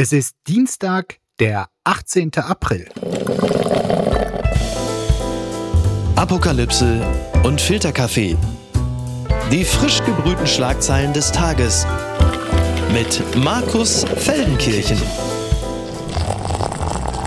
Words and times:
Es 0.00 0.12
ist 0.12 0.36
Dienstag, 0.46 1.18
der 1.40 1.70
18. 1.82 2.30
April. 2.36 2.88
Apokalypse 6.14 7.04
und 7.42 7.60
Filterkaffee. 7.60 8.36
Die 9.50 9.64
frisch 9.64 10.00
gebrühten 10.04 10.46
Schlagzeilen 10.46 11.12
des 11.12 11.32
Tages 11.32 11.84
mit 12.92 13.24
Markus 13.38 14.04
Feldenkirchen. 14.04 15.02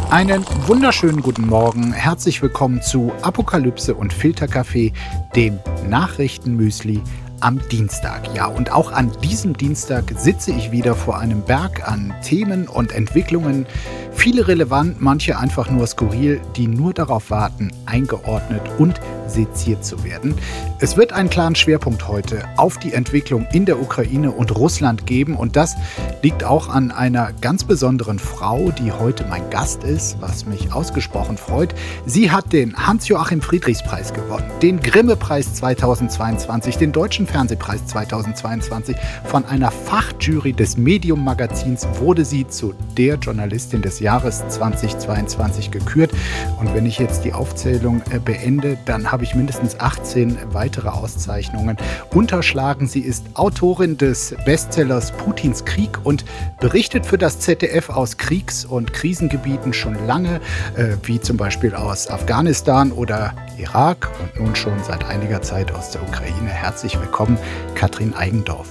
Einen 0.10 0.46
wunderschönen 0.66 1.22
guten 1.22 1.48
Morgen. 1.48 1.92
Herzlich 1.92 2.42
willkommen 2.42 2.82
zu 2.82 3.12
Apokalypse 3.22 3.94
und 3.96 4.14
Filterkaffee, 4.14 4.94
dem 5.36 5.60
Nachrichtenmüsli 5.90 7.02
am 7.42 7.60
Dienstag. 7.70 8.34
Ja, 8.36 8.46
und 8.46 8.71
auch 8.71 8.92
an 8.92 9.12
diesem 9.21 9.57
Dienstag 9.57 10.14
sitze 10.18 10.52
ich 10.52 10.71
wieder 10.71 10.96
vor 10.96 11.20
einem 11.20 11.42
Berg 11.42 11.88
an 11.88 12.14
Themen 12.24 12.68
und 12.68 12.94
Entwicklungen, 12.94 13.66
viele 14.14 14.48
relevant, 14.48 15.02
manche 15.02 15.38
einfach 15.38 15.70
nur 15.70 15.86
skurril, 15.88 16.42
die 16.56 16.68
nur 16.68 16.93
darauf 16.93 17.29
warten, 17.29 17.71
eingeordnet 17.86 18.62
und 18.78 19.00
seziert 19.34 19.86
zu 19.86 20.04
werden. 20.04 20.36
Es 20.80 20.98
wird 20.98 21.14
einen 21.14 21.30
klaren 21.30 21.56
Schwerpunkt 21.56 22.08
heute 22.08 22.44
auf 22.58 22.78
die 22.78 22.94
Entwicklung 22.94 23.48
in 23.52 23.66
der 23.66 23.82
Ukraine 23.82 24.32
und 24.32 24.56
Russland 24.56 25.06
geben 25.06 25.36
und 25.36 25.56
das 25.56 25.76
liegt 26.21 26.44
auch 26.44 26.70
an 26.70 26.92
einer 26.92 27.32
ganz 27.42 27.64
besonderen 27.64 28.20
Frau, 28.20 28.71
die 28.71 28.92
heute 28.92 29.26
mein 29.30 29.50
Gast 29.50 29.84
ist, 29.84 30.18
was 30.20 30.46
mich 30.46 30.74
ausgesprochen 30.74 31.38
freut. 31.38 31.74
Sie 32.06 32.31
hat 32.31 32.54
den 32.54 32.76
Hans-Joachim 32.76 33.42
Friedrichs-Preis 33.42 34.14
gewonnen, 34.14 34.50
den 34.62 34.80
Grimme-Preis 34.80 35.54
2022, 35.56 36.78
den 36.78 36.92
Deutschen 36.92 37.28
Fernsehpreis 37.28 37.86
2022. 37.88 38.95
Von 39.26 39.45
einer 39.45 39.72
Fachjury 39.72 40.54
des 40.54 40.78
Medium-Magazins 40.78 41.88
wurde 42.00 42.26
sie 42.26 42.48
zu 42.48 42.73
der 42.98 43.16
Journalistin 43.16 43.82
des 43.82 44.00
Jahres 44.00 44.48
2022 44.48 45.72
gekürt. 45.72 46.12
Und 46.59 46.73
wenn 46.73 46.86
ich 46.86 47.00
jetzt 47.00 47.23
die 47.26 47.34
Aufzählung 47.34 48.02
äh, 48.12 48.20
beende, 48.20 48.78
dann 48.86 49.12
habe 49.12 49.20
habe 49.22 49.30
ich 49.30 49.36
mindestens 49.36 49.80
18 49.80 50.36
weitere 50.52 50.89
Auszeichnungen 50.89 51.77
unterschlagen. 52.11 52.88
Sie 52.88 53.02
ist 53.02 53.23
Autorin 53.36 53.95
des 53.95 54.33
Bestsellers 54.45 55.11
Putins 55.11 55.64
Krieg 55.64 56.03
und 56.03 56.25
berichtet 56.59 57.05
für 57.05 57.19
das 57.19 57.39
ZDF 57.39 57.92
aus 57.92 58.17
Kriegs- 58.17 58.66
und 58.66 58.94
Krisengebieten 58.94 59.73
schon 59.73 60.08
lange, 60.08 60.42
äh, 60.75 60.97
wie 61.03 61.22
zum 61.22 61.38
Beispiel 61.38 61.75
aus 61.75 62.09
Afghanistan 62.09 62.92
oder 62.92 63.36
Irak 63.59 64.09
und 64.23 64.44
nun 64.44 64.55
schon 64.55 64.83
seit 64.83 65.03
einiger 65.05 65.44
Zeit 65.44 65.72
aus 65.72 65.92
der 65.92 66.02
Ukraine. 66.02 66.49
Herzlich 66.49 66.99
willkommen, 66.99 67.38
Katrin 67.75 68.16
Eigendorf. 68.16 68.69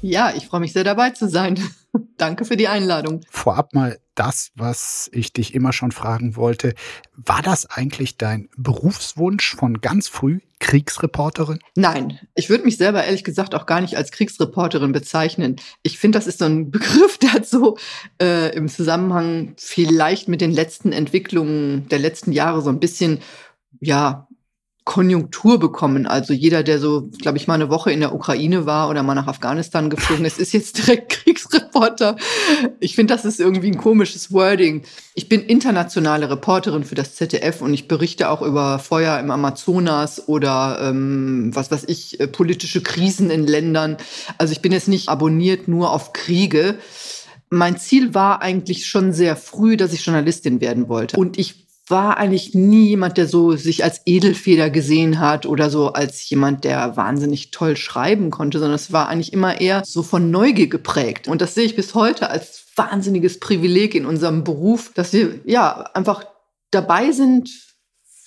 Ja, 0.00 0.32
ich 0.32 0.46
freue 0.46 0.60
mich 0.60 0.72
sehr 0.72 0.84
dabei 0.84 1.10
zu 1.10 1.28
sein. 1.28 1.58
Danke 2.16 2.44
für 2.44 2.56
die 2.56 2.68
Einladung. 2.68 3.22
Vorab 3.30 3.74
mal 3.74 3.98
das, 4.14 4.50
was 4.54 5.08
ich 5.12 5.32
dich 5.32 5.54
immer 5.54 5.72
schon 5.72 5.92
fragen 5.92 6.36
wollte. 6.36 6.74
War 7.16 7.42
das 7.42 7.66
eigentlich 7.66 8.18
dein 8.18 8.48
Berufswunsch 8.56 9.56
von 9.56 9.80
ganz 9.80 10.08
früh, 10.08 10.40
Kriegsreporterin? 10.58 11.58
Nein, 11.74 12.18
ich 12.34 12.50
würde 12.50 12.64
mich 12.64 12.76
selber 12.76 13.02
ehrlich 13.02 13.24
gesagt 13.24 13.54
auch 13.54 13.66
gar 13.66 13.80
nicht 13.80 13.96
als 13.96 14.12
Kriegsreporterin 14.12 14.92
bezeichnen. 14.92 15.56
Ich 15.82 15.98
finde, 15.98 16.18
das 16.18 16.26
ist 16.26 16.38
so 16.38 16.44
ein 16.44 16.70
Begriff, 16.70 17.18
der 17.18 17.32
hat 17.32 17.46
so 17.46 17.78
äh, 18.20 18.54
im 18.54 18.68
Zusammenhang 18.68 19.54
vielleicht 19.56 20.28
mit 20.28 20.40
den 20.40 20.52
letzten 20.52 20.92
Entwicklungen 20.92 21.88
der 21.88 21.98
letzten 21.98 22.32
Jahre 22.32 22.60
so 22.60 22.70
ein 22.70 22.80
bisschen, 22.80 23.20
ja, 23.80 24.28
Konjunktur 24.84 25.58
bekommen. 25.58 26.06
Also 26.06 26.32
jeder, 26.32 26.62
der 26.62 26.78
so, 26.78 27.10
glaube 27.20 27.38
ich, 27.38 27.46
mal 27.46 27.54
eine 27.54 27.68
Woche 27.68 27.92
in 27.92 28.00
der 28.00 28.14
Ukraine 28.14 28.66
war 28.66 28.88
oder 28.88 29.02
mal 29.02 29.14
nach 29.14 29.26
Afghanistan 29.26 29.90
geflogen 29.90 30.24
ist, 30.24 30.38
ist 30.38 30.52
jetzt 30.52 30.78
direkt 30.78 31.10
Kriegsreporter. 31.24 32.16
Ich 32.80 32.94
finde, 32.94 33.14
das 33.14 33.24
ist 33.24 33.40
irgendwie 33.40 33.70
ein 33.70 33.76
komisches 33.76 34.32
Wording. 34.32 34.82
Ich 35.14 35.28
bin 35.28 35.42
internationale 35.42 36.30
Reporterin 36.30 36.84
für 36.84 36.94
das 36.94 37.14
ZDF 37.14 37.60
und 37.60 37.74
ich 37.74 37.88
berichte 37.88 38.30
auch 38.30 38.42
über 38.42 38.78
Feuer 38.78 39.18
im 39.18 39.30
Amazonas 39.30 40.28
oder 40.28 40.78
ähm, 40.82 41.50
was 41.54 41.70
weiß 41.70 41.84
ich, 41.86 42.18
äh, 42.18 42.26
politische 42.26 42.80
Krisen 42.80 43.30
in 43.30 43.46
Ländern. 43.46 43.98
Also 44.38 44.52
ich 44.52 44.62
bin 44.62 44.72
jetzt 44.72 44.88
nicht 44.88 45.08
abonniert 45.08 45.68
nur 45.68 45.92
auf 45.92 46.12
Kriege. 46.12 46.76
Mein 47.50 47.78
Ziel 47.78 48.14
war 48.14 48.42
eigentlich 48.42 48.86
schon 48.86 49.12
sehr 49.12 49.36
früh, 49.36 49.76
dass 49.76 49.92
ich 49.92 50.04
Journalistin 50.04 50.60
werden 50.60 50.88
wollte. 50.88 51.16
Und 51.16 51.38
ich 51.38 51.69
war 51.90 52.16
eigentlich 52.16 52.54
nie 52.54 52.88
jemand, 52.88 53.16
der 53.16 53.26
so 53.26 53.56
sich 53.56 53.84
als 53.84 54.00
Edelfeder 54.06 54.70
gesehen 54.70 55.20
hat 55.20 55.46
oder 55.46 55.70
so 55.70 55.92
als 55.92 56.28
jemand, 56.28 56.64
der 56.64 56.96
wahnsinnig 56.96 57.50
toll 57.50 57.76
schreiben 57.76 58.30
konnte, 58.30 58.58
sondern 58.58 58.76
es 58.76 58.92
war 58.92 59.08
eigentlich 59.08 59.32
immer 59.32 59.60
eher 59.60 59.82
so 59.84 60.02
von 60.02 60.30
Neugier 60.30 60.68
geprägt. 60.68 61.28
Und 61.28 61.40
das 61.40 61.54
sehe 61.54 61.64
ich 61.64 61.76
bis 61.76 61.94
heute 61.94 62.30
als 62.30 62.64
wahnsinniges 62.76 63.40
Privileg 63.40 63.94
in 63.94 64.06
unserem 64.06 64.44
Beruf, 64.44 64.92
dass 64.94 65.12
wir 65.12 65.40
ja 65.44 65.90
einfach 65.94 66.24
dabei 66.70 67.12
sind, 67.12 67.50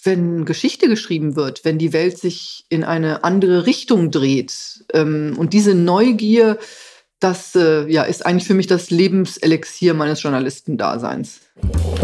wenn 0.04 0.46
Geschichte 0.46 0.90
geschrieben 0.90 1.36
wird, 1.36 1.64
wenn 1.64 1.78
die 1.78 1.94
Welt 1.94 2.18
sich 2.18 2.66
in 2.70 2.84
eine 2.84 3.24
andere 3.24 3.66
Richtung 3.66 4.12
dreht. 4.12 4.86
Ähm, 4.94 5.36
und 5.38 5.54
diese 5.54 5.76
Neugier, 5.76 6.58
das 7.24 7.56
äh, 7.56 7.90
ja, 7.90 8.04
ist 8.04 8.26
eigentlich 8.26 8.48
für 8.48 8.54
mich 8.54 8.68
das 8.68 8.90
Lebenselixier 8.90 9.94
meines 9.94 10.22
Journalistendaseins. 10.22 11.42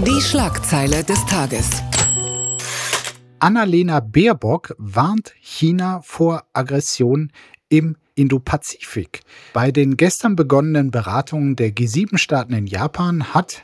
Die 0.05 0.21
Schlagzeile 0.21 1.03
des 1.03 1.25
Tages. 1.25 1.69
Annalena 3.39 3.99
Baerbock 3.99 4.75
warnt 4.77 5.33
China 5.39 6.01
vor 6.03 6.43
Aggression 6.53 7.31
im 7.69 7.95
Indopazifik. 8.15 9.21
Bei 9.53 9.71
den 9.71 9.95
gestern 9.95 10.35
begonnenen 10.35 10.91
Beratungen 10.91 11.55
der 11.55 11.69
G7-Staaten 11.69 12.53
in 12.53 12.67
Japan 12.67 13.33
hat 13.33 13.63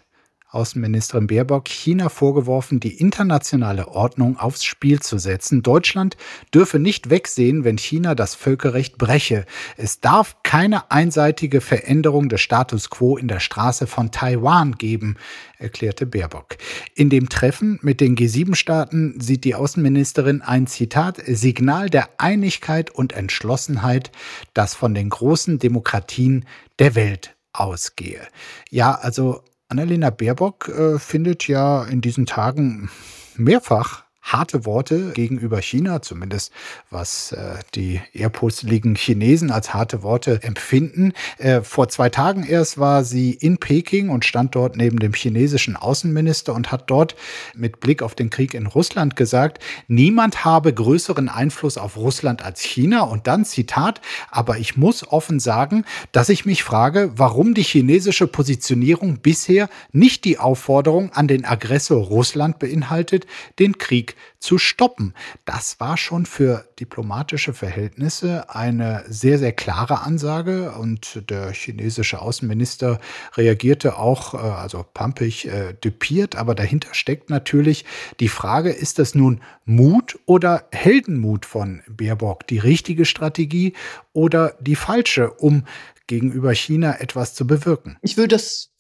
Außenministerin 0.55 1.27
Baerbock 1.27 1.67
China 1.67 2.09
vorgeworfen, 2.09 2.79
die 2.79 2.97
internationale 2.99 3.89
Ordnung 3.89 4.38
aufs 4.38 4.63
Spiel 4.63 5.01
zu 5.01 5.17
setzen. 5.17 5.61
Deutschland 5.61 6.17
dürfe 6.53 6.79
nicht 6.79 7.09
wegsehen, 7.09 7.63
wenn 7.63 7.77
China 7.77 8.16
das 8.16 8.33
Völkerrecht 8.35 8.97
breche. 8.97 9.45
Es 9.77 9.99
darf 9.99 10.38
keine 10.44 10.89
einseitige 10.91 11.61
Veränderung 11.61 12.29
des 12.29 12.41
Status 12.41 12.89
quo 12.89 13.17
in 13.17 13.27
der 13.27 13.39
Straße 13.39 13.85
von 13.85 14.11
Taiwan 14.11 14.73
geben, 14.73 15.17
erklärte 15.57 16.05
Baerbock. 16.05 16.57
In 16.95 17.09
dem 17.09 17.29
Treffen 17.29 17.79
mit 17.81 18.01
den 18.01 18.15
G7-Staaten 18.15 19.19
sieht 19.19 19.44
die 19.44 19.55
Außenministerin 19.55 20.41
ein 20.41 20.67
Zitat 20.67 21.21
Signal 21.25 21.89
der 21.89 22.09
Einigkeit 22.17 22.89
und 22.91 23.13
Entschlossenheit, 23.13 24.11
das 24.53 24.73
von 24.73 24.94
den 24.94 25.09
großen 25.09 25.59
Demokratien 25.59 26.45
der 26.79 26.95
Welt 26.95 27.35
ausgehe. 27.53 28.21
Ja, 28.69 28.94
also 28.95 29.44
Annalena 29.75 30.09
Baerbock 30.09 30.69
äh, 30.69 31.00
findet 31.00 31.50
ja 31.50 31.84
in 31.84 32.00
diesen 32.00 32.25
Tagen 32.25 32.90
mehrfach 33.36 34.04
harte 34.25 34.66
Worte 34.66 35.12
gegenüber 35.13 35.62
China, 35.62 36.02
zumindest 36.02 36.52
was 36.90 37.31
äh, 37.31 37.59
die 37.75 38.02
ehrpurzeligen 38.12 38.96
Chinesen 38.96 39.52
als 39.52 39.74
harte 39.74 40.02
Worte 40.02 40.41
empfinden. 40.41 41.13
Äh, 41.38 41.62
vor 41.62 41.90
zwei 41.90 42.09
Tagen 42.09 42.44
erst 42.44 42.80
war 42.80 43.03
sie 43.03 43.34
in 43.34 43.59
Peking 43.59 44.09
und 44.09 44.25
stand 44.25 44.56
dort 44.56 44.78
neben 44.78 44.97
dem 44.97 45.13
chinesischen 45.13 45.75
Außenminister 45.75 46.56
und 46.56 46.72
hat 46.72 46.90
dort 46.90 47.16
mit 47.53 47.80
Blick 47.80 48.02
auf 48.02 48.16
den 48.16 48.31
Krieg 48.31 48.56
in 48.56 48.66
Russland 48.66 49.16
gesagt, 49.16 49.63
niemand 49.88 50.44
habe 50.44 50.74
größeren 50.74 51.30
Einfluss 51.30 51.78
auf 51.78 51.96
Russland 51.96 52.44
als 52.44 52.62
China. 52.62 53.03
Und 53.03 53.28
dann 53.28 53.46
Zitat, 53.46 54.02
aber 54.31 54.57
ich 54.57 54.75
muss 54.75 55.07
offen 55.07 55.40
sagen, 55.40 55.86
dass 56.12 56.30
ich 56.30 56.46
mich 56.46 56.63
frage, 56.63 57.12
warum 57.16 57.53
die 57.53 57.63
chinesische 57.63 58.25
Positionierung 58.25 59.19
bisher 59.19 59.69
nicht 59.92 60.25
die 60.25 60.40
Aufforderung 60.40 61.12
an 61.13 61.28
den 61.28 61.46
Aggressor 61.46 62.03
Russland 62.03 62.57
beinhaltet, 62.57 63.28
den 63.59 63.78
Krieg 63.78 64.14
zu 64.39 64.57
stoppen. 64.57 65.13
Das 65.45 65.79
war 65.79 65.97
schon 65.97 66.25
für 66.25 66.67
diplomatische 66.79 67.53
Verhältnisse 67.53 68.49
eine 68.49 69.03
sehr, 69.07 69.39
sehr 69.39 69.53
klare 69.53 70.01
Ansage 70.01 70.71
und 70.73 71.29
der 71.29 71.51
chinesische 71.51 72.21
Außenminister 72.21 72.99
reagierte 73.35 73.97
auch, 73.97 74.33
äh, 74.33 74.37
also 74.37 74.85
pampig, 74.93 75.47
äh, 75.47 75.73
düpiert, 75.73 76.35
aber 76.35 76.56
dahinter 76.56 76.94
steckt 76.94 77.29
natürlich 77.29 77.85
die 78.19 78.29
Frage, 78.29 78.71
ist 78.71 79.00
das 79.00 79.15
nun 79.15 79.41
Mut 79.65 80.19
oder 80.25 80.68
Heldenmut 80.71 81.45
von 81.45 81.81
Baerbock, 81.88 82.47
die 82.47 82.59
richtige 82.59 83.06
Strategie 83.06 83.73
oder 84.13 84.56
die 84.59 84.75
falsche, 84.75 85.31
um 85.31 85.63
gegenüber 86.07 86.53
China 86.53 87.00
etwas 87.00 87.33
zu 87.33 87.47
bewirken? 87.47 87.97
Ich 88.01 88.18
würde 88.18 88.35
das 88.35 88.75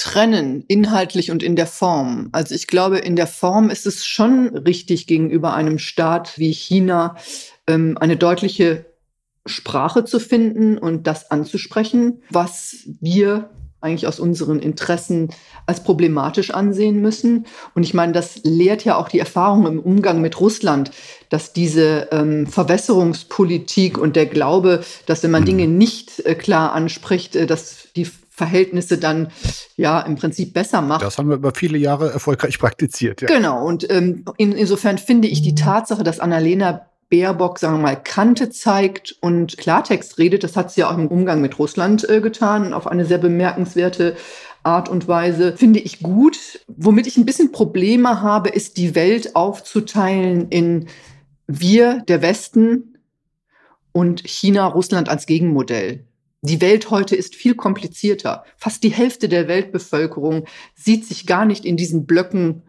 trennen, 0.00 0.64
inhaltlich 0.66 1.30
und 1.30 1.42
in 1.42 1.56
der 1.56 1.66
Form. 1.66 2.30
Also 2.32 2.54
ich 2.54 2.66
glaube, 2.66 2.98
in 2.98 3.16
der 3.16 3.26
Form 3.26 3.68
ist 3.68 3.86
es 3.86 4.06
schon 4.06 4.56
richtig 4.56 5.06
gegenüber 5.06 5.52
einem 5.54 5.78
Staat 5.78 6.38
wie 6.38 6.52
China 6.52 7.16
ähm, 7.66 7.98
eine 7.98 8.16
deutliche 8.16 8.86
Sprache 9.46 10.04
zu 10.04 10.18
finden 10.18 10.78
und 10.78 11.06
das 11.06 11.30
anzusprechen, 11.30 12.22
was 12.30 12.76
wir 13.00 13.50
eigentlich 13.82 14.06
aus 14.06 14.20
unseren 14.20 14.58
Interessen 14.58 15.30
als 15.66 15.82
problematisch 15.82 16.50
ansehen 16.50 17.00
müssen. 17.00 17.46
Und 17.74 17.82
ich 17.82 17.94
meine, 17.94 18.12
das 18.12 18.40
lehrt 18.42 18.84
ja 18.84 18.96
auch 18.96 19.08
die 19.08 19.18
Erfahrung 19.18 19.66
im 19.66 19.80
Umgang 19.80 20.20
mit 20.20 20.38
Russland, 20.40 20.90
dass 21.30 21.52
diese 21.52 22.08
ähm, 22.10 22.46
Verwässerungspolitik 22.46 23.96
und 23.96 24.16
der 24.16 24.26
Glaube, 24.26 24.82
dass 25.06 25.22
wenn 25.22 25.30
man 25.30 25.42
mhm. 25.42 25.46
Dinge 25.46 25.66
nicht 25.66 26.24
äh, 26.26 26.34
klar 26.34 26.72
anspricht, 26.72 27.36
äh, 27.36 27.46
dass 27.46 27.88
die 27.96 28.06
Verhältnisse 28.40 28.96
dann 28.96 29.28
ja 29.76 30.00
im 30.00 30.16
Prinzip 30.16 30.54
besser 30.54 30.80
macht. 30.80 31.02
Das 31.02 31.18
haben 31.18 31.28
wir 31.28 31.36
über 31.36 31.52
viele 31.54 31.76
Jahre 31.76 32.10
erfolgreich 32.10 32.58
praktiziert. 32.58 33.20
Ja. 33.20 33.28
Genau. 33.28 33.66
Und 33.66 33.90
ähm, 33.90 34.24
in, 34.38 34.52
insofern 34.52 34.96
finde 34.96 35.28
ich 35.28 35.42
die 35.42 35.54
Tatsache, 35.54 36.02
dass 36.02 36.20
Annalena 36.20 36.86
Baerbock, 37.10 37.58
sagen 37.58 37.74
wir 37.74 37.82
mal, 37.82 38.02
Kante 38.02 38.48
zeigt 38.48 39.16
und 39.20 39.58
Klartext 39.58 40.16
redet, 40.16 40.42
das 40.42 40.56
hat 40.56 40.72
sie 40.72 40.80
ja 40.80 40.90
auch 40.90 40.96
im 40.96 41.08
Umgang 41.08 41.42
mit 41.42 41.58
Russland 41.58 42.08
äh, 42.08 42.22
getan, 42.22 42.72
auf 42.72 42.86
eine 42.86 43.04
sehr 43.04 43.18
bemerkenswerte 43.18 44.16
Art 44.62 44.88
und 44.88 45.06
Weise, 45.06 45.54
finde 45.56 45.80
ich 45.80 46.00
gut. 46.00 46.60
Womit 46.68 47.06
ich 47.06 47.18
ein 47.18 47.26
bisschen 47.26 47.52
Probleme 47.52 48.22
habe, 48.22 48.48
ist 48.48 48.78
die 48.78 48.94
Welt 48.94 49.36
aufzuteilen 49.36 50.48
in 50.48 50.86
wir, 51.46 52.02
der 52.08 52.22
Westen, 52.22 52.90
und 53.92 54.22
China, 54.24 54.66
Russland 54.66 55.08
als 55.08 55.26
Gegenmodell. 55.26 56.04
Die 56.42 56.62
Welt 56.62 56.90
heute 56.90 57.16
ist 57.16 57.34
viel 57.34 57.54
komplizierter. 57.54 58.44
Fast 58.56 58.82
die 58.82 58.92
Hälfte 58.92 59.28
der 59.28 59.46
Weltbevölkerung 59.46 60.46
sieht 60.74 61.04
sich 61.04 61.26
gar 61.26 61.44
nicht 61.44 61.66
in 61.66 61.76
diesen 61.76 62.06
Blöcken 62.06 62.62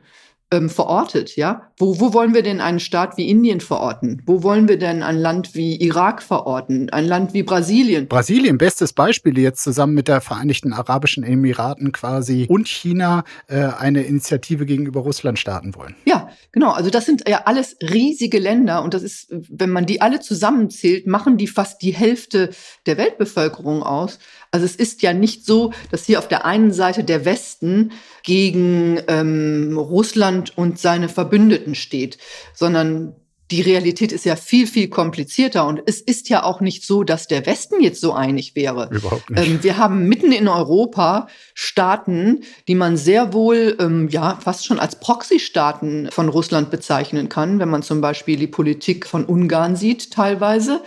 ähm, 0.51 0.69
verortet, 0.69 1.36
ja? 1.38 1.71
Wo, 1.77 2.00
wo 2.00 2.13
wollen 2.13 2.33
wir 2.33 2.44
denn 2.44 2.59
einen 2.59 2.80
Staat 2.80 3.18
wie 3.18 3.30
Indien 3.30 3.62
verorten? 3.62 4.21
Wo 4.25 4.44
wollen 4.44 4.68
wir 4.68 4.77
denn 4.77 5.01
ein 5.01 5.18
Land 5.18 5.56
wie 5.56 5.77
Irak 5.77 6.21
verorten? 6.21 6.89
Ein 6.89 7.06
Land 7.06 7.33
wie 7.33 7.44
Brasilien? 7.44 8.07
Brasilien, 8.07 8.57
bestes 8.57 8.92
Beispiel, 8.94 9.33
die 9.33 9.42
jetzt 9.42 9.63
zusammen 9.63 9.94
mit 9.94 10.07
der 10.07 10.19
Vereinigten 10.19 10.74
Arabischen 10.74 11.24
Emiraten 11.24 11.92
quasi 11.94 12.48
und 12.50 12.68
China 12.68 13.24
äh, 13.48 13.62
eine 13.62 14.03
Initiative 14.03 14.65
gegenüber 14.65 15.00
Russland 15.00 15.39
starten 15.39 15.74
wollen. 15.75 15.95
Ja, 16.06 16.30
genau. 16.51 16.71
Also 16.71 16.89
das 16.89 17.06
sind 17.06 17.27
ja 17.27 17.44
alles 17.45 17.77
riesige 17.81 18.39
Länder 18.39 18.83
und 18.83 18.94
das 18.94 19.04
ist, 19.04 19.27
wenn 19.30 19.69
man 19.69 19.86
die 19.86 20.01
alle 20.01 20.19
zusammenzählt, 20.19 21.07
machen 21.07 21.38
die 21.38 21.47
fast 21.47 21.81
die 21.81 21.94
Hälfte 21.94 22.50
der 22.86 22.97
Weltbevölkerung 22.97 23.83
aus. 23.83 24.19
Also 24.51 24.65
es 24.65 24.75
ist 24.75 25.01
ja 25.01 25.13
nicht 25.13 25.45
so, 25.45 25.71
dass 25.92 26.06
hier 26.06 26.19
auf 26.19 26.27
der 26.27 26.45
einen 26.45 26.74
Seite 26.74 27.06
der 27.06 27.24
Westen 27.24 27.94
gegen 28.24 29.00
ähm, 29.07 29.77
Russland 29.77 30.41
und 30.50 30.80
seine 30.80 31.10
Verbündeten 31.10 31.76
steht, 31.76 32.18
sondern 32.54 33.16
die 33.52 33.62
Realität 33.62 34.14
ist 34.14 34.24
ja 34.24 34.38
viel, 34.38 34.66
viel 34.66 34.88
komplizierter. 34.88 35.68
Und 35.68 35.82
es 35.86 36.00
ist 36.00 36.30
ja 36.30 36.44
auch 36.44 36.62
nicht 36.62 36.86
so, 36.86 37.04
dass 37.04 37.28
der 37.28 37.46
Westen 37.46 37.82
jetzt 37.82 38.00
so 38.00 38.14
einig 38.14 38.56
wäre. 38.56 38.88
Überhaupt 38.92 39.30
nicht. 39.30 39.46
Ähm, 39.46 39.62
wir 39.62 39.78
haben 39.78 40.08
mitten 40.08 40.32
in 40.32 40.48
Europa 40.48 41.28
Staaten, 41.54 42.44
die 42.70 42.76
man 42.76 42.96
sehr 42.96 43.34
wohl, 43.34 43.76
ähm, 43.80 44.08
ja, 44.08 44.40
fast 44.42 44.66
schon 44.66 44.80
als 44.80 45.00
Proxy-Staaten 45.00 46.10
von 46.12 46.30
Russland 46.30 46.72
bezeichnen 46.72 47.28
kann, 47.28 47.60
wenn 47.60 47.70
man 47.70 47.84
zum 47.84 48.00
Beispiel 48.00 48.38
die 48.38 48.48
Politik 48.48 49.06
von 49.06 49.26
Ungarn 49.26 49.76
sieht, 49.76 50.12
teilweise. 50.12 50.82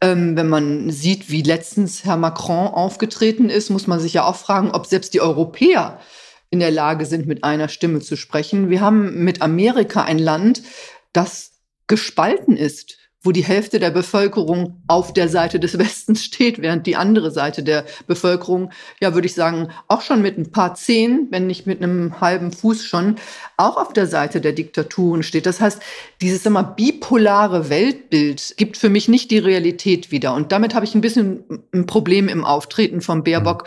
Ähm, 0.00 0.36
wenn 0.36 0.48
man 0.48 0.90
sieht, 0.90 1.30
wie 1.30 1.42
letztens 1.42 2.04
Herr 2.04 2.16
Macron 2.16 2.66
aufgetreten 2.66 3.48
ist, 3.48 3.70
muss 3.70 3.86
man 3.86 4.00
sich 4.00 4.14
ja 4.14 4.24
auch 4.24 4.36
fragen, 4.36 4.72
ob 4.72 4.86
selbst 4.86 5.14
die 5.14 5.20
Europäer 5.20 6.00
in 6.52 6.60
der 6.60 6.70
Lage 6.70 7.06
sind, 7.06 7.26
mit 7.26 7.42
einer 7.44 7.68
Stimme 7.68 8.00
zu 8.00 8.14
sprechen. 8.14 8.68
Wir 8.68 8.82
haben 8.82 9.24
mit 9.24 9.40
Amerika 9.40 10.04
ein 10.04 10.18
Land, 10.18 10.62
das 11.14 11.52
gespalten 11.86 12.56
ist, 12.56 12.98
wo 13.22 13.30
die 13.30 13.44
Hälfte 13.44 13.78
der 13.78 13.90
Bevölkerung 13.90 14.82
auf 14.88 15.12
der 15.12 15.28
Seite 15.28 15.60
des 15.60 15.78
Westens 15.78 16.24
steht, 16.24 16.60
während 16.60 16.86
die 16.86 16.96
andere 16.96 17.30
Seite 17.30 17.62
der 17.62 17.84
Bevölkerung, 18.06 18.70
ja, 19.00 19.14
würde 19.14 19.26
ich 19.26 19.34
sagen, 19.34 19.68
auch 19.88 20.02
schon 20.02 20.22
mit 20.22 20.38
ein 20.38 20.50
paar 20.50 20.74
Zehen, 20.74 21.28
wenn 21.30 21.46
nicht 21.46 21.66
mit 21.66 21.82
einem 21.82 22.20
halben 22.20 22.52
Fuß 22.52 22.84
schon, 22.84 23.16
auch 23.56 23.76
auf 23.76 23.92
der 23.92 24.06
Seite 24.06 24.40
der 24.40 24.52
Diktaturen 24.52 25.22
steht. 25.22 25.46
Das 25.46 25.60
heißt, 25.60 25.80
dieses 26.20 26.44
immer 26.46 26.64
bipolare 26.64 27.68
Weltbild 27.68 28.54
gibt 28.56 28.76
für 28.76 28.88
mich 28.88 29.08
nicht 29.08 29.30
die 29.30 29.38
Realität 29.38 30.10
wieder. 30.10 30.34
Und 30.34 30.52
damit 30.52 30.74
habe 30.74 30.84
ich 30.84 30.94
ein 30.94 31.00
bisschen 31.00 31.44
ein 31.72 31.86
Problem 31.86 32.28
im 32.28 32.44
Auftreten 32.44 33.00
von 33.00 33.22
Baerbock, 33.22 33.64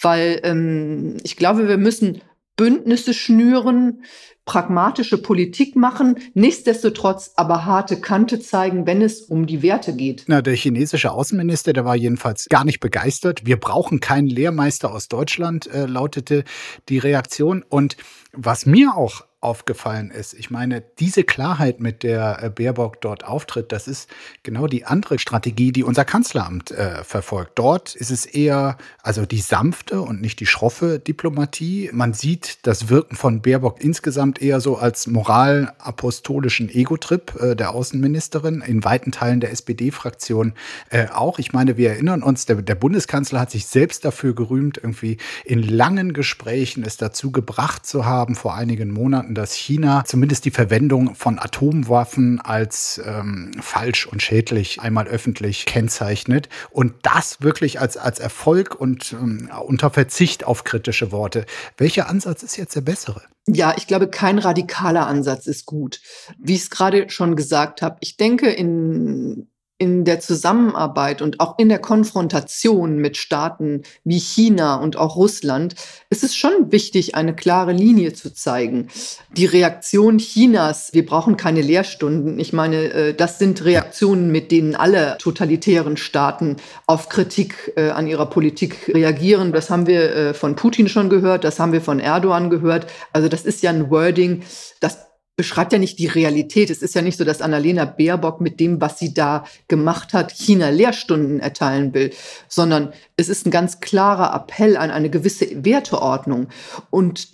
weil 0.00 0.40
ähm, 0.44 1.18
ich 1.22 1.36
glaube, 1.36 1.68
wir 1.68 1.78
müssen 1.78 2.22
Bündnisse 2.56 3.14
schnüren, 3.14 4.04
pragmatische 4.44 5.18
Politik 5.18 5.74
machen, 5.74 6.18
nichtsdestotrotz 6.34 7.32
aber 7.36 7.64
harte 7.64 8.00
Kante 8.00 8.40
zeigen, 8.40 8.86
wenn 8.86 9.00
es 9.00 9.22
um 9.22 9.46
die 9.46 9.62
Werte 9.62 9.94
geht. 9.94 10.24
Na, 10.26 10.42
der 10.42 10.54
chinesische 10.54 11.12
Außenminister, 11.12 11.72
der 11.72 11.84
war 11.84 11.96
jedenfalls 11.96 12.46
gar 12.48 12.64
nicht 12.64 12.80
begeistert. 12.80 13.46
Wir 13.46 13.58
brauchen 13.58 14.00
keinen 14.00 14.26
Lehrmeister 14.26 14.92
aus 14.92 15.08
Deutschland, 15.08 15.66
äh, 15.68 15.86
lautete 15.86 16.44
die 16.88 16.98
Reaktion. 16.98 17.64
Und 17.68 17.96
was 18.32 18.66
mir 18.66 18.96
auch 18.96 19.24
aufgefallen 19.44 20.10
ist. 20.10 20.34
Ich 20.34 20.50
meine, 20.50 20.82
diese 20.98 21.22
Klarheit, 21.22 21.80
mit 21.80 22.02
der 22.02 22.42
äh, 22.42 22.50
Baerbock 22.50 23.00
dort 23.00 23.24
auftritt, 23.24 23.72
das 23.72 23.86
ist 23.86 24.08
genau 24.42 24.66
die 24.66 24.84
andere 24.84 25.18
Strategie, 25.18 25.70
die 25.70 25.84
unser 25.84 26.04
Kanzleramt 26.04 26.70
äh, 26.70 27.04
verfolgt. 27.04 27.52
Dort 27.58 27.94
ist 27.94 28.10
es 28.10 28.26
eher 28.26 28.78
also 29.02 29.26
die 29.26 29.40
sanfte 29.40 30.00
und 30.00 30.20
nicht 30.20 30.40
die 30.40 30.46
schroffe 30.46 30.98
Diplomatie. 30.98 31.90
Man 31.92 32.14
sieht 32.14 32.66
das 32.66 32.88
Wirken 32.88 33.16
von 33.16 33.42
Baerbock 33.42 33.82
insgesamt 33.82 34.40
eher 34.40 34.60
so 34.60 34.76
als 34.76 35.06
moralapostolischen 35.06 36.70
Ego-Trip 36.70 37.34
äh, 37.40 37.54
der 37.54 37.74
Außenministerin, 37.74 38.62
in 38.62 38.82
weiten 38.84 39.12
Teilen 39.12 39.40
der 39.40 39.52
SPD-Fraktion 39.52 40.54
äh, 40.90 41.08
auch. 41.08 41.38
Ich 41.38 41.52
meine, 41.52 41.76
wir 41.76 41.90
erinnern 41.90 42.22
uns, 42.22 42.46
der, 42.46 42.62
der 42.62 42.74
Bundeskanzler 42.74 43.40
hat 43.40 43.50
sich 43.50 43.66
selbst 43.66 44.04
dafür 44.04 44.34
gerühmt, 44.34 44.78
irgendwie 44.78 45.18
in 45.44 45.62
langen 45.62 46.12
Gesprächen 46.14 46.82
es 46.84 46.96
dazu 46.96 47.30
gebracht 47.30 47.84
zu 47.86 48.06
haben, 48.06 48.34
vor 48.34 48.54
einigen 48.54 48.90
Monaten 48.90 49.33
dass 49.34 49.54
China 49.54 50.04
zumindest 50.04 50.44
die 50.44 50.50
Verwendung 50.50 51.14
von 51.14 51.38
Atomwaffen 51.38 52.40
als 52.40 53.00
ähm, 53.04 53.52
falsch 53.60 54.06
und 54.06 54.22
schädlich 54.22 54.80
einmal 54.80 55.06
öffentlich 55.06 55.66
kennzeichnet 55.66 56.48
und 56.70 56.94
das 57.02 57.40
wirklich 57.40 57.80
als, 57.80 57.96
als 57.96 58.18
Erfolg 58.18 58.74
und 58.74 59.12
ähm, 59.12 59.50
unter 59.66 59.90
Verzicht 59.90 60.44
auf 60.44 60.64
kritische 60.64 61.12
Worte. 61.12 61.46
Welcher 61.76 62.08
Ansatz 62.08 62.42
ist 62.42 62.56
jetzt 62.56 62.76
der 62.76 62.80
bessere? 62.80 63.22
Ja, 63.46 63.74
ich 63.76 63.86
glaube, 63.86 64.08
kein 64.08 64.38
radikaler 64.38 65.06
Ansatz 65.06 65.46
ist 65.46 65.66
gut. 65.66 66.00
Wie 66.38 66.54
ich 66.54 66.62
es 66.62 66.70
gerade 66.70 67.10
schon 67.10 67.36
gesagt 67.36 67.82
habe, 67.82 67.96
ich 68.00 68.16
denke, 68.16 68.50
in 68.50 69.48
in 69.76 70.04
der 70.04 70.20
Zusammenarbeit 70.20 71.20
und 71.20 71.40
auch 71.40 71.58
in 71.58 71.68
der 71.68 71.80
Konfrontation 71.80 72.96
mit 72.98 73.16
Staaten 73.16 73.82
wie 74.04 74.20
China 74.20 74.76
und 74.76 74.96
auch 74.96 75.16
Russland 75.16 75.74
ist 76.10 76.22
es 76.22 76.36
schon 76.36 76.70
wichtig, 76.70 77.16
eine 77.16 77.34
klare 77.34 77.72
Linie 77.72 78.12
zu 78.12 78.32
zeigen. 78.32 78.88
Die 79.36 79.46
Reaktion 79.46 80.18
Chinas, 80.18 80.90
wir 80.92 81.04
brauchen 81.04 81.36
keine 81.36 81.60
Lehrstunden. 81.60 82.38
Ich 82.38 82.52
meine, 82.52 82.84
äh, 82.92 83.14
das 83.14 83.40
sind 83.40 83.64
Reaktionen, 83.64 84.30
mit 84.30 84.52
denen 84.52 84.76
alle 84.76 85.18
totalitären 85.18 85.96
Staaten 85.96 86.56
auf 86.86 87.08
Kritik 87.08 87.72
äh, 87.76 87.90
an 87.90 88.06
ihrer 88.06 88.26
Politik 88.26 88.92
reagieren. 88.94 89.52
Das 89.52 89.70
haben 89.70 89.88
wir 89.88 90.14
äh, 90.14 90.34
von 90.34 90.54
Putin 90.54 90.88
schon 90.88 91.10
gehört, 91.10 91.42
das 91.42 91.58
haben 91.58 91.72
wir 91.72 91.80
von 91.80 91.98
Erdogan 91.98 92.48
gehört. 92.48 92.86
Also 93.12 93.28
das 93.28 93.44
ist 93.44 93.62
ja 93.64 93.70
ein 93.70 93.90
Wording, 93.90 94.44
das 94.78 94.98
beschreibt 95.36 95.72
ja 95.72 95.78
nicht 95.78 95.98
die 95.98 96.06
Realität. 96.06 96.70
Es 96.70 96.82
ist 96.82 96.94
ja 96.94 97.02
nicht 97.02 97.18
so, 97.18 97.24
dass 97.24 97.42
Annalena 97.42 97.84
Baerbock 97.84 98.40
mit 98.40 98.60
dem, 98.60 98.80
was 98.80 98.98
sie 98.98 99.14
da 99.14 99.44
gemacht 99.68 100.12
hat, 100.12 100.32
China 100.32 100.68
Lehrstunden 100.70 101.40
erteilen 101.40 101.92
will, 101.94 102.12
sondern 102.48 102.92
es 103.16 103.28
ist 103.28 103.46
ein 103.46 103.50
ganz 103.50 103.80
klarer 103.80 104.34
Appell 104.34 104.76
an 104.76 104.90
eine 104.90 105.10
gewisse 105.10 105.64
Werteordnung. 105.64 106.48
Und 106.90 107.28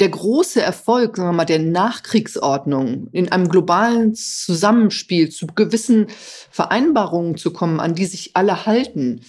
der 0.00 0.08
große 0.08 0.62
Erfolg, 0.62 1.16
sagen 1.16 1.28
wir 1.28 1.32
mal, 1.32 1.44
der 1.44 1.58
Nachkriegsordnung 1.58 3.08
in 3.12 3.30
einem 3.32 3.48
globalen 3.48 4.14
Zusammenspiel 4.14 5.30
zu 5.30 5.46
gewissen 5.48 6.06
Vereinbarungen 6.50 7.36
zu 7.36 7.52
kommen, 7.52 7.80
an 7.80 7.94
die 7.94 8.06
sich 8.06 8.30
alle 8.34 8.66
halten, 8.66 9.22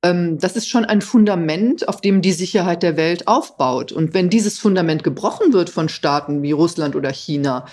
das 0.00 0.54
ist 0.56 0.68
schon 0.68 0.84
ein 0.84 1.02
Fundament, 1.02 1.88
auf 1.88 2.00
dem 2.00 2.22
die 2.22 2.32
Sicherheit 2.32 2.84
der 2.84 2.96
Welt 2.96 3.26
aufbaut. 3.26 3.90
Und 3.90 4.14
wenn 4.14 4.30
dieses 4.30 4.58
Fundament 4.58 5.02
gebrochen 5.02 5.52
wird 5.52 5.70
von 5.70 5.88
Staaten 5.88 6.42
wie 6.42 6.52
Russland 6.52 6.94
oder 6.94 7.12
China, 7.12 7.66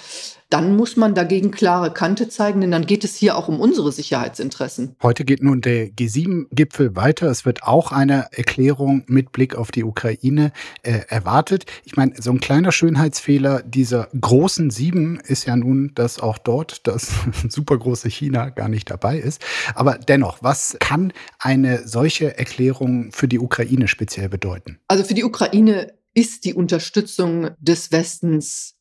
dann 0.50 0.76
muss 0.76 0.96
man 0.96 1.16
dagegen 1.16 1.52
klare 1.52 1.92
Kante 1.92 2.30
zeigen, 2.30 2.62
denn 2.62 2.72
dann 2.72 2.86
geht 2.86 3.04
es 3.04 3.16
hier 3.16 3.36
auch 3.38 3.48
um 3.48 3.60
unsere 3.60 3.92
Sicherheitsinteressen. 3.92 4.96
Heute 5.02 5.26
geht 5.26 5.42
nun 5.42 5.62
der 5.62 5.88
G7-Gipfel 5.88 6.96
weiter. 6.96 7.28
Es 7.28 7.46
wird 7.46 7.64
auch 7.64 7.92
eine 7.92 8.28
Erklärung 8.32 9.04
mit 9.08 9.32
Blick 9.32 9.56
auf 9.56 9.72
die 9.72 9.84
Ukraine 9.84 10.52
äh, 10.84 11.00
erwartet. 11.08 11.66
Ich 11.84 11.96
meine, 11.96 12.14
so 12.22 12.32
ein 12.32 12.40
kleiner 12.40 12.72
Schönheitsfehler 12.72 13.64
dieser 13.64 14.08
großen 14.20 14.70
Sieben 14.70 15.20
ist 15.20 15.46
ja 15.46 15.56
nun, 15.56 15.92
dass 15.96 16.20
auch 16.20 16.38
dort 16.38 16.86
das 16.88 17.12
supergroße 17.50 18.10
China 18.10 18.50
gar 18.50 18.70
nicht 18.70 18.90
dabei 18.92 19.18
ist. 19.18 19.44
Aber 19.74 19.98
dennoch, 19.98 20.38
was 20.42 20.78
kann 20.80 21.12
eine 21.40 21.88
solche 21.88 22.38
Erklärung 22.38 23.12
für 23.12 23.28
die 23.28 23.40
Ukraine 23.40 23.88
speziell 23.88 24.30
bedeuten? 24.30 24.80
Also 24.88 25.04
für 25.04 25.16
die 25.16 25.24
Ukraine 25.24 25.94
ist 26.14 26.46
die 26.46 26.54
Unterstützung 26.54 27.50
des 27.60 27.92
Westens 27.92 28.75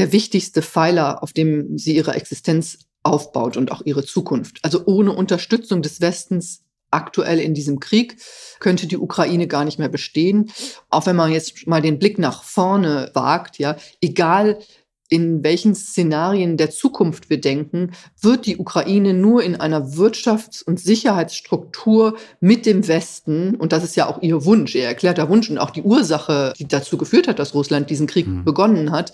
der 0.00 0.12
wichtigste 0.12 0.62
Pfeiler, 0.62 1.22
auf 1.22 1.34
dem 1.34 1.76
sie 1.76 1.94
ihre 1.94 2.14
Existenz 2.14 2.78
aufbaut 3.02 3.58
und 3.58 3.70
auch 3.70 3.82
ihre 3.84 4.02
Zukunft. 4.02 4.58
Also 4.62 4.86
ohne 4.86 5.12
Unterstützung 5.12 5.82
des 5.82 6.00
Westens 6.00 6.64
aktuell 6.90 7.38
in 7.38 7.52
diesem 7.52 7.80
Krieg 7.80 8.16
könnte 8.60 8.86
die 8.86 8.96
Ukraine 8.96 9.46
gar 9.46 9.66
nicht 9.66 9.78
mehr 9.78 9.90
bestehen. 9.90 10.50
Auch 10.88 11.04
wenn 11.04 11.16
man 11.16 11.30
jetzt 11.30 11.66
mal 11.66 11.82
den 11.82 11.98
Blick 11.98 12.18
nach 12.18 12.42
vorne 12.42 13.10
wagt, 13.12 13.58
ja, 13.58 13.76
egal 14.00 14.58
in 15.10 15.42
welchen 15.42 15.74
Szenarien 15.74 16.56
der 16.56 16.70
Zukunft 16.70 17.28
wir 17.28 17.40
denken, 17.40 17.90
wird 18.22 18.46
die 18.46 18.56
Ukraine 18.56 19.12
nur 19.12 19.42
in 19.42 19.56
einer 19.56 19.88
Wirtschafts- 19.88 20.64
und 20.64 20.78
Sicherheitsstruktur 20.78 22.16
mit 22.38 22.64
dem 22.64 22.86
Westen, 22.86 23.56
und 23.56 23.72
das 23.72 23.82
ist 23.82 23.96
ja 23.96 24.08
auch 24.08 24.22
ihr 24.22 24.44
Wunsch, 24.44 24.76
ihr 24.76 24.84
erklärter 24.84 25.28
Wunsch 25.28 25.50
und 25.50 25.58
auch 25.58 25.70
die 25.70 25.82
Ursache, 25.82 26.52
die 26.58 26.68
dazu 26.68 26.96
geführt 26.96 27.26
hat, 27.26 27.40
dass 27.40 27.54
Russland 27.54 27.90
diesen 27.90 28.06
Krieg 28.06 28.28
mhm. 28.28 28.44
begonnen 28.44 28.92
hat, 28.92 29.12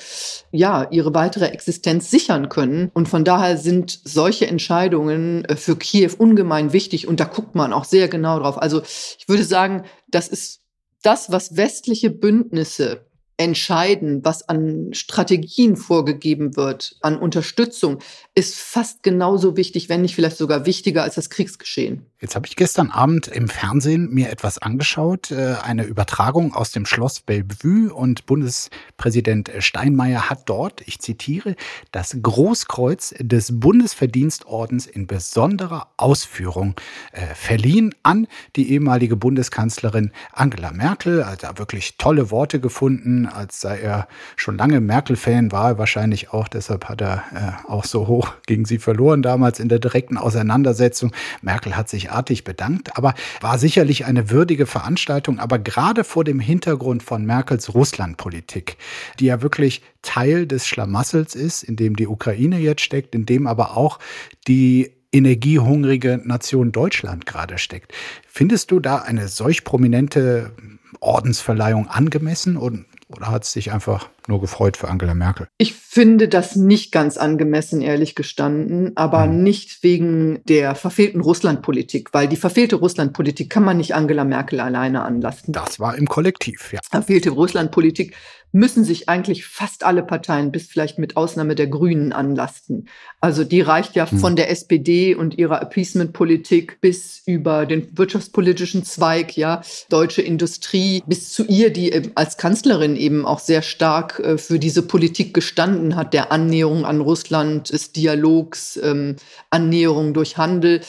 ja, 0.53 0.87
ihre 0.91 1.15
weitere 1.15 1.47
Existenz 1.47 2.11
sichern 2.11 2.51
können. 2.51 2.91
Und 2.93 3.09
von 3.09 3.25
daher 3.25 3.57
sind 3.57 3.99
solche 4.05 4.47
Entscheidungen 4.47 5.47
äh, 5.47 5.57
für 5.57 5.77
Kiew 5.77 6.13
ungemein 6.19 6.75
wichtig 6.75 7.09
und 7.09 7.21
da 7.21 7.25
guckt 7.25 7.55
man 7.55 7.73
auch 7.73 7.85
sehr 7.85 8.09
genau 8.09 8.39
drauf. 8.39 8.61
Also 8.61 8.83
ich 8.83 9.29
würde 9.29 9.45
sagen, 9.45 9.85
das 10.09 10.29
ist 10.29 10.61
das, 11.03 11.33
was 11.33 11.57
westliche 11.57 12.11
Bündnisse 12.11 13.07
entscheiden, 13.39 14.25
was 14.25 14.49
an 14.49 14.91
Strategien 14.93 15.77
vorgegeben 15.77 16.57
wird, 16.57 16.97
an 17.03 17.19
Unterstützung, 17.19 17.99
ist 18.35 18.57
fast 18.57 19.03
genauso 19.03 19.57
wichtig, 19.57 19.89
wenn 19.89 20.03
nicht 20.03 20.15
vielleicht 20.15 20.39
sogar 20.39 20.65
wichtiger 20.65 21.03
als 21.03 21.17
das 21.17 21.29
Kriegsgeschehen. 21.29 22.07
Jetzt 22.19 22.35
habe 22.35 22.47
ich 22.47 22.57
gestern 22.57 22.91
Abend 22.91 23.29
im 23.29 23.47
Fernsehen 23.47 24.09
mir 24.09 24.31
etwas 24.31 24.57
angeschaut, 24.57 25.31
äh, 25.31 25.57
eine 25.63 25.85
Übertragung 25.85 26.55
aus 26.55 26.71
dem 26.71 26.87
Schloss 26.87 27.21
Bellevue 27.21 27.93
und 27.93 28.25
Bundespräsident 28.25 29.51
Steinmeier 29.59 30.31
hat 30.31 30.49
dort, 30.49 30.81
ich 30.87 30.99
zitiere, 30.99 31.57
das 31.93 32.17
Großkreuz 32.23 33.15
des 33.19 33.61
Bundesverdienstordens 33.61 34.87
in 34.87 35.07
besonderer 35.07 35.89
Ausführung 35.99 36.75
äh, 37.13 37.35
verliehen 37.35 37.95
an 38.03 38.29
die 38.57 38.73
ehemalige 38.73 39.17
Bundeskanzlerin 39.17 40.11
Angela 40.33 40.73
Merkel. 40.73 41.23
Also 41.23 41.37
da 41.43 41.59
wirklich 41.59 41.99
tolle 41.99 42.31
Worte 42.31 42.61
gefunden, 42.61 43.27
als 43.27 43.61
sei 43.61 43.79
er 43.79 44.09
schon 44.37 44.57
lange 44.57 44.81
Merkel-Fan, 44.81 45.53
war 45.53 45.73
er 45.73 45.79
wahrscheinlich 45.79 46.33
auch, 46.33 46.49
deshalb 46.49 46.89
hat 46.89 47.03
er 47.03 47.25
äh, 47.35 47.71
auch 47.71 47.85
so 47.85 48.07
hoch 48.07 48.33
gegen 48.47 48.65
sie 48.65 48.79
verloren 48.79 49.21
damals 49.21 49.61
in 49.61 49.69
der 49.69 49.81
direkten 49.81 50.17
Auseinandersetzung. 50.17 51.13
Merkel 51.43 51.77
hat 51.77 51.91
sich 51.91 52.06
artig 52.09 52.45
bedankt, 52.45 52.97
aber 52.97 53.15
war 53.41 53.59
sicherlich 53.59 54.05
eine 54.05 54.31
würdige 54.31 54.67
Veranstaltung, 54.67 55.39
aber 55.39 55.59
gerade 55.59 56.05
vor 56.05 56.25
dem 56.25 56.41
Hintergrund 56.41 57.03
von 57.03 57.25
Merkels 57.25 57.75
Russlandpolitik, 57.75 58.77
die 59.19 59.27
ja 59.27 59.43
wirklich 59.43 59.83
Teil 60.03 60.47
des 60.47 60.67
Schlamassels 60.67 61.35
ist, 61.35 61.63
in 61.63 61.77
dem 61.77 61.97
die 61.97 62.07
Ukraine 62.07 62.59
jetzt 62.59 62.83
steckt, 62.83 63.15
in 63.15 63.27
dem 63.27 63.47
aber 63.47 63.77
auch 63.77 63.99
die 64.47 64.93
energiehungrige 65.13 66.21
Nation 66.25 66.73
Deutschland 66.73 67.27
gerade 67.27 67.59
steckt. 67.59 67.93
Findest 68.27 68.71
du 68.71 68.81
da 68.81 68.99
eine 68.99 69.29
solch 69.29 69.65
prominente 69.65 70.53
Ordensverleihung 71.01 71.89
angemessen 71.89 72.57
und 72.57 72.87
oder 73.09 73.31
hat 73.31 73.45
es 73.45 73.53
dich 73.53 73.73
einfach 73.73 74.09
nur 74.27 74.41
gefreut 74.41 74.77
für 74.77 74.89
Angela 74.89 75.15
Merkel? 75.15 75.47
Ich 75.59 75.75
finde 75.75 76.29
das 76.29 76.57
nicht 76.57 76.91
ganz 76.91 77.17
angemessen, 77.17 77.81
ehrlich 77.81 78.15
gestanden, 78.15 78.97
aber 78.97 79.27
mhm. 79.27 79.43
nicht 79.45 79.83
wegen 79.83 80.41
der 80.45 80.75
verfehlten 80.75 81.21
Russlandpolitik, 81.21 82.13
weil 82.13 82.27
die 82.27 82.37
verfehlte 82.37 82.77
Russlandpolitik 82.77 83.49
kann 83.49 83.65
man 83.65 83.77
nicht 83.77 83.95
Angela 83.95 84.25
Merkel 84.25 84.61
alleine 84.61 85.03
anlassen. 85.03 85.53
Das 85.53 85.79
war 85.79 85.97
im 85.97 86.07
Kollektiv, 86.07 86.73
ja. 86.73 86.81
Verfehlte 86.91 87.31
Russlandpolitik 87.31 88.15
müssen 88.53 88.85
sich 88.85 89.09
eigentlich 89.09 89.45
fast 89.45 89.85
alle 89.85 90.03
Parteien, 90.03 90.51
bis 90.51 90.67
vielleicht 90.67 90.99
mit 90.99 91.17
Ausnahme 91.17 91.55
der 91.55 91.67
Grünen, 91.67 92.13
anlasten. 92.13 92.89
Also 93.21 93.45
die 93.45 93.61
reicht 93.61 93.95
ja 93.95 94.11
hm. 94.11 94.19
von 94.19 94.37
der 94.37 94.51
SPD 94.51 95.15
und 95.15 95.37
ihrer 95.37 95.61
Appeasement-Politik 95.61 96.81
bis 96.81 97.23
über 97.27 97.67
den 97.67 97.97
wirtschaftspolitischen 97.97 98.85
Zweig, 98.85 99.37
ja, 99.37 99.63
deutsche 99.91 100.23
Industrie, 100.23 101.03
bis 101.07 101.33
zu 101.33 101.45
ihr, 101.45 101.71
die 101.71 102.13
als 102.15 102.37
Kanzlerin 102.37 102.97
eben 102.97 103.27
auch 103.27 103.41
sehr 103.41 103.63
stark 103.63 104.21
äh, 104.21 104.39
für 104.39 104.59
diese 104.59 104.83
Politik 104.83 105.35
gestanden 105.35 105.97
hat, 105.97 106.15
der 106.15 106.33
Annäherung 106.33 106.85
an 106.85 107.01
Russland, 107.01 107.73
des 107.73 107.93
Dialogs, 107.93 108.79
ähm, 108.83 109.17
Annäherung 109.51 110.15
durch 110.15 110.39
Handel. 110.39 110.81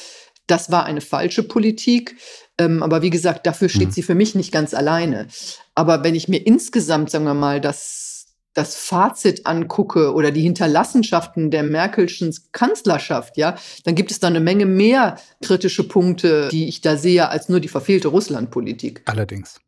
Das 0.48 0.72
war 0.72 0.86
eine 0.86 1.02
falsche 1.02 1.44
Politik. 1.44 2.16
Ähm, 2.58 2.82
aber 2.82 3.02
wie 3.02 3.10
gesagt, 3.10 3.46
dafür 3.46 3.70
steht 3.70 3.90
mhm. 3.90 3.92
sie 3.92 4.04
für 4.04 4.16
mich 4.16 4.34
nicht 4.34 4.52
ganz 4.52 4.74
alleine. 4.74 5.28
Aber 5.76 6.04
wenn 6.04 6.16
ich 6.16 6.28
mir 6.28 6.46
insgesamt, 6.46 7.12
sagen 7.12 7.26
wir 7.26 7.34
mal, 7.34 7.62
das, 7.62 8.28
das 8.54 8.76
Fazit 8.76 9.46
angucke 9.46 10.14
oder 10.14 10.32
die 10.32 10.42
Hinterlassenschaften 10.42 11.52
der 11.52 11.64
Merkelschen 11.64 12.36
Kanzlerschaft, 12.54 13.38
ja, 13.38 13.56
dann 13.84 13.94
gibt 13.94 14.10
es 14.10 14.20
da 14.20 14.28
eine 14.28 14.40
Menge 14.40 14.66
mehr 14.66 15.20
kritische 15.44 15.88
Punkte, 15.88 16.50
die 16.52 16.68
ich 16.68 16.82
da 16.82 16.98
sehe, 16.98 17.30
als 17.30 17.50
nur 17.50 17.60
die 17.60 17.68
verfehlte 17.68 18.08
Russlandpolitik. 18.08 19.04
Allerdings. 19.06 19.60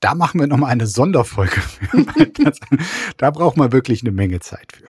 Da 0.00 0.14
machen 0.14 0.40
wir 0.40 0.46
nochmal 0.46 0.72
eine 0.72 0.86
Sonderfolge 0.86 1.62
da 3.16 3.30
braucht 3.30 3.56
man 3.56 3.72
wirklich 3.72 4.02
eine 4.02 4.12
Menge 4.12 4.40
Zeit 4.40 4.70
für. 4.72 4.84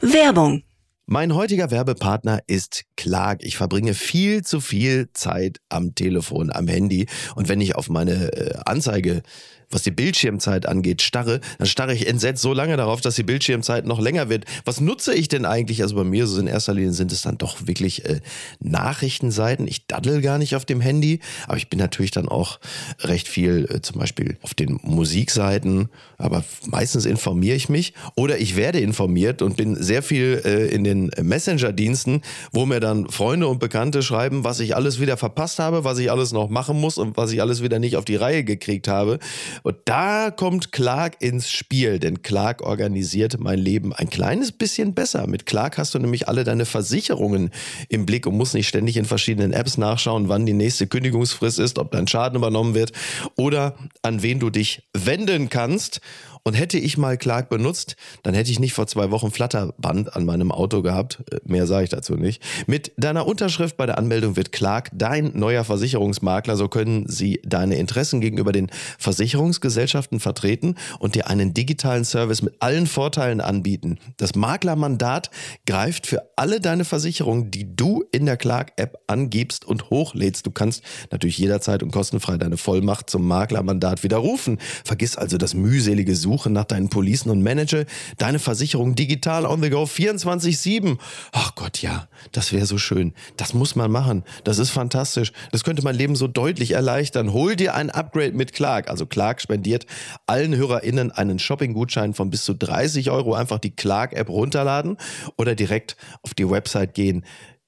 Werbung 0.00 0.64
mein 1.12 1.34
heutiger 1.34 1.72
Werbepartner 1.72 2.38
ist 2.46 2.84
Clark. 2.96 3.42
Ich 3.42 3.56
verbringe 3.56 3.94
viel 3.94 4.42
zu 4.44 4.60
viel 4.60 5.08
Zeit 5.12 5.58
am 5.68 5.96
Telefon, 5.96 6.52
am 6.52 6.68
Handy. 6.68 7.06
Und 7.34 7.48
wenn 7.48 7.60
ich 7.60 7.74
auf 7.74 7.88
meine 7.88 8.32
äh, 8.32 8.54
Anzeige 8.64 9.22
was 9.70 9.82
die 9.82 9.90
Bildschirmzeit 9.90 10.66
angeht, 10.66 11.02
starre, 11.02 11.40
dann 11.58 11.66
starre 11.66 11.94
ich 11.94 12.06
entsetzt 12.06 12.42
so 12.42 12.52
lange 12.52 12.76
darauf, 12.76 13.00
dass 13.00 13.14
die 13.14 13.22
Bildschirmzeit 13.22 13.86
noch 13.86 14.00
länger 14.00 14.28
wird. 14.28 14.44
Was 14.64 14.80
nutze 14.80 15.14
ich 15.14 15.28
denn 15.28 15.44
eigentlich? 15.44 15.82
Also 15.82 15.94
bei 15.94 16.04
mir 16.04 16.26
so 16.26 16.40
in 16.40 16.46
erster 16.46 16.74
Linie 16.74 16.92
sind 16.92 17.12
es 17.12 17.22
dann 17.22 17.38
doch 17.38 17.66
wirklich 17.66 18.04
äh, 18.04 18.20
Nachrichtenseiten. 18.58 19.68
Ich 19.68 19.86
daddel 19.86 20.20
gar 20.20 20.38
nicht 20.38 20.56
auf 20.56 20.64
dem 20.64 20.80
Handy, 20.80 21.20
aber 21.46 21.56
ich 21.56 21.68
bin 21.68 21.78
natürlich 21.78 22.10
dann 22.10 22.28
auch 22.28 22.58
recht 23.00 23.28
viel 23.28 23.68
äh, 23.70 23.80
zum 23.80 24.00
Beispiel 24.00 24.36
auf 24.42 24.54
den 24.54 24.80
Musikseiten, 24.82 25.88
aber 26.18 26.44
meistens 26.66 27.06
informiere 27.06 27.56
ich 27.56 27.68
mich 27.68 27.94
oder 28.16 28.38
ich 28.38 28.56
werde 28.56 28.80
informiert 28.80 29.42
und 29.42 29.56
bin 29.56 29.76
sehr 29.76 30.02
viel 30.02 30.42
äh, 30.44 30.66
in 30.66 30.84
den 30.84 31.10
Messenger-Diensten, 31.20 32.22
wo 32.52 32.66
mir 32.66 32.80
dann 32.80 33.08
Freunde 33.08 33.46
und 33.46 33.60
Bekannte 33.60 34.02
schreiben, 34.02 34.42
was 34.42 34.58
ich 34.60 34.74
alles 34.74 35.00
wieder 35.00 35.16
verpasst 35.16 35.58
habe, 35.60 35.84
was 35.84 35.98
ich 35.98 36.10
alles 36.10 36.32
noch 36.32 36.48
machen 36.48 36.80
muss 36.80 36.98
und 36.98 37.16
was 37.16 37.30
ich 37.32 37.40
alles 37.40 37.62
wieder 37.62 37.78
nicht 37.78 37.96
auf 37.96 38.04
die 38.04 38.16
Reihe 38.16 38.42
gekriegt 38.42 38.88
habe. 38.88 39.18
Und 39.62 39.76
da 39.84 40.30
kommt 40.30 40.72
Clark 40.72 41.16
ins 41.20 41.50
Spiel, 41.50 41.98
denn 41.98 42.22
Clark 42.22 42.62
organisiert 42.62 43.38
mein 43.38 43.58
Leben 43.58 43.92
ein 43.92 44.10
kleines 44.10 44.52
bisschen 44.52 44.94
besser. 44.94 45.26
Mit 45.26 45.46
Clark 45.46 45.78
hast 45.78 45.94
du 45.94 45.98
nämlich 45.98 46.28
alle 46.28 46.44
deine 46.44 46.64
Versicherungen 46.64 47.50
im 47.88 48.06
Blick 48.06 48.26
und 48.26 48.36
musst 48.36 48.54
nicht 48.54 48.68
ständig 48.68 48.96
in 48.96 49.04
verschiedenen 49.04 49.52
Apps 49.52 49.78
nachschauen, 49.78 50.28
wann 50.28 50.46
die 50.46 50.52
nächste 50.52 50.86
Kündigungsfrist 50.86 51.58
ist, 51.58 51.78
ob 51.78 51.90
dein 51.92 52.08
Schaden 52.08 52.36
übernommen 52.36 52.74
wird 52.74 52.92
oder 53.36 53.76
an 54.02 54.22
wen 54.22 54.40
du 54.40 54.50
dich 54.50 54.88
wenden 54.94 55.48
kannst. 55.48 56.00
Und 56.42 56.54
hätte 56.54 56.78
ich 56.78 56.96
mal 56.96 57.18
Clark 57.18 57.48
benutzt, 57.50 57.96
dann 58.22 58.34
hätte 58.34 58.50
ich 58.50 58.58
nicht 58.58 58.72
vor 58.72 58.86
zwei 58.86 59.10
Wochen 59.10 59.30
Flatterband 59.30 60.16
an 60.16 60.24
meinem 60.24 60.52
Auto 60.52 60.82
gehabt. 60.82 61.22
Äh, 61.30 61.38
mehr 61.44 61.66
sage 61.66 61.84
ich 61.84 61.90
dazu 61.90 62.14
nicht. 62.14 62.42
Mit 62.66 62.92
deiner 62.96 63.26
Unterschrift 63.26 63.76
bei 63.76 63.86
der 63.86 63.98
Anmeldung 63.98 64.36
wird 64.36 64.52
Clark 64.52 64.90
dein 64.92 65.32
neuer 65.34 65.64
Versicherungsmakler. 65.64 66.56
So 66.56 66.68
können 66.68 67.06
sie 67.08 67.40
deine 67.44 67.76
Interessen 67.76 68.20
gegenüber 68.20 68.52
den 68.52 68.70
Versicherungsgesellschaften 68.98 70.20
vertreten 70.20 70.76
und 70.98 71.14
dir 71.14 71.28
einen 71.28 71.54
digitalen 71.54 72.04
Service 72.04 72.42
mit 72.42 72.54
allen 72.60 72.86
Vorteilen 72.86 73.40
anbieten. 73.40 73.98
Das 74.16 74.34
Maklermandat 74.34 75.30
greift 75.66 76.06
für 76.06 76.30
alle 76.36 76.60
deine 76.60 76.84
Versicherungen, 76.84 77.50
die 77.50 77.76
du 77.76 78.04
in 78.12 78.26
der 78.26 78.36
Clark-App 78.36 78.98
angibst 79.06 79.64
und 79.64 79.90
hochlädst. 79.90 80.46
Du 80.46 80.50
kannst 80.50 80.82
natürlich 81.10 81.38
jederzeit 81.38 81.82
und 81.82 81.90
kostenfrei 81.90 82.38
deine 82.38 82.56
Vollmacht 82.56 83.10
zum 83.10 83.26
Maklermandat 83.28 84.02
widerrufen. 84.02 84.58
Vergiss 84.84 85.16
also 85.16 85.36
das 85.36 85.54
mühselige 85.54 86.16
Suchen 86.16 86.29
Suche 86.40 86.48
nach 86.48 86.64
deinen 86.64 86.88
Policen 86.88 87.30
und 87.30 87.42
Manager, 87.42 87.84
deine 88.16 88.38
Versicherung 88.38 88.94
digital 88.94 89.44
on 89.44 89.62
the 89.62 89.68
go 89.68 89.82
24-7. 89.82 90.96
Ach 91.32 91.54
Gott, 91.54 91.82
ja, 91.82 92.08
das 92.32 92.54
wäre 92.54 92.64
so 92.64 92.78
schön. 92.78 93.12
Das 93.36 93.52
muss 93.52 93.76
man 93.76 93.90
machen. 93.90 94.24
Das 94.44 94.58
ist 94.58 94.70
fantastisch. 94.70 95.32
Das 95.52 95.64
könnte 95.64 95.82
mein 95.82 95.96
Leben 95.96 96.16
so 96.16 96.28
deutlich 96.28 96.70
erleichtern. 96.70 97.34
Hol 97.34 97.56
dir 97.56 97.74
ein 97.74 97.90
Upgrade 97.90 98.32
mit 98.32 98.54
Clark. 98.54 98.88
Also 98.88 99.04
Clark 99.04 99.42
spendiert 99.42 99.84
allen 100.26 100.56
HörerInnen 100.56 101.10
einen 101.10 101.38
Shopping-Gutschein 101.38 102.14
von 102.14 102.30
bis 102.30 102.44
zu 102.44 102.54
30 102.54 103.10
Euro. 103.10 103.34
Einfach 103.34 103.58
die 103.58 103.76
Clark-App 103.76 104.30
runterladen 104.30 104.96
oder 105.36 105.54
direkt 105.54 105.98
auf 106.22 106.32
die 106.32 106.48
Website 106.48 106.94
gehen. 106.94 107.26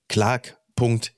Clark.de 0.08 1.10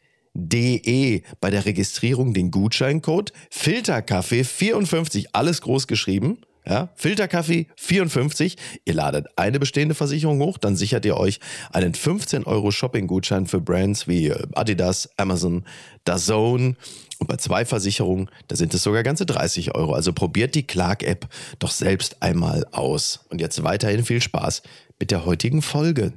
bei 1.40 1.50
der 1.50 1.66
Registrierung 1.66 2.34
den 2.34 2.50
Gutscheincode 2.50 3.32
Filterkaffee 3.50 4.42
54 4.42 5.36
alles 5.36 5.60
groß 5.60 5.86
geschrieben 5.86 6.38
ja, 6.66 6.90
Filterkaffee 6.94 7.66
54. 7.76 8.56
Ihr 8.84 8.94
ladet 8.94 9.26
eine 9.36 9.58
bestehende 9.58 9.94
Versicherung 9.94 10.40
hoch, 10.40 10.58
dann 10.58 10.76
sichert 10.76 11.04
ihr 11.04 11.16
euch 11.16 11.40
einen 11.72 11.94
15 11.94 12.44
Euro 12.44 12.70
Shopping-Gutschein 12.70 13.46
für 13.46 13.60
Brands 13.60 14.08
wie 14.08 14.28
äh, 14.28 14.46
Adidas, 14.54 15.10
Amazon, 15.16 15.64
DAZN. 16.04 16.76
Und 17.18 17.28
bei 17.28 17.36
zwei 17.36 17.64
Versicherungen, 17.64 18.28
da 18.48 18.56
sind 18.56 18.74
es 18.74 18.82
sogar 18.82 19.02
ganze 19.02 19.24
30 19.24 19.74
Euro. 19.74 19.94
Also 19.94 20.12
probiert 20.12 20.54
die 20.54 20.66
Clark-App 20.66 21.28
doch 21.58 21.70
selbst 21.70 22.22
einmal 22.22 22.66
aus. 22.72 23.20
Und 23.30 23.40
jetzt 23.40 23.62
weiterhin 23.62 24.04
viel 24.04 24.20
Spaß 24.20 24.62
mit 24.98 25.10
der 25.10 25.24
heutigen 25.24 25.62
Folge. 25.62 26.14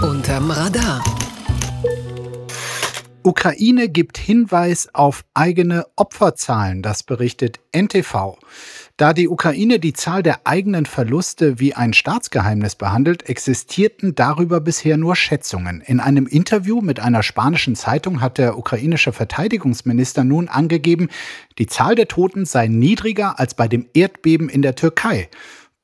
Unterm 0.00 0.50
Radar. 0.50 1.02
Ukraine 3.26 3.88
gibt 3.88 4.18
Hinweis 4.18 4.90
auf 4.92 5.24
eigene 5.32 5.86
Opferzahlen, 5.96 6.82
das 6.82 7.02
berichtet 7.02 7.58
NTV. 7.72 8.36
Da 8.98 9.14
die 9.14 9.28
Ukraine 9.28 9.80
die 9.80 9.94
Zahl 9.94 10.22
der 10.22 10.46
eigenen 10.46 10.84
Verluste 10.84 11.58
wie 11.58 11.72
ein 11.72 11.94
Staatsgeheimnis 11.94 12.74
behandelt, 12.74 13.26
existierten 13.26 14.14
darüber 14.14 14.60
bisher 14.60 14.98
nur 14.98 15.16
Schätzungen. 15.16 15.80
In 15.80 16.00
einem 16.00 16.26
Interview 16.26 16.82
mit 16.82 17.00
einer 17.00 17.22
spanischen 17.22 17.76
Zeitung 17.76 18.20
hat 18.20 18.36
der 18.36 18.58
ukrainische 18.58 19.14
Verteidigungsminister 19.14 20.22
nun 20.22 20.48
angegeben, 20.48 21.08
die 21.58 21.66
Zahl 21.66 21.94
der 21.94 22.08
Toten 22.08 22.44
sei 22.44 22.68
niedriger 22.68 23.40
als 23.40 23.54
bei 23.54 23.68
dem 23.68 23.86
Erdbeben 23.94 24.50
in 24.50 24.60
der 24.60 24.74
Türkei. 24.74 25.30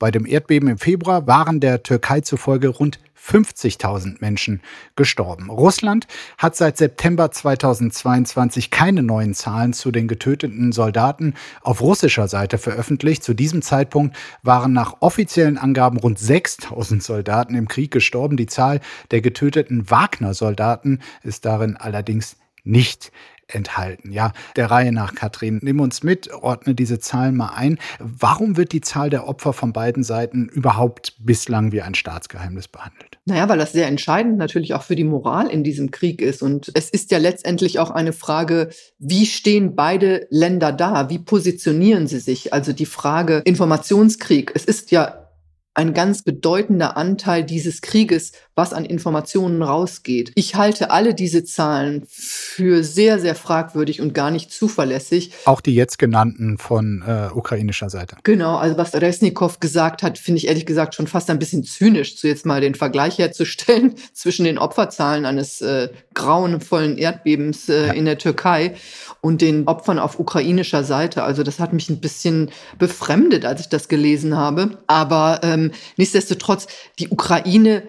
Bei 0.01 0.11
dem 0.11 0.25
Erdbeben 0.25 0.71
im 0.71 0.79
Februar 0.79 1.27
waren 1.27 1.61
der 1.61 1.83
Türkei 1.83 2.23
zufolge 2.23 2.69
rund 2.69 2.99
50.000 3.23 4.17
Menschen 4.21 4.63
gestorben. 4.97 5.51
Russland 5.51 6.07
hat 6.39 6.57
seit 6.57 6.79
September 6.79 7.31
2022 7.31 8.71
keine 8.71 9.03
neuen 9.03 9.35
Zahlen 9.35 9.75
zu 9.75 9.91
den 9.91 10.09
getöteten 10.09 10.73
Soldaten 10.73 11.35
auf 11.61 11.83
russischer 11.83 12.29
Seite 12.29 12.57
veröffentlicht. 12.57 13.23
Zu 13.23 13.35
diesem 13.35 13.61
Zeitpunkt 13.61 14.17
waren 14.43 14.73
nach 14.73 14.97
offiziellen 15.01 15.59
Angaben 15.59 15.99
rund 15.99 16.19
6.000 16.19 17.03
Soldaten 17.03 17.55
im 17.55 17.69
Krieg 17.69 17.91
gestorben. 17.91 18.39
Die 18.39 18.47
Zahl 18.47 18.81
der 19.11 19.21
getöteten 19.21 19.91
Wagner-Soldaten 19.91 21.01
ist 21.23 21.45
darin 21.45 21.77
allerdings 21.77 22.39
nicht 22.65 23.13
enthalten. 23.55 24.13
Ja, 24.13 24.33
der 24.57 24.71
Reihe 24.71 24.93
nach, 24.93 25.15
Katrin, 25.15 25.61
nimm 25.63 25.81
uns 25.81 26.03
mit, 26.03 26.33
ordne 26.33 26.75
diese 26.75 26.99
Zahlen 26.99 27.37
mal 27.37 27.55
ein. 27.55 27.79
Warum 27.99 28.57
wird 28.57 28.73
die 28.73 28.81
Zahl 28.81 29.11
der 29.11 29.29
Opfer 29.29 29.53
von 29.53 29.73
beiden 29.73 30.03
Seiten 30.03 30.49
überhaupt 30.49 31.15
bislang 31.19 31.73
wie 31.73 31.83
ein 31.83 31.95
Staatsgeheimnis 31.95 32.69
behandelt? 32.69 33.19
Naja, 33.25 33.49
weil 33.49 33.59
das 33.59 33.73
sehr 33.73 33.87
entscheidend 33.87 34.39
natürlich 34.39 34.75
auch 34.75 34.83
für 34.83 34.97
die 34.97 35.05
Moral 35.05 35.49
in 35.49 35.65
diesem 35.65 35.91
Krieg 35.91 36.23
ist. 36.23 36.43
Und 36.43 36.71
es 36.75 36.91
ist 36.91 37.11
ja 37.11 37.19
letztendlich 37.19 37.79
auch 37.79 37.91
eine 37.91 38.13
Frage, 38.13 38.71
wie 38.99 39.27
stehen 39.27 39.75
beide 39.75 40.27
Länder 40.31 40.73
da? 40.73 41.11
Wie 41.11 41.19
positionieren 41.19 42.07
sie 42.07 42.21
sich? 42.21 42.53
Also 42.53 42.73
die 42.73 42.87
Frage 42.87 43.43
Informationskrieg. 43.45 44.53
Es 44.55 44.65
ist 44.65 44.91
ja 44.91 45.30
ein 45.75 45.95
ganz 45.95 46.23
bedeutender 46.23 46.97
Anteil 46.97 47.45
dieses 47.45 47.81
Krieges, 47.81 48.33
was 48.57 48.73
an 48.73 48.85
Informationen 48.85 49.63
rausgeht. 49.63 50.33
Ich 50.35 50.57
halte 50.57 50.91
alle 50.91 51.15
diese 51.15 51.45
Zahlen 51.45 52.05
für 52.09 52.83
sehr, 52.83 53.21
sehr 53.21 53.37
fragwürdig 53.37 54.01
und 54.01 54.13
gar 54.13 54.31
nicht 54.33 54.53
zuverlässig. 54.53 55.33
Auch 55.45 55.61
die 55.61 55.75
jetzt 55.75 55.99
genannten 55.99 56.59
von 56.59 57.03
äh, 57.07 57.29
ukrainischer 57.33 57.89
Seite. 57.89 58.17
Genau, 58.25 58.57
also 58.57 58.77
was 58.77 58.95
Resnikow 58.95 59.61
gesagt 59.61 60.03
hat, 60.03 60.19
finde 60.19 60.39
ich 60.39 60.49
ehrlich 60.49 60.67
gesagt 60.67 60.97
schon 60.97 61.07
fast 61.07 61.31
ein 61.31 61.39
bisschen 61.39 61.63
zynisch, 61.63 62.17
zu 62.17 62.27
jetzt 62.27 62.45
mal 62.45 62.61
den 62.61 62.75
Vergleich 62.75 63.19
herzustellen 63.19 63.95
zwischen 64.13 64.45
den 64.45 64.59
Opferzahlen 64.59 65.25
eines 65.25 65.61
äh, 65.61 65.89
grauenvollen 66.15 66.99
Erdbebens 66.99 67.69
äh, 67.69 67.87
ja. 67.87 67.93
in 67.93 68.05
der 68.05 68.19
Türkei 68.19 68.75
und 69.21 69.43
den 69.43 69.67
Opfern 69.67 69.99
auf 69.99 70.19
ukrainischer 70.19 70.85
Seite. 70.85 71.23
Also 71.23 71.43
das 71.43 71.61
hat 71.61 71.73
mich 71.73 71.91
ein 71.91 72.01
bisschen 72.01 72.51
befremdet, 72.79 73.45
als 73.45 73.61
ich 73.61 73.69
das 73.69 73.89
gelesen 73.89 74.37
habe. 74.37 74.79
Aber 74.87 75.41
ähm, 75.43 75.73
nichtsdestotrotz, 75.97 76.67
die 76.99 77.09
Ukraine 77.09 77.83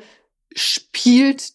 spielt 0.53 1.53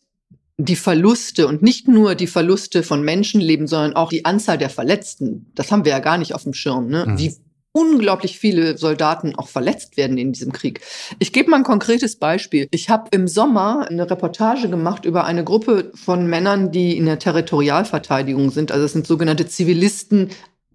die 0.59 0.76
Verluste 0.76 1.47
und 1.47 1.62
nicht 1.62 1.87
nur 1.87 2.14
die 2.14 2.26
Verluste 2.26 2.83
von 2.83 3.02
Menschenleben, 3.02 3.66
sondern 3.66 3.95
auch 3.95 4.09
die 4.09 4.25
Anzahl 4.25 4.56
der 4.56 4.71
Verletzten. 4.71 5.50
Das 5.54 5.71
haben 5.71 5.85
wir 5.85 5.92
ja 5.92 5.99
gar 5.99 6.16
nicht 6.16 6.35
auf 6.35 6.45
dem 6.45 6.54
Schirm. 6.54 6.88
Ne? 6.88 7.04
Mhm. 7.06 7.18
Wie 7.18 7.37
unglaublich 7.76 8.38
viele 8.38 8.78
Soldaten 8.78 9.35
auch 9.37 9.49
verletzt 9.49 9.99
werden 9.99 10.16
in 10.16 10.33
diesem 10.33 10.50
Krieg. 10.50 10.80
Ich 11.18 11.35
gebe 11.35 11.50
mal 11.50 11.59
ein 11.59 11.62
konkretes 11.62 12.16
Beispiel. 12.16 12.68
Ich 12.71 12.88
habe 12.88 13.09
im 13.11 13.28
Sommer 13.28 13.87
eine 13.90 14.11
Reportage 14.11 14.71
gemacht 14.71 15.04
über 15.04 15.26
eine 15.26 15.45
Gruppe 15.45 15.92
von 15.95 16.26
Männern, 16.26 16.73
die 16.73 16.97
in 16.97 17.04
der 17.04 17.18
Territorialverteidigung 17.18 18.50
sind. 18.50 18.73
Also 18.73 18.87
es 18.87 18.95
sind 18.95 19.06
sogenannte 19.06 19.47
Zivilisten, 19.47 20.30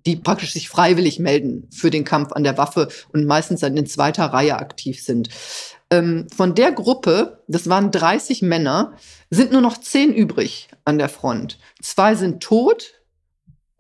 die 0.05 0.15
praktisch 0.15 0.53
sich 0.53 0.70
freiwillig 0.70 1.17
melden 1.17 1.67
für 1.72 1.89
den 1.89 2.03
Kampf 2.03 2.34
an 2.34 2.43
der 2.43 2.60
Waffe 2.60 2.89
und 3.12 3.25
meistens 3.25 3.62
dann 3.62 3.77
in 3.77 3.88
zweiter 3.88 4.25
Reihe 4.25 4.60
aktiv 4.60 5.03
sind. 5.03 5.29
Ähm, 5.89 6.27
von 6.36 6.53
der 6.53 6.72
Gruppe, 6.72 7.43
das 7.48 7.67
waren 7.67 7.89
30 7.89 8.43
Männer, 8.43 8.93
sind 9.31 9.51
nur 9.51 9.62
noch 9.62 9.77
10 9.77 10.13
übrig 10.13 10.70
an 10.86 11.00
der 11.00 11.10
Front. 11.10 11.58
Zwei 11.81 12.13
sind 12.13 12.43
tot, 12.43 12.93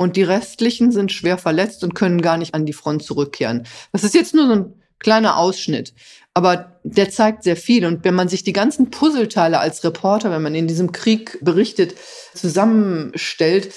und 0.01 0.15
die 0.15 0.23
restlichen 0.23 0.91
sind 0.91 1.11
schwer 1.11 1.37
verletzt 1.37 1.83
und 1.83 1.93
können 1.93 2.21
gar 2.21 2.37
nicht 2.37 2.53
an 2.53 2.65
die 2.65 2.73
Front 2.73 3.03
zurückkehren. 3.03 3.67
Das 3.91 4.03
ist 4.03 4.15
jetzt 4.15 4.33
nur 4.33 4.47
so 4.47 4.53
ein 4.53 4.73
kleiner 4.99 5.37
Ausschnitt, 5.37 5.93
aber 6.33 6.79
der 6.83 7.09
zeigt 7.09 7.43
sehr 7.43 7.55
viel. 7.55 7.85
Und 7.85 8.03
wenn 8.03 8.15
man 8.15 8.27
sich 8.27 8.43
die 8.43 8.53
ganzen 8.53 8.89
Puzzleteile 8.89 9.59
als 9.59 9.83
Reporter, 9.83 10.31
wenn 10.31 10.41
man 10.41 10.55
in 10.55 10.67
diesem 10.67 10.91
Krieg 10.91 11.37
berichtet, 11.41 11.95
zusammenstellt, 12.33 13.73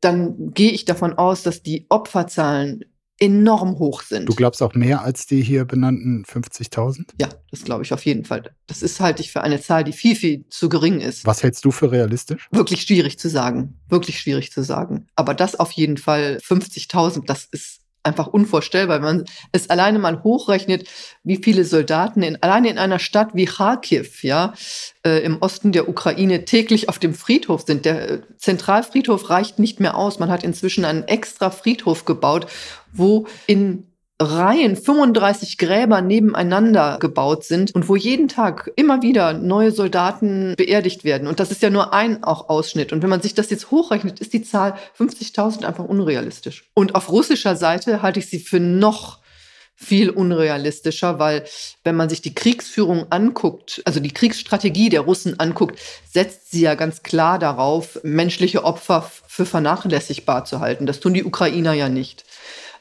dann 0.00 0.52
gehe 0.54 0.72
ich 0.72 0.86
davon 0.86 1.14
aus, 1.14 1.42
dass 1.42 1.62
die 1.62 1.86
Opferzahlen 1.88 2.84
enorm 3.20 3.78
hoch 3.78 4.02
sind. 4.02 4.28
Du 4.28 4.34
glaubst 4.34 4.62
auch 4.62 4.74
mehr 4.74 5.02
als 5.02 5.26
die 5.26 5.42
hier 5.42 5.64
benannten 5.64 6.24
50.000? 6.24 7.10
Ja, 7.20 7.28
das 7.50 7.64
glaube 7.64 7.84
ich 7.84 7.92
auf 7.92 8.04
jeden 8.04 8.24
Fall. 8.24 8.50
Das 8.66 8.82
ist 8.82 8.98
halte 8.98 9.22
ich 9.22 9.30
für 9.30 9.42
eine 9.42 9.60
Zahl, 9.60 9.84
die 9.84 9.92
viel, 9.92 10.16
viel 10.16 10.46
zu 10.48 10.68
gering 10.68 11.00
ist. 11.00 11.26
Was 11.26 11.42
hältst 11.42 11.64
du 11.64 11.70
für 11.70 11.92
realistisch? 11.92 12.48
Wirklich 12.50 12.82
schwierig 12.82 13.18
zu 13.18 13.28
sagen. 13.28 13.78
Wirklich 13.88 14.18
schwierig 14.20 14.50
zu 14.52 14.64
sagen. 14.64 15.06
Aber 15.14 15.34
das 15.34 15.54
auf 15.54 15.72
jeden 15.72 15.98
Fall 15.98 16.38
50.000, 16.42 17.26
das 17.26 17.44
ist 17.44 17.80
einfach 18.02 18.26
unvorstellbar, 18.28 18.96
wenn 18.96 19.18
man 19.18 19.24
es 19.52 19.68
alleine 19.68 19.98
mal 19.98 20.22
hochrechnet, 20.22 20.88
wie 21.22 21.36
viele 21.36 21.64
Soldaten 21.64 22.22
in, 22.22 22.42
alleine 22.42 22.70
in 22.70 22.78
einer 22.78 22.98
Stadt 22.98 23.30
wie 23.34 23.44
Kharkiv, 23.44 24.24
ja, 24.24 24.54
äh, 25.04 25.22
im 25.22 25.38
Osten 25.42 25.72
der 25.72 25.88
Ukraine 25.88 26.44
täglich 26.44 26.88
auf 26.88 26.98
dem 26.98 27.14
Friedhof 27.14 27.62
sind. 27.66 27.84
Der 27.84 28.10
äh, 28.10 28.20
Zentralfriedhof 28.38 29.28
reicht 29.28 29.58
nicht 29.58 29.80
mehr 29.80 29.96
aus. 29.96 30.18
Man 30.18 30.30
hat 30.30 30.44
inzwischen 30.44 30.84
einen 30.84 31.02
extra 31.04 31.50
Friedhof 31.50 32.06
gebaut, 32.06 32.46
wo 32.92 33.26
in 33.46 33.86
Reihen, 34.22 34.76
35 34.76 35.56
Gräber 35.56 36.02
nebeneinander 36.02 36.98
gebaut 37.00 37.44
sind 37.44 37.74
und 37.74 37.88
wo 37.88 37.96
jeden 37.96 38.28
Tag 38.28 38.70
immer 38.76 39.00
wieder 39.00 39.32
neue 39.32 39.72
Soldaten 39.72 40.54
beerdigt 40.58 41.04
werden. 41.04 41.26
Und 41.26 41.40
das 41.40 41.50
ist 41.50 41.62
ja 41.62 41.70
nur 41.70 41.94
ein 41.94 42.22
auch 42.22 42.50
Ausschnitt. 42.50 42.92
Und 42.92 43.02
wenn 43.02 43.08
man 43.08 43.22
sich 43.22 43.34
das 43.34 43.48
jetzt 43.48 43.70
hochrechnet, 43.70 44.20
ist 44.20 44.34
die 44.34 44.42
Zahl 44.42 44.74
50.000 44.98 45.64
einfach 45.64 45.86
unrealistisch. 45.86 46.68
Und 46.74 46.94
auf 46.94 47.10
russischer 47.10 47.56
Seite 47.56 48.02
halte 48.02 48.18
ich 48.20 48.28
sie 48.28 48.40
für 48.40 48.60
noch 48.60 49.20
viel 49.74 50.10
unrealistischer, 50.10 51.18
weil 51.18 51.44
wenn 51.84 51.96
man 51.96 52.10
sich 52.10 52.20
die 52.20 52.34
Kriegsführung 52.34 53.06
anguckt, 53.10 53.80
also 53.86 53.98
die 53.98 54.12
Kriegsstrategie 54.12 54.90
der 54.90 55.00
Russen 55.00 55.40
anguckt, 55.40 55.80
setzt 56.12 56.50
sie 56.50 56.60
ja 56.60 56.74
ganz 56.74 57.02
klar 57.02 57.38
darauf, 57.38 57.98
menschliche 58.02 58.64
Opfer 58.64 59.10
für 59.26 59.46
vernachlässigbar 59.46 60.44
zu 60.44 60.60
halten. 60.60 60.84
Das 60.84 61.00
tun 61.00 61.14
die 61.14 61.24
Ukrainer 61.24 61.72
ja 61.72 61.88
nicht. 61.88 62.26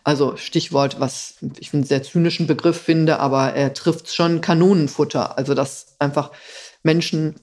Also 0.04 0.38
Stichwort, 0.38 1.00
was 1.00 1.36
ich 1.60 1.74
einen 1.74 1.84
sehr 1.84 2.04
zynischen 2.04 2.48
Begriff 2.48 2.82
finde, 2.82 3.20
aber 3.20 3.54
er 3.54 3.74
trifft 3.74 4.14
schon 4.14 4.42
Kanonenfutter. 4.42 5.38
Also 5.38 5.54
dass 5.54 5.96
einfach 6.00 6.32
Menschen 6.84 7.36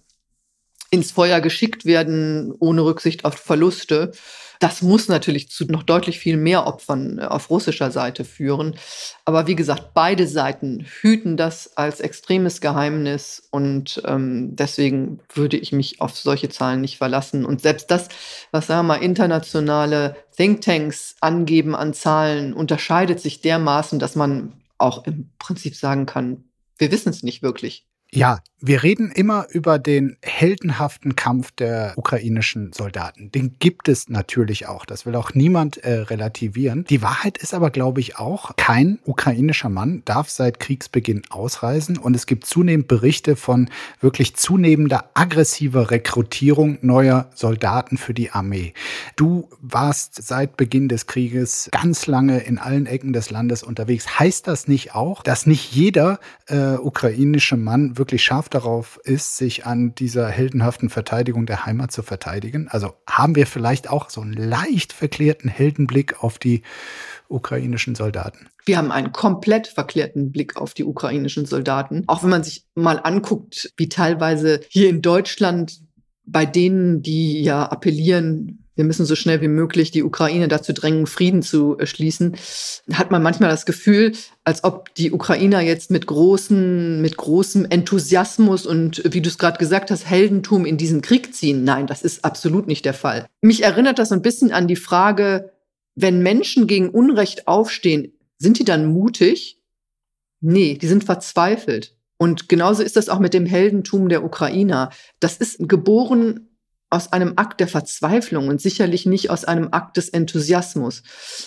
ins 0.90 1.12
Feuer 1.12 1.40
geschickt 1.40 1.85
werden 1.85 2.55
ohne 2.59 2.85
Rücksicht 2.85 3.25
auf 3.25 3.35
Verluste. 3.35 4.12
Das 4.61 4.83
muss 4.83 5.09
natürlich 5.09 5.51
zu 5.51 5.64
noch 5.66 5.83
deutlich 5.83 6.19
viel 6.19 6.37
mehr 6.37 6.66
Opfern 6.66 7.19
äh, 7.19 7.23
auf 7.23 7.51
russischer 7.51 7.90
Seite 7.90 8.25
führen. 8.25 8.77
Aber 9.25 9.47
wie 9.47 9.57
gesagt, 9.57 9.95
beide 9.95 10.27
Seiten 10.27 10.87
hüten 11.01 11.37
das 11.37 11.77
als 11.77 12.01
extremes 12.01 12.61
Geheimnis 12.61 13.47
und 13.51 14.03
ähm, 14.05 14.57
deswegen 14.57 15.21
würde 15.33 15.57
ich 15.57 15.73
mich 15.73 16.01
auf 16.01 16.16
solche 16.16 16.49
Zahlen 16.49 16.81
nicht 16.81 16.99
verlassen. 16.99 17.45
Und 17.45 17.61
selbst 17.61 17.90
das, 17.90 18.09
was 18.51 18.66
sagen 18.66 18.87
wir 18.87 18.95
mal 18.95 19.03
internationale 19.03 20.16
Thinktanks 20.37 21.16
angeben 21.21 21.75
an 21.75 21.95
Zahlen, 21.95 22.53
unterscheidet 22.53 23.21
sich 23.21 23.40
dermaßen, 23.40 23.99
dass 23.99 24.16
man 24.16 24.53
auch 24.79 25.07
im 25.07 25.31
Prinzip 25.38 25.75
sagen 25.75 26.07
kann, 26.07 26.45
wir 26.79 26.90
wissen 26.90 27.09
es 27.09 27.23
nicht 27.23 27.42
wirklich. 27.42 27.87
Ja, 28.12 28.40
wir 28.61 28.83
reden 28.83 29.11
immer 29.11 29.47
über 29.51 29.79
den 29.79 30.16
heldenhaften 30.23 31.14
Kampf 31.14 31.51
der 31.51 31.92
ukrainischen 31.97 32.73
Soldaten. 32.73 33.31
Den 33.31 33.57
gibt 33.59 33.87
es 33.87 34.09
natürlich 34.09 34.66
auch. 34.66 34.87
Das 34.87 35.05
will 35.05 35.14
auch 35.14 35.35
niemand 35.35 35.77
äh, 35.79 35.92
relativieren. 35.92 36.85
Die 36.88 37.03
Wahrheit 37.03 37.37
ist 37.37 37.53
aber, 37.53 37.69
glaube 37.71 38.01
ich, 38.01 38.19
auch, 38.19 38.57
kein 38.57 38.99
ukrainischer 39.05 39.69
Mann 39.69 40.01
darf 40.07 40.31
seit 40.31 40.59
Kriegsbeginn 40.59 41.23
ausreisen. 41.29 41.99
Und 41.99 42.16
es 42.16 42.25
gibt 42.25 42.47
zunehmend 42.47 42.88
Berichte 42.88 43.37
von 43.37 43.69
wirklich 44.01 44.37
zunehmender 44.37 45.11
aggressiver 45.12 45.90
Rekrutierung 45.90 46.79
neuer 46.81 47.29
Soldaten 47.35 47.99
für 47.99 48.14
die 48.14 48.31
Armee. 48.31 48.73
Du 49.16 49.51
warst 49.61 50.14
seit 50.27 50.57
Beginn 50.57 50.88
des 50.88 51.07
Krieges 51.07 51.69
ganz 51.73 52.07
lange 52.07 52.38
in 52.38 52.59
allen 52.59 52.87
Ecken 52.87 53.12
des 53.12 53.29
Landes 53.29 53.62
unterwegs. 53.62 54.19
Heißt 54.19 54.47
das 54.47 54.66
nicht 54.66 54.95
auch, 54.95 55.23
dass 55.23 55.45
nicht 55.47 55.73
jeder 55.73 56.21
äh, 56.47 56.77
ukrainische 56.77 57.59
Mann 57.59 57.99
wirklich 57.99 58.25
scharf 58.46 58.48
darauf 58.48 59.00
ist, 59.04 59.37
sich 59.37 59.66
an 59.66 59.94
dieser 59.94 60.28
heldenhaften 60.28 60.88
Verteidigung 60.88 61.46
der 61.46 61.66
Heimat 61.66 61.92
zu 61.92 62.02
verteidigen? 62.02 62.68
Also 62.68 62.94
haben 63.09 63.35
wir 63.35 63.46
vielleicht 63.46 63.90
auch 63.90 64.11
so 64.11 64.20
einen 64.20 64.32
leicht 64.32 64.92
verklärten 64.92 65.48
Heldenblick 65.48 66.22
auf 66.22 66.38
die 66.38 66.62
ukrainischen 67.28 67.94
Soldaten? 67.94 68.48
Wir 68.64 68.78
haben 68.78 68.92
einen 68.92 69.12
komplett 69.12 69.66
verklärten 69.66 70.32
Blick 70.32 70.56
auf 70.56 70.74
die 70.74 70.85
ukrainischen 70.85 71.46
Soldaten. 71.46 72.04
Auch 72.06 72.22
wenn 72.22 72.30
man 72.30 72.44
sich 72.44 72.64
mal 72.74 73.00
anguckt, 73.02 73.72
wie 73.76 73.88
teilweise 73.88 74.61
hier 74.68 74.88
in 74.88 75.02
Deutschland 75.02 75.80
bei 76.24 76.46
denen, 76.46 77.02
die 77.02 77.42
ja 77.42 77.66
appellieren, 77.66 78.65
wir 78.77 78.85
müssen 78.85 79.07
so 79.07 79.17
schnell 79.17 79.41
wie 79.41 79.49
möglich 79.49 79.91
die 79.91 80.05
Ukraine 80.05 80.49
dazu 80.49 80.73
drängen, 80.73 81.07
Frieden 81.07 81.43
zu 81.43 81.79
äh, 81.79 81.87
schließen, 81.87 82.37
hat 82.93 83.11
man 83.11 83.23
manchmal 83.23 83.51
das 83.51 83.67
Gefühl, 83.67 84.12
als 84.45 84.62
ob 84.62 84.95
die 84.95 85.11
Ukrainer 85.11 85.61
jetzt 85.61 85.91
mit 85.91 86.07
großen, 86.07 87.03
mit 87.03 87.17
großem 87.17 87.67
Enthusiasmus 87.69 88.67
und 88.67 89.03
wie 89.12 89.23
du 89.23 89.29
es 89.29 89.39
gerade 89.39 89.59
gesagt 89.59 89.91
hast, 89.91 90.07
Heldentum 90.07 90.65
in 90.65 90.77
diesen 90.77 91.01
Krieg 91.01 91.35
ziehen. 91.35 91.65
Nein, 91.65 91.87
das 91.87 92.03
ist 92.03 92.25
absolut 92.25 92.67
nicht 92.67 92.85
der 92.85 92.95
Fall. 92.95 93.27
Mich 93.41 93.65
erinnert 93.65 93.99
das 93.99 94.11
so 94.11 94.15
ein 94.15 94.23
bisschen 94.23 94.53
an 94.53 94.69
die 94.69 94.77
Frage, 94.77 95.53
wenn 95.95 96.23
Menschen 96.23 96.67
gegen 96.67 96.91
Unrecht 96.91 97.49
aufstehen, 97.49 98.12
sind 98.39 98.59
die 98.59 98.65
dann 98.65 98.87
mutig? 98.87 99.62
Nee, 100.41 100.75
die 100.75 100.87
sind 100.87 101.05
verzweifelt. 101.05 101.97
Und 102.19 102.49
genauso 102.49 102.83
ist 102.83 102.97
das 102.97 103.09
auch 103.09 103.19
mit 103.19 103.35
dem 103.35 103.47
Heldentum 103.47 104.09
der 104.09 104.25
Ukrainer. 104.25 104.91
Das 105.21 105.37
ist 105.39 105.69
geboren 105.69 106.49
aus 106.88 107.12
einem 107.12 107.33
Akt 107.37 107.61
der 107.61 107.68
Verzweiflung 107.68 108.49
und 108.49 108.61
sicherlich 108.61 109.07
nicht 109.07 109.31
aus 109.31 109.44
einem 109.44 109.68
Akt 109.72 109.96
des 109.96 110.09
Enthusiasmus. 110.09 111.03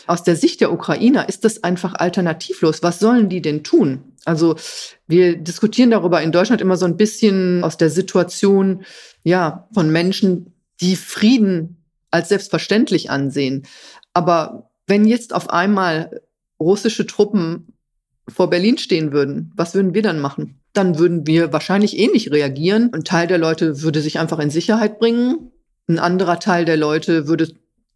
Aus 0.06 0.24
der 0.24 0.36
Sicht 0.36 0.60
der 0.60 0.74
Ukrainer 0.74 1.30
ist 1.30 1.46
das 1.46 1.64
einfach 1.64 1.94
alternativlos. 1.96 2.84
Was 2.84 3.00
sollen 3.00 3.30
die 3.30 3.42
denn 3.42 3.64
tun? 3.64 4.04
Also 4.26 4.58
wir 5.08 5.38
diskutieren 5.38 5.92
darüber 5.92 6.22
in 6.22 6.34
Deutschland 6.34 6.62
immer 6.62 6.76
so 6.76 6.86
ein 6.86 6.98
bisschen 6.98 7.64
aus 7.64 7.78
der 7.78 7.90
Situation 7.90 8.84
ja 9.24 9.68
von 9.74 9.90
Menschen, 9.92 10.54
die 10.82 10.96
Frieden 10.96 11.86
als 12.12 12.30
selbstverständlich 12.30 13.10
ansehen. 13.10 13.66
Aber 14.14 14.72
wenn 14.88 15.06
jetzt 15.06 15.34
auf 15.34 15.50
einmal 15.50 16.22
russische 16.60 17.06
Truppen 17.06 17.79
vor 18.30 18.50
Berlin 18.50 18.78
stehen 18.78 19.12
würden, 19.12 19.52
was 19.56 19.76
würden 19.76 19.94
wir 19.94 20.02
dann 20.02 20.20
machen? 20.20 20.60
dann 20.74 21.00
würden 21.00 21.26
wir 21.26 21.52
wahrscheinlich 21.52 21.98
ähnlich 21.98 22.32
reagieren. 22.32 22.94
Ein 22.94 23.04
Teil 23.04 23.28
der 23.28 23.38
Leute 23.38 23.82
würde 23.82 24.02
sich 24.02 24.20
einfach 24.20 24.40
in 24.40 24.50
Sicherheit 24.50 25.00
bringen. 25.00 25.52
Ein 25.88 26.00
anderer 26.00 26.40
Teil 26.40 26.66
der 26.66 26.78
Leute 26.78 27.28
würde 27.28 27.50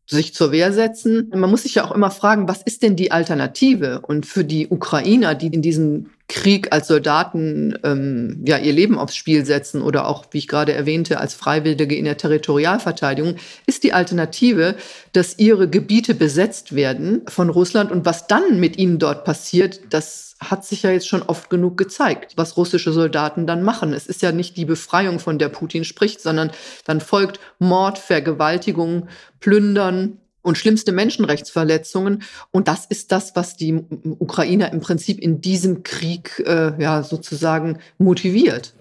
sich 0.06 0.34
zur 0.34 0.52
Wehr 0.52 0.74
setzen. 0.74 1.32
Man 1.34 1.50
muss 1.50 1.64
sich 1.64 1.76
ja 1.76 1.86
auch 1.86 1.92
immer 1.92 2.12
fragen, 2.12 2.48
was 2.48 2.62
ist 2.62 2.84
denn 2.84 2.96
die 2.96 3.12
Alternative? 3.12 4.02
Und 4.02 4.26
für 4.26 4.44
die 4.44 4.68
Ukrainer, 4.68 5.34
die 5.36 5.48
in 5.48 5.62
diesem 5.62 6.10
Krieg 6.28 6.74
als 6.74 6.88
Soldaten 6.88 7.78
ähm, 7.84 8.42
ja 8.46 8.58
ihr 8.58 8.74
Leben 8.74 8.98
aufs 8.98 9.16
Spiel 9.16 9.46
setzen 9.46 9.82
oder 9.82 10.08
auch, 10.08 10.26
wie 10.32 10.40
ich 10.40 10.48
gerade 10.48 10.74
erwähnte, 10.74 11.20
als 11.20 11.34
Freiwillige 11.34 11.96
in 11.96 12.06
der 12.06 12.18
Territorialverteidigung, 12.18 13.36
ist 13.66 13.84
die 13.84 13.94
Alternative, 13.94 14.76
dass 15.12 15.38
ihre 15.38 15.70
Gebiete 15.70 16.16
besetzt 16.16 16.76
werden 16.76 17.22
von 17.28 17.50
Russland 17.50 17.92
und 17.92 18.06
was 18.06 18.28
dann 18.28 18.60
mit 18.60 18.78
ihnen 18.78 19.00
dort 19.00 19.26
passiert, 19.26 19.82
das 19.90 20.33
hat 20.50 20.66
sich 20.66 20.84
ja 20.84 20.92
jetzt 20.92 21.08
schon 21.08 21.24
oft 21.24 21.50
genug 21.50 21.78
gezeigt, 21.78 22.34
was 22.36 22.58
russische 22.58 22.92
Soldaten 22.92 23.48
dann 23.48 23.64
machen. 23.64 23.94
Es 23.94 24.08
ist 24.08 24.22
ja 24.22 24.32
nicht 24.32 24.58
die 24.58 24.66
Befreiung, 24.66 25.20
von 25.20 25.40
der 25.40 25.50
Putin 25.50 25.84
spricht, 25.84 26.22
sondern 26.22 26.52
dann 26.86 27.02
folgt 27.02 27.40
Mord, 27.60 27.98
Vergewaltigung, 27.98 29.08
Plündern 29.40 30.18
und 30.42 30.58
schlimmste 30.58 30.92
Menschenrechtsverletzungen. 30.92 32.24
Und 32.52 32.68
das 32.68 32.86
ist 32.86 33.12
das, 33.12 33.36
was 33.36 33.56
die 33.56 33.84
Ukrainer 34.20 34.72
im 34.72 34.82
Prinzip 34.82 35.20
in 35.20 35.42
diesem 35.42 35.84
Krieg 35.84 36.44
äh, 36.46 36.80
ja 36.82 37.02
sozusagen 37.02 37.80
motiviert. 37.98 38.74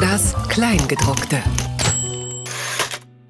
Das 0.00 0.34
Kleingedruckte. 0.48 1.42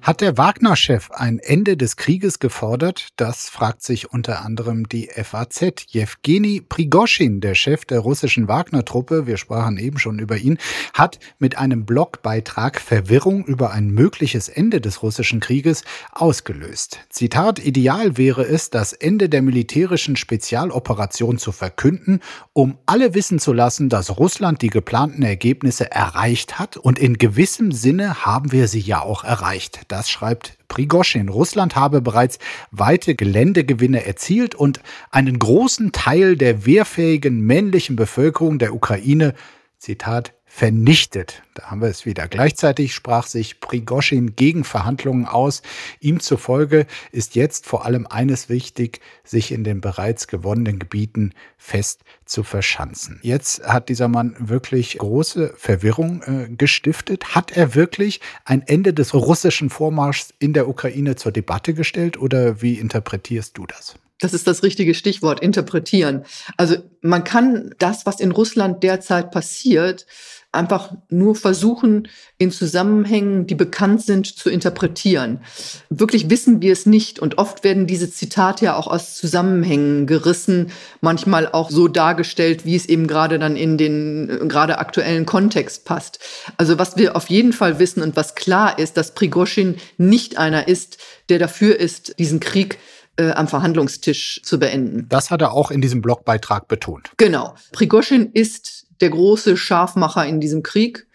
Hat 0.07 0.21
der 0.21 0.37
Wagner-Chef 0.37 1.11
ein 1.11 1.37
Ende 1.37 1.75
des 1.75 1.97
Krieges 1.97 2.39
gefordert? 2.39 3.09
Das 3.17 3.49
fragt 3.49 3.83
sich 3.83 4.09
unter 4.09 4.45
anderem 4.45 4.87
die 4.87 5.09
FAZ. 5.13 5.83
Jewgeni 5.89 6.61
Prigoschin, 6.61 7.41
der 7.41 7.55
Chef 7.55 7.83
der 7.83 7.99
russischen 7.99 8.47
Wagner-Truppe, 8.47 9.27
wir 9.27 9.35
sprachen 9.35 9.77
eben 9.77 9.99
schon 9.99 10.19
über 10.19 10.37
ihn, 10.37 10.59
hat 10.93 11.19
mit 11.39 11.57
einem 11.57 11.85
Blogbeitrag 11.85 12.79
Verwirrung 12.79 13.43
über 13.43 13.71
ein 13.71 13.89
mögliches 13.89 14.47
Ende 14.47 14.79
des 14.79 15.03
russischen 15.03 15.41
Krieges 15.41 15.83
ausgelöst. 16.13 16.99
Zitat, 17.09 17.59
ideal 17.59 18.15
wäre 18.15 18.45
es, 18.45 18.69
das 18.69 18.93
Ende 18.93 19.27
der 19.27 19.41
militärischen 19.41 20.15
Spezialoperation 20.15 21.37
zu 21.37 21.51
verkünden, 21.51 22.21
um 22.53 22.77
alle 22.85 23.13
wissen 23.13 23.39
zu 23.39 23.51
lassen, 23.51 23.89
dass 23.89 24.17
Russland 24.17 24.61
die 24.61 24.69
geplanten 24.69 25.23
Ergebnisse 25.23 25.91
erreicht 25.91 26.59
hat 26.59 26.77
und 26.77 26.97
in 26.97 27.17
gewissem 27.17 27.73
Sinne 27.73 28.25
haben 28.25 28.53
wir 28.53 28.69
sie 28.69 28.79
ja 28.79 29.01
auch 29.01 29.25
erreicht. 29.25 29.81
Das 29.89 29.96
schreibt 30.05 30.57
Prigoschin. 30.67 31.29
Russland 31.29 31.75
habe 31.75 32.01
bereits 32.01 32.37
weite 32.71 33.15
Geländegewinne 33.15 34.05
erzielt 34.05 34.53
und 34.53 34.81
einen 35.09 35.39
großen 35.39 35.91
Teil 35.91 36.37
der 36.37 36.65
wehrfähigen 36.65 37.41
männlichen 37.41 37.95
Bevölkerung 37.95 38.59
der 38.59 38.73
Ukraine, 38.73 39.33
Zitat, 39.79 40.33
vernichtet. 40.57 41.43
Da 41.53 41.69
haben 41.69 41.81
wir 41.81 41.87
es 41.87 42.07
wieder. 42.07 42.27
Gleichzeitig 42.27 42.95
sprach 42.95 43.27
sich 43.27 43.59
Prigoschin 43.59 44.35
gegen 44.35 44.63
Verhandlungen 44.63 45.27
aus. 45.27 45.61
Ihm 45.99 46.19
zufolge 46.19 46.87
ist 47.11 47.35
jetzt 47.35 47.67
vor 47.67 47.85
allem 47.85 48.07
eines 48.07 48.49
wichtig, 48.49 48.99
sich 49.23 49.51
in 49.51 49.63
den 49.63 49.81
bereits 49.81 50.27
gewonnenen 50.27 50.79
Gebieten 50.79 51.33
fest 51.57 52.01
zu 52.25 52.41
verschanzen. 52.41 53.19
Jetzt 53.21 53.67
hat 53.67 53.87
dieser 53.87 54.07
Mann 54.07 54.35
wirklich 54.39 54.97
große 54.97 55.53
Verwirrung 55.55 56.23
äh, 56.23 56.49
gestiftet. 56.49 57.35
Hat 57.35 57.55
er 57.55 57.75
wirklich 57.75 58.19
ein 58.43 58.63
Ende 58.65 58.95
des 58.95 59.13
russischen 59.13 59.69
Vormarschs 59.69 60.33
in 60.39 60.53
der 60.53 60.67
Ukraine 60.67 61.15
zur 61.15 61.31
Debatte 61.31 61.75
gestellt 61.75 62.17
oder 62.17 62.63
wie 62.63 62.79
interpretierst 62.79 63.55
du 63.59 63.67
das? 63.67 63.99
Das 64.19 64.33
ist 64.33 64.47
das 64.47 64.63
richtige 64.63 64.95
Stichwort, 64.95 65.41
interpretieren. 65.41 66.25
Also 66.57 66.77
man 67.01 67.23
kann 67.23 67.75
das, 67.77 68.05
was 68.05 68.19
in 68.19 68.31
Russland 68.31 68.81
derzeit 68.83 69.31
passiert, 69.31 70.05
einfach 70.51 70.93
nur 71.09 71.35
versuchen, 71.35 72.07
in 72.37 72.51
Zusammenhängen, 72.51 73.47
die 73.47 73.53
bekannt 73.55 74.01
sind, 74.01 74.25
zu 74.25 74.49
interpretieren. 74.49 75.41
Wirklich 75.89 76.29
wissen 76.29 76.61
wir 76.61 76.73
es 76.73 76.85
nicht 76.85 77.19
und 77.19 77.37
oft 77.37 77.63
werden 77.63 77.85
diese 77.85 78.09
Zitate 78.09 78.65
ja 78.65 78.75
auch 78.75 78.87
aus 78.87 79.15
Zusammenhängen 79.15 80.07
gerissen, 80.07 80.71
manchmal 81.01 81.51
auch 81.51 81.69
so 81.69 81.87
dargestellt, 81.87 82.65
wie 82.65 82.75
es 82.75 82.87
eben 82.87 83.07
gerade 83.07 83.39
dann 83.39 83.55
in 83.55 83.77
den 83.77 84.47
gerade 84.47 84.79
aktuellen 84.79 85.25
Kontext 85.25 85.85
passt. 85.85 86.19
Also 86.57 86.79
was 86.79 86.97
wir 86.97 87.15
auf 87.15 87.29
jeden 87.29 87.53
Fall 87.53 87.77
wissen 87.77 88.01
und 88.01 88.15
was 88.15 88.33
klar 88.33 88.79
ist, 88.79 88.97
dass 88.97 89.13
Prigoschin 89.13 89.75
nicht 89.97 90.37
einer 90.37 90.67
ist, 90.67 90.97
der 91.29 91.39
dafür 91.39 91.79
ist, 91.79 92.17
diesen 92.19 92.39
Krieg 92.39 92.79
äh, 93.17 93.31
am 93.31 93.47
Verhandlungstisch 93.47 94.41
zu 94.43 94.59
beenden. 94.59 95.07
Das 95.09 95.31
hat 95.31 95.41
er 95.41 95.53
auch 95.53 95.71
in 95.71 95.81
diesem 95.81 96.01
Blogbeitrag 96.01 96.67
betont. 96.67 97.11
Genau. 97.17 97.55
Prigoschin 97.71 98.31
ist 98.33 98.87
der 99.01 99.09
große 99.09 99.57
Scharfmacher 99.57 100.25
in 100.25 100.39
diesem 100.39 100.63
Krieg, 100.63 101.07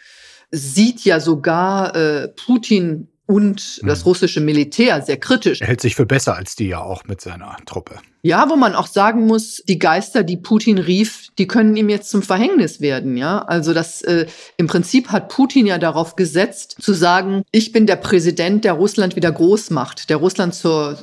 sieht 0.50 1.04
ja 1.04 1.20
sogar 1.20 1.96
äh, 1.96 2.28
Putin 2.28 3.08
und 3.26 3.80
das 3.86 4.00
hm. 4.00 4.04
russische 4.04 4.40
Militär 4.40 5.00
sehr 5.00 5.16
kritisch. 5.16 5.60
Er 5.60 5.68
hält 5.68 5.80
sich 5.80 5.94
für 5.94 6.06
besser 6.06 6.36
als 6.36 6.54
die 6.56 6.68
ja 6.68 6.80
auch 6.80 7.04
mit 7.04 7.20
seiner 7.20 7.56
Truppe. 7.64 7.96
Ja, 8.24 8.48
wo 8.50 8.56
man 8.56 8.74
auch 8.74 8.86
sagen 8.86 9.26
muss, 9.26 9.62
die 9.66 9.78
Geister, 9.78 10.22
die 10.22 10.36
Putin 10.36 10.78
rief, 10.78 11.28
die 11.38 11.46
können 11.46 11.76
ihm 11.76 11.88
jetzt 11.88 12.10
zum 12.10 12.22
Verhängnis 12.22 12.80
werden, 12.80 13.16
ja. 13.16 13.38
Also 13.42 13.74
das 13.74 14.02
äh, 14.02 14.26
im 14.58 14.66
Prinzip 14.66 15.08
hat 15.08 15.28
Putin 15.28 15.66
ja 15.66 15.78
darauf 15.78 16.14
gesetzt, 16.14 16.76
zu 16.80 16.92
sagen, 16.92 17.42
ich 17.50 17.72
bin 17.72 17.86
der 17.86 17.96
Präsident, 17.96 18.64
der 18.64 18.74
Russland 18.74 19.16
wieder 19.16 19.32
groß 19.32 19.70
macht, 19.70 20.10
der 20.10 20.18
Russland 20.18 20.54
zur 20.54 20.98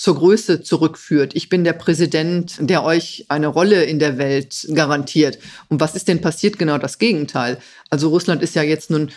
zur 0.00 0.14
Größe 0.14 0.62
zurückführt. 0.62 1.36
Ich 1.36 1.50
bin 1.50 1.62
der 1.62 1.74
Präsident, 1.74 2.56
der 2.58 2.84
euch 2.84 3.26
eine 3.28 3.48
Rolle 3.48 3.84
in 3.84 3.98
der 3.98 4.16
Welt 4.16 4.66
garantiert. 4.72 5.38
Und 5.68 5.78
was 5.78 5.94
ist 5.94 6.08
denn 6.08 6.22
passiert? 6.22 6.58
Genau 6.58 6.78
das 6.78 6.96
Gegenteil. 6.96 7.58
Also 7.90 8.08
Russland 8.08 8.40
ist 8.40 8.54
ja 8.54 8.62
jetzt 8.62 8.88
nun, 8.88 9.10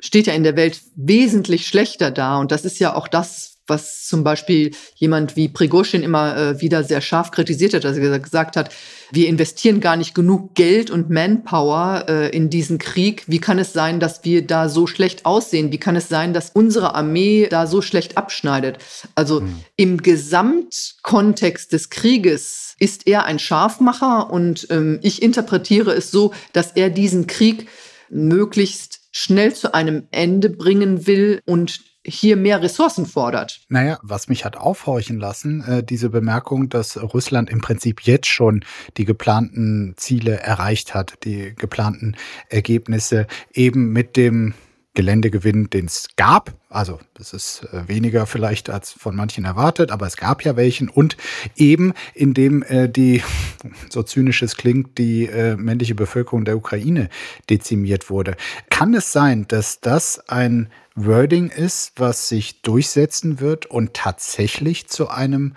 steht 0.00 0.26
ja 0.26 0.32
in 0.32 0.42
der 0.42 0.56
Welt 0.56 0.80
wesentlich 0.96 1.68
schlechter 1.68 2.10
da. 2.10 2.38
Und 2.38 2.50
das 2.50 2.64
ist 2.64 2.80
ja 2.80 2.96
auch 2.96 3.06
das, 3.06 3.53
was 3.66 4.04
zum 4.04 4.24
Beispiel 4.24 4.72
jemand 4.94 5.36
wie 5.36 5.48
Prigozhin 5.48 6.02
immer 6.02 6.36
äh, 6.36 6.60
wieder 6.60 6.84
sehr 6.84 7.00
scharf 7.00 7.30
kritisiert 7.30 7.74
hat, 7.74 7.84
dass 7.84 7.96
er 7.96 8.18
gesagt 8.18 8.56
hat, 8.56 8.70
wir 9.10 9.28
investieren 9.28 9.80
gar 9.80 9.96
nicht 9.96 10.14
genug 10.14 10.54
Geld 10.54 10.90
und 10.90 11.10
Manpower 11.10 12.04
äh, 12.08 12.36
in 12.36 12.50
diesen 12.50 12.78
Krieg. 12.78 13.24
Wie 13.26 13.38
kann 13.38 13.58
es 13.58 13.72
sein, 13.72 14.00
dass 14.00 14.24
wir 14.24 14.46
da 14.46 14.68
so 14.68 14.86
schlecht 14.86 15.24
aussehen? 15.24 15.72
Wie 15.72 15.78
kann 15.78 15.96
es 15.96 16.08
sein, 16.08 16.34
dass 16.34 16.50
unsere 16.52 16.94
Armee 16.94 17.46
da 17.48 17.66
so 17.66 17.80
schlecht 17.80 18.18
abschneidet? 18.18 18.78
Also 19.14 19.40
mhm. 19.40 19.60
im 19.76 20.02
Gesamtkontext 20.02 21.72
des 21.72 21.90
Krieges 21.90 22.74
ist 22.78 23.06
er 23.06 23.24
ein 23.24 23.38
Scharfmacher 23.38 24.30
und 24.30 24.66
ähm, 24.70 24.98
ich 25.02 25.22
interpretiere 25.22 25.92
es 25.92 26.10
so, 26.10 26.34
dass 26.52 26.72
er 26.72 26.90
diesen 26.90 27.26
Krieg 27.26 27.68
möglichst 28.10 29.00
schnell 29.12 29.54
zu 29.54 29.74
einem 29.74 30.08
Ende 30.10 30.50
bringen 30.50 31.06
will 31.06 31.40
und 31.46 31.80
hier 32.06 32.36
mehr 32.36 32.62
Ressourcen 32.62 33.06
fordert. 33.06 33.60
Naja, 33.68 33.98
was 34.02 34.28
mich 34.28 34.44
hat 34.44 34.56
aufhorchen 34.56 35.18
lassen, 35.18 35.64
äh, 35.64 35.82
diese 35.82 36.10
Bemerkung, 36.10 36.68
dass 36.68 37.00
Russland 37.00 37.50
im 37.50 37.60
Prinzip 37.60 38.02
jetzt 38.02 38.26
schon 38.26 38.64
die 38.96 39.04
geplanten 39.04 39.94
Ziele 39.96 40.38
erreicht 40.38 40.94
hat, 40.94 41.14
die 41.24 41.54
geplanten 41.54 42.16
Ergebnisse 42.48 43.26
eben 43.52 43.92
mit 43.92 44.16
dem 44.16 44.54
Geländegewinn, 44.94 45.68
den 45.70 45.86
es 45.86 46.08
gab. 46.16 46.52
Also 46.68 47.00
das 47.14 47.32
ist 47.32 47.66
äh, 47.72 47.88
weniger 47.88 48.26
vielleicht 48.26 48.70
als 48.70 48.92
von 48.92 49.16
manchen 49.16 49.44
erwartet, 49.44 49.90
aber 49.90 50.06
es 50.06 50.16
gab 50.16 50.44
ja 50.44 50.56
welchen. 50.56 50.88
Und 50.88 51.16
eben 51.56 51.92
indem 52.14 52.62
äh, 52.62 52.88
die, 52.88 53.22
so 53.90 54.02
zynisch 54.02 54.42
es 54.42 54.56
klingt, 54.56 54.96
die 54.98 55.26
äh, 55.26 55.56
männliche 55.56 55.94
Bevölkerung 55.94 56.44
der 56.44 56.56
Ukraine 56.56 57.10
dezimiert 57.50 58.08
wurde. 58.08 58.36
Kann 58.70 58.94
es 58.94 59.12
sein, 59.12 59.46
dass 59.48 59.80
das 59.80 60.28
ein 60.28 60.70
Wording 60.94 61.48
ist, 61.48 61.92
was 61.96 62.28
sich 62.28 62.62
durchsetzen 62.62 63.40
wird 63.40 63.66
und 63.66 63.94
tatsächlich 63.94 64.86
zu 64.86 65.08
einem 65.08 65.54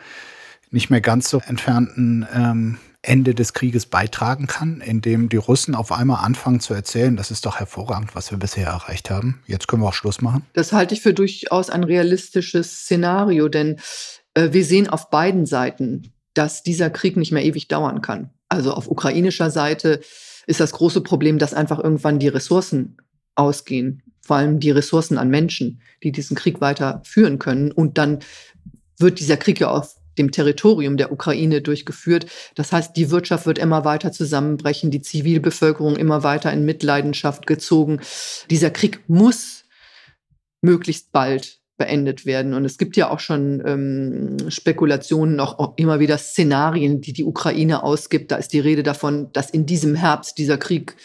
nicht 0.71 0.89
mehr 0.89 1.02
ganz 1.02 1.30
so 1.30 1.39
entfernten 1.39 2.28
ähm, 2.34 2.78
Ende 3.02 3.34
des 3.36 3.54
Krieges 3.54 3.86
beitragen 3.86 4.48
kann, 4.48 4.82
indem 4.82 5.30
die 5.30 5.38
Russen 5.38 5.76
auf 5.76 5.92
einmal 5.92 6.26
anfangen 6.26 6.60
zu 6.60 6.74
erzählen, 6.74 7.16
das 7.16 7.32
ist 7.32 7.46
doch 7.46 7.60
hervorragend, 7.60 8.16
was 8.16 8.32
wir 8.32 8.38
bisher 8.38 8.68
erreicht 8.68 9.10
haben. 9.10 9.42
Jetzt 9.48 9.68
können 9.68 9.82
wir 9.82 9.88
auch 9.88 9.94
Schluss 9.94 10.22
machen. 10.22 10.46
Das 10.54 10.74
halte 10.74 10.94
ich 10.94 11.02
für 11.02 11.14
durchaus 11.14 11.70
ein 11.70 11.84
realistisches 11.84 12.82
Szenario, 12.82 13.50
denn 13.50 13.80
äh, 14.34 14.52
wir 14.52 14.66
sehen 14.66 14.90
auf 14.90 15.10
beiden 15.10 15.46
Seiten, 15.46 16.14
dass 16.34 16.64
dieser 16.64 16.90
Krieg 16.90 17.18
nicht 17.18 17.32
mehr 17.32 17.46
ewig 17.46 17.68
dauern 17.68 18.02
kann. 18.02 18.32
Also 18.50 18.74
auf 18.74 18.90
ukrainischer 18.90 19.52
Seite 19.52 20.02
ist 20.46 20.60
das 20.60 20.72
große 20.72 21.02
Problem, 21.02 21.40
dass 21.40 21.54
einfach 21.54 21.80
irgendwann 21.80 22.20
die 22.20 22.30
Ressourcen 22.30 22.98
ausgehen, 23.36 24.04
vor 24.22 24.38
allem 24.38 24.60
die 24.60 24.72
Ressourcen 24.72 25.18
an 25.18 25.30
Menschen, 25.30 25.82
die 26.04 26.12
diesen 26.12 26.36
Krieg 26.36 26.62
weiter 26.62 27.02
führen 27.06 27.40
können. 27.40 27.72
Und 27.72 27.98
dann 27.98 28.20
wird 28.98 29.20
dieser 29.20 29.38
Krieg 29.38 29.60
ja 29.60 29.70
auf 29.70 29.97
dem 30.18 30.32
Territorium 30.32 30.98
der 30.98 31.12
Ukraine 31.12 31.62
durchgeführt. 31.62 32.26
Das 32.56 32.72
heißt, 32.72 32.96
die 32.96 33.12
Wirtschaft 33.12 33.46
wird 33.46 33.58
immer 33.58 33.86
weiter 33.86 34.12
zusammenbrechen, 34.12 34.92
die 34.92 35.02
Zivilbevölkerung 35.02 35.96
immer 35.96 36.24
weiter 36.24 36.52
in 36.52 36.66
Mitleidenschaft 36.66 37.48
gezogen. 37.48 38.00
Dieser 38.50 38.70
Krieg 38.70 39.02
muss 39.08 39.66
möglichst 40.62 41.12
bald 41.12 41.60
beendet 41.78 42.26
werden. 42.26 42.54
Und 42.54 42.66
es 42.66 42.78
gibt 42.78 42.98
ja 42.98 43.10
auch 43.10 43.20
schon 43.20 43.62
ähm, 43.66 44.50
Spekulationen, 44.50 45.40
auch, 45.40 45.60
auch 45.60 45.74
immer 45.78 46.00
wieder 46.00 46.18
Szenarien, 46.18 47.02
die 47.02 47.14
die 47.14 47.24
Ukraine 47.24 47.84
ausgibt. 47.84 48.32
Da 48.32 48.38
ist 48.38 48.52
die 48.54 48.60
Rede 48.60 48.84
davon, 48.84 49.32
dass 49.34 49.50
in 49.52 49.66
diesem 49.66 49.96
Herbst 49.96 50.38
dieser 50.38 50.58
Krieg 50.58 50.96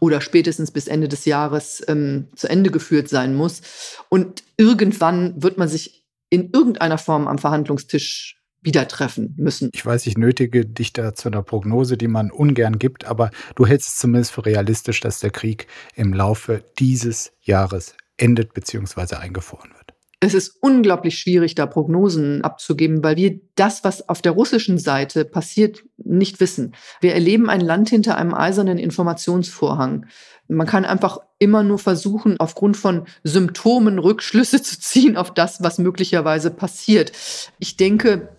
oder 0.00 0.20
spätestens 0.20 0.72
bis 0.72 0.88
Ende 0.88 1.08
des 1.08 1.24
Jahres 1.24 1.82
ähm, 1.88 2.28
zu 2.34 2.48
Ende 2.48 2.70
geführt 2.70 3.08
sein 3.08 3.34
muss. 3.34 3.62
Und 4.08 4.42
irgendwann 4.56 5.42
wird 5.42 5.58
man 5.58 5.68
sich 5.68 6.04
in 6.28 6.50
irgendeiner 6.52 6.98
Form 6.98 7.28
am 7.28 7.38
Verhandlungstisch 7.38 8.35
wieder 8.66 8.86
treffen 8.88 9.32
müssen. 9.38 9.70
Ich 9.72 9.86
weiß, 9.86 10.06
ich 10.06 10.18
nötige 10.18 10.66
dich 10.66 10.92
da 10.92 11.14
zu 11.14 11.28
einer 11.28 11.42
Prognose, 11.42 11.96
die 11.96 12.08
man 12.08 12.30
ungern 12.30 12.78
gibt, 12.78 13.06
aber 13.06 13.30
du 13.54 13.64
hältst 13.64 13.88
es 13.88 13.96
zumindest 13.96 14.32
für 14.32 14.44
realistisch, 14.44 15.00
dass 15.00 15.20
der 15.20 15.30
Krieg 15.30 15.68
im 15.94 16.12
Laufe 16.12 16.62
dieses 16.78 17.32
Jahres 17.40 17.94
endet 18.18 18.52
bzw. 18.52 19.16
eingefroren 19.16 19.70
wird. 19.70 19.94
Es 20.18 20.34
ist 20.34 20.56
unglaublich 20.60 21.18
schwierig, 21.18 21.54
da 21.54 21.66
Prognosen 21.66 22.42
abzugeben, 22.42 23.04
weil 23.04 23.16
wir 23.16 23.38
das, 23.54 23.84
was 23.84 24.08
auf 24.08 24.22
der 24.22 24.32
russischen 24.32 24.78
Seite 24.78 25.26
passiert, 25.26 25.84
nicht 25.98 26.40
wissen. 26.40 26.74
Wir 27.00 27.12
erleben 27.12 27.50
ein 27.50 27.60
Land 27.60 27.90
hinter 27.90 28.16
einem 28.16 28.34
eisernen 28.34 28.78
Informationsvorhang. 28.78 30.06
Man 30.48 30.66
kann 30.66 30.86
einfach 30.86 31.18
immer 31.38 31.62
nur 31.62 31.78
versuchen, 31.78 32.40
aufgrund 32.40 32.78
von 32.78 33.06
Symptomen 33.24 33.98
Rückschlüsse 33.98 34.62
zu 34.62 34.80
ziehen 34.80 35.16
auf 35.18 35.34
das, 35.34 35.62
was 35.62 35.78
möglicherweise 35.78 36.50
passiert. 36.50 37.12
Ich 37.58 37.76
denke, 37.76 38.35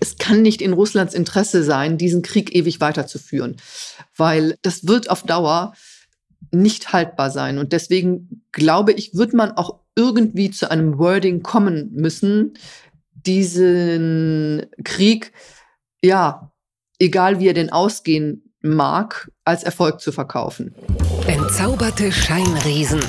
es 0.00 0.16
kann 0.16 0.42
nicht 0.42 0.62
in 0.62 0.72
Russlands 0.72 1.14
Interesse 1.14 1.62
sein, 1.62 1.98
diesen 1.98 2.22
Krieg 2.22 2.54
ewig 2.54 2.80
weiterzuführen, 2.80 3.56
weil 4.16 4.56
das 4.62 4.86
wird 4.86 5.10
auf 5.10 5.22
Dauer 5.22 5.74
nicht 6.50 6.92
haltbar 6.92 7.30
sein. 7.30 7.58
Und 7.58 7.72
deswegen 7.72 8.44
glaube 8.52 8.92
ich, 8.92 9.14
wird 9.14 9.34
man 9.34 9.52
auch 9.52 9.80
irgendwie 9.96 10.50
zu 10.50 10.70
einem 10.70 10.98
Wording 10.98 11.42
kommen 11.42 11.90
müssen, 11.92 12.54
diesen 13.14 14.66
Krieg, 14.84 15.32
ja, 16.02 16.52
egal 16.98 17.40
wie 17.40 17.48
er 17.48 17.54
denn 17.54 17.70
ausgehen 17.70 18.54
mag, 18.60 19.30
als 19.44 19.64
Erfolg 19.64 20.00
zu 20.00 20.12
verkaufen. 20.12 20.74
Entzauberte 21.26 22.12
Scheinriesen. 22.12 23.00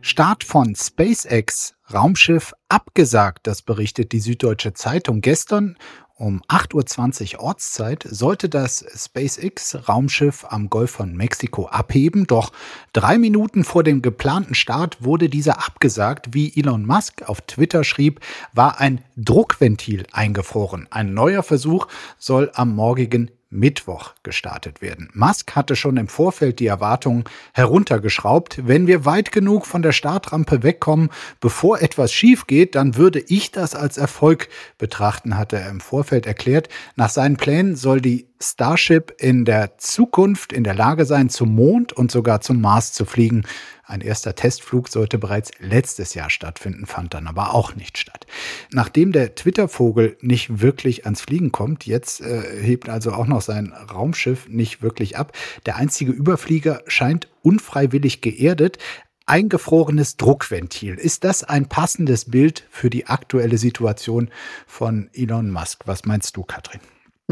Start 0.00 0.44
von 0.44 0.74
SpaceX 0.74 1.74
Raumschiff 1.92 2.52
abgesagt, 2.72 3.46
das 3.46 3.60
berichtet 3.60 4.12
die 4.12 4.20
Süddeutsche 4.20 4.72
Zeitung 4.72 5.20
gestern. 5.20 5.76
Um 6.14 6.42
8.20 6.48 7.34
Uhr 7.34 7.40
Ortszeit 7.42 8.06
sollte 8.08 8.48
das 8.48 8.84
SpaceX-Raumschiff 8.96 10.46
am 10.48 10.70
Golf 10.70 10.92
von 10.92 11.14
Mexiko 11.14 11.66
abheben, 11.66 12.26
doch 12.26 12.52
drei 12.92 13.18
Minuten 13.18 13.64
vor 13.64 13.82
dem 13.82 14.00
geplanten 14.00 14.54
Start 14.54 15.04
wurde 15.04 15.28
dieser 15.28 15.66
abgesagt. 15.66 16.28
Wie 16.32 16.56
Elon 16.56 16.86
Musk 16.86 17.28
auf 17.28 17.42
Twitter 17.42 17.84
schrieb, 17.84 18.20
war 18.54 18.80
ein 18.80 19.02
Druckventil 19.16 20.06
eingefroren. 20.12 20.86
Ein 20.90 21.12
neuer 21.12 21.42
Versuch 21.42 21.88
soll 22.18 22.50
am 22.54 22.74
morgigen 22.74 23.30
Mittwoch 23.52 24.14
gestartet 24.22 24.82
werden. 24.82 25.10
Musk 25.12 25.54
hatte 25.54 25.76
schon 25.76 25.96
im 25.98 26.08
Vorfeld 26.08 26.58
die 26.58 26.66
Erwartungen 26.66 27.24
heruntergeschraubt. 27.52 28.66
Wenn 28.66 28.86
wir 28.86 29.04
weit 29.04 29.30
genug 29.30 29.66
von 29.66 29.82
der 29.82 29.92
Startrampe 29.92 30.62
wegkommen, 30.62 31.10
bevor 31.40 31.80
etwas 31.80 32.12
schief 32.12 32.46
geht, 32.46 32.74
dann 32.74 32.96
würde 32.96 33.20
ich 33.20 33.52
das 33.52 33.74
als 33.74 33.98
Erfolg 33.98 34.48
betrachten, 34.78 35.36
hatte 35.36 35.56
er 35.56 35.70
im 35.70 35.80
Vorfeld 35.80 36.26
erklärt. 36.26 36.68
Nach 36.96 37.10
seinen 37.10 37.36
Plänen 37.36 37.76
soll 37.76 38.00
die 38.00 38.31
Starship 38.42 39.14
in 39.18 39.44
der 39.44 39.78
Zukunft 39.78 40.52
in 40.52 40.64
der 40.64 40.74
Lage 40.74 41.06
sein, 41.06 41.30
zum 41.30 41.54
Mond 41.54 41.92
und 41.92 42.10
sogar 42.10 42.40
zum 42.40 42.60
Mars 42.60 42.92
zu 42.92 43.04
fliegen. 43.04 43.44
Ein 43.84 44.00
erster 44.00 44.34
Testflug 44.34 44.88
sollte 44.88 45.18
bereits 45.18 45.50
letztes 45.58 46.14
Jahr 46.14 46.30
stattfinden, 46.30 46.86
fand 46.86 47.14
dann 47.14 47.26
aber 47.26 47.54
auch 47.54 47.74
nicht 47.76 47.98
statt. 47.98 48.26
Nachdem 48.70 49.12
der 49.12 49.34
Twitter-Vogel 49.34 50.16
nicht 50.20 50.60
wirklich 50.60 51.04
ans 51.04 51.22
Fliegen 51.22 51.52
kommt, 51.52 51.86
jetzt 51.86 52.20
äh, 52.20 52.42
hebt 52.62 52.88
also 52.88 53.12
auch 53.12 53.26
noch 53.26 53.42
sein 53.42 53.72
Raumschiff 53.72 54.48
nicht 54.48 54.82
wirklich 54.82 55.16
ab. 55.16 55.32
Der 55.66 55.76
einzige 55.76 56.12
Überflieger 56.12 56.82
scheint 56.86 57.28
unfreiwillig 57.42 58.20
geerdet 58.20 58.78
eingefrorenes 59.26 60.16
Druckventil. 60.16 60.94
Ist 60.94 61.24
das 61.24 61.44
ein 61.44 61.68
passendes 61.68 62.26
Bild 62.26 62.66
für 62.70 62.90
die 62.90 63.06
aktuelle 63.06 63.56
Situation 63.56 64.30
von 64.66 65.08
Elon 65.14 65.50
Musk? 65.50 65.86
Was 65.86 66.04
meinst 66.04 66.36
du, 66.36 66.42
Katrin? 66.42 66.80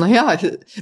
Naja, 0.00 0.36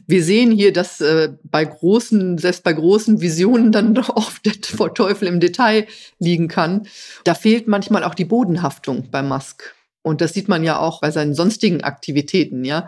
wir 0.07 0.25
sehen 0.25 0.51
hier, 0.51 0.73
dass 0.73 1.01
äh, 1.01 1.31
bei 1.43 1.65
großen, 1.65 2.39
selbst 2.39 2.65
bei 2.65 2.73
großen 2.73 3.21
Visionen 3.21 3.73
dann 3.73 3.95
doch 3.95 4.09
oft 4.17 4.47
der 4.47 4.61
Teufel 4.95 5.29
im 5.29 5.41
Detail 5.41 5.87
liegen 6.19 6.49
kann. 6.49 6.87
Da 7.25 7.35
fehlt 7.35 7.69
manchmal 7.69 8.05
auch 8.05 8.15
die 8.15 8.25
Bodenhaftung 8.25 9.11
bei 9.11 9.23
Musk. 9.23 9.75
Und 10.03 10.21
das 10.21 10.33
sieht 10.33 10.49
man 10.49 10.65
ja 10.65 10.79
auch 10.79 11.01
bei 11.01 11.11
seinen 11.11 11.35
sonstigen 11.35 11.83
Aktivitäten, 11.85 12.65
ja 12.65 12.87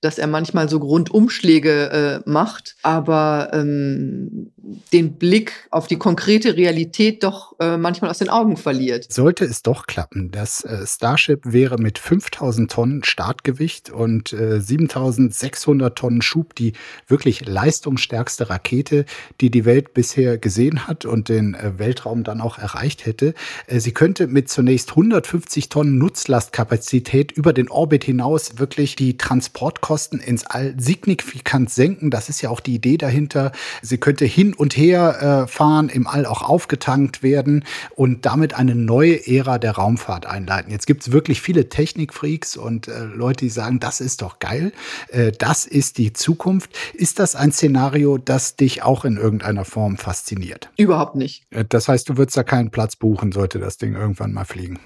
dass 0.00 0.18
er 0.18 0.28
manchmal 0.28 0.68
so 0.68 0.78
Grundumschläge 0.78 2.22
äh, 2.24 2.30
macht, 2.30 2.76
aber 2.82 3.50
ähm, 3.52 4.52
den 4.92 5.14
Blick 5.14 5.66
auf 5.70 5.88
die 5.88 5.96
konkrete 5.96 6.56
Realität 6.56 7.24
doch 7.24 7.58
äh, 7.58 7.76
manchmal 7.76 8.10
aus 8.10 8.18
den 8.18 8.28
Augen 8.28 8.56
verliert. 8.56 9.12
Sollte 9.12 9.44
es 9.44 9.62
doch 9.62 9.86
klappen, 9.86 10.30
das 10.30 10.62
äh, 10.62 10.86
Starship 10.86 11.40
wäre 11.44 11.78
mit 11.78 11.98
5000 11.98 12.70
Tonnen 12.70 13.04
Startgewicht 13.04 13.90
und 13.90 14.32
äh, 14.32 14.60
7600 14.60 15.96
Tonnen 15.98 16.22
Schub 16.22 16.54
die 16.54 16.74
wirklich 17.08 17.46
leistungsstärkste 17.46 18.50
Rakete, 18.50 19.04
die 19.40 19.50
die 19.50 19.64
Welt 19.64 19.94
bisher 19.94 20.38
gesehen 20.38 20.86
hat 20.86 21.06
und 21.06 21.28
den 21.28 21.54
äh, 21.54 21.78
Weltraum 21.78 22.22
dann 22.22 22.40
auch 22.40 22.58
erreicht 22.58 23.04
hätte. 23.04 23.34
Äh, 23.66 23.80
sie 23.80 23.92
könnte 23.92 24.28
mit 24.28 24.48
zunächst 24.48 24.90
150 24.90 25.68
Tonnen 25.70 25.98
Nutzlastkapazität 25.98 27.32
über 27.32 27.52
den 27.52 27.68
Orbit 27.68 28.04
hinaus 28.04 28.58
wirklich 28.58 28.94
die 28.94 29.16
Transportkosten 29.16 29.87
Treibhausgaskosten 29.88 30.20
ins 30.20 30.44
All 30.44 30.74
signifikant 30.78 31.70
senken. 31.70 32.10
Das 32.10 32.28
ist 32.28 32.42
ja 32.42 32.50
auch 32.50 32.60
die 32.60 32.74
Idee 32.74 32.98
dahinter. 32.98 33.52
Sie 33.82 33.98
könnte 33.98 34.24
hin 34.24 34.54
und 34.54 34.76
her 34.76 35.44
äh, 35.44 35.48
fahren, 35.48 35.88
im 35.88 36.06
All 36.06 36.26
auch 36.26 36.42
aufgetankt 36.42 37.22
werden 37.22 37.64
und 37.94 38.26
damit 38.26 38.54
eine 38.54 38.74
neue 38.74 39.26
Ära 39.26 39.58
der 39.58 39.72
Raumfahrt 39.72 40.26
einleiten. 40.26 40.70
Jetzt 40.70 40.86
gibt 40.86 41.02
es 41.02 41.12
wirklich 41.12 41.40
viele 41.40 41.68
Technikfreaks 41.68 42.56
und 42.56 42.88
äh, 42.88 43.04
Leute, 43.04 43.46
die 43.46 43.50
sagen, 43.50 43.80
das 43.80 44.00
ist 44.00 44.22
doch 44.22 44.38
geil, 44.38 44.72
äh, 45.08 45.32
das 45.32 45.66
ist 45.66 45.98
die 45.98 46.12
Zukunft. 46.12 46.70
Ist 46.94 47.18
das 47.18 47.34
ein 47.34 47.52
Szenario, 47.52 48.18
das 48.18 48.56
dich 48.56 48.82
auch 48.82 49.04
in 49.04 49.16
irgendeiner 49.16 49.64
Form 49.64 49.96
fasziniert? 49.96 50.70
Überhaupt 50.76 51.16
nicht. 51.16 51.44
Äh, 51.50 51.64
das 51.68 51.88
heißt, 51.88 52.08
du 52.08 52.16
würdest 52.16 52.36
da 52.36 52.42
keinen 52.42 52.70
Platz 52.70 52.96
buchen, 52.96 53.32
sollte 53.32 53.58
das 53.58 53.78
Ding 53.78 53.94
irgendwann 53.94 54.32
mal 54.32 54.44
fliegen. 54.44 54.78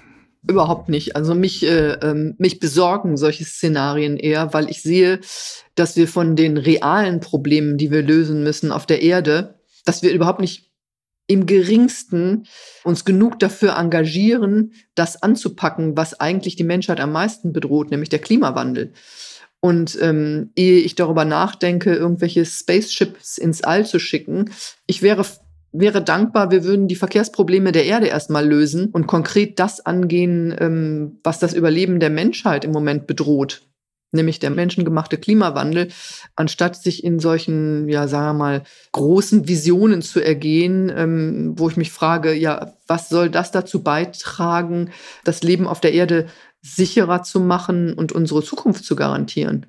Überhaupt 0.47 0.89
nicht. 0.89 1.15
Also 1.15 1.35
mich, 1.35 1.63
äh, 1.63 1.93
ähm, 1.93 2.35
mich 2.37 2.59
besorgen 2.59 3.15
solche 3.15 3.45
Szenarien 3.45 4.17
eher, 4.17 4.53
weil 4.53 4.69
ich 4.69 4.81
sehe, 4.81 5.19
dass 5.75 5.95
wir 5.95 6.07
von 6.07 6.35
den 6.35 6.57
realen 6.57 7.21
Problemen, 7.21 7.77
die 7.77 7.91
wir 7.91 8.01
lösen 8.01 8.43
müssen 8.43 8.71
auf 8.71 8.85
der 8.85 9.01
Erde, 9.01 9.59
dass 9.85 10.03
wir 10.03 10.11
überhaupt 10.11 10.41
nicht 10.41 10.69
im 11.27 11.45
geringsten 11.45 12.45
uns 12.83 13.05
genug 13.05 13.39
dafür 13.39 13.77
engagieren, 13.77 14.73
das 14.95 15.23
anzupacken, 15.23 15.95
was 15.95 16.19
eigentlich 16.19 16.57
die 16.57 16.65
Menschheit 16.65 16.99
am 16.99 17.13
meisten 17.13 17.53
bedroht, 17.53 17.91
nämlich 17.91 18.09
der 18.09 18.19
Klimawandel. 18.19 18.91
Und 19.61 19.97
ähm, 20.01 20.51
ehe 20.57 20.79
ich 20.79 20.95
darüber 20.95 21.23
nachdenke, 21.23 21.95
irgendwelche 21.95 22.45
Spaceships 22.45 23.37
ins 23.37 23.63
All 23.63 23.85
zu 23.85 23.97
schicken, 23.97 24.51
ich 24.87 25.01
wäre 25.01 25.25
wäre 25.73 26.01
dankbar, 26.01 26.51
wir 26.51 26.63
würden 26.63 26.87
die 26.87 26.95
Verkehrsprobleme 26.95 27.71
der 27.71 27.85
Erde 27.85 28.07
erstmal 28.07 28.47
lösen 28.47 28.89
und 28.91 29.07
konkret 29.07 29.59
das 29.59 29.85
angehen, 29.85 30.55
ähm, 30.57 31.19
was 31.23 31.39
das 31.39 31.53
Überleben 31.53 31.99
der 31.99 32.09
Menschheit 32.09 32.63
im 32.63 32.71
Moment 32.71 33.07
bedroht 33.07 33.63
nämlich 34.13 34.39
der 34.39 34.51
menschengemachte 34.51 35.17
Klimawandel, 35.17 35.89
anstatt 36.35 36.75
sich 36.75 37.03
in 37.03 37.19
solchen, 37.19 37.89
ja, 37.89 38.07
sagen 38.07 38.25
wir 38.25 38.33
mal, 38.33 38.63
großen 38.91 39.47
Visionen 39.47 40.01
zu 40.01 40.21
ergehen, 40.21 40.91
ähm, 40.95 41.53
wo 41.57 41.69
ich 41.69 41.77
mich 41.77 41.91
frage, 41.91 42.33
ja, 42.33 42.73
was 42.87 43.09
soll 43.09 43.29
das 43.29 43.51
dazu 43.51 43.83
beitragen, 43.83 44.91
das 45.23 45.43
Leben 45.43 45.67
auf 45.67 45.81
der 45.81 45.93
Erde 45.93 46.27
sicherer 46.61 47.23
zu 47.23 47.41
machen 47.41 47.93
und 47.93 48.13
unsere 48.13 48.41
Zukunft 48.41 48.85
zu 48.85 48.95
garantieren? 48.95 49.65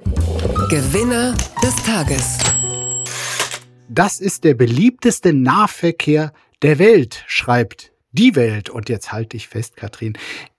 Gewinner 0.70 1.34
des 1.62 1.74
Tages. 1.84 2.38
Das 3.94 4.18
ist 4.18 4.42
der 4.42 4.54
beliebteste 4.54 5.32
Nahverkehr 5.32 6.32
der 6.62 6.80
Welt, 6.80 7.22
schreibt 7.28 7.92
die 8.14 8.34
Welt. 8.36 8.70
Und 8.70 8.88
jetzt 8.88 9.12
halte 9.12 9.36
ich 9.36 9.48
fest, 9.48 9.76
Katrin, 9.76 10.14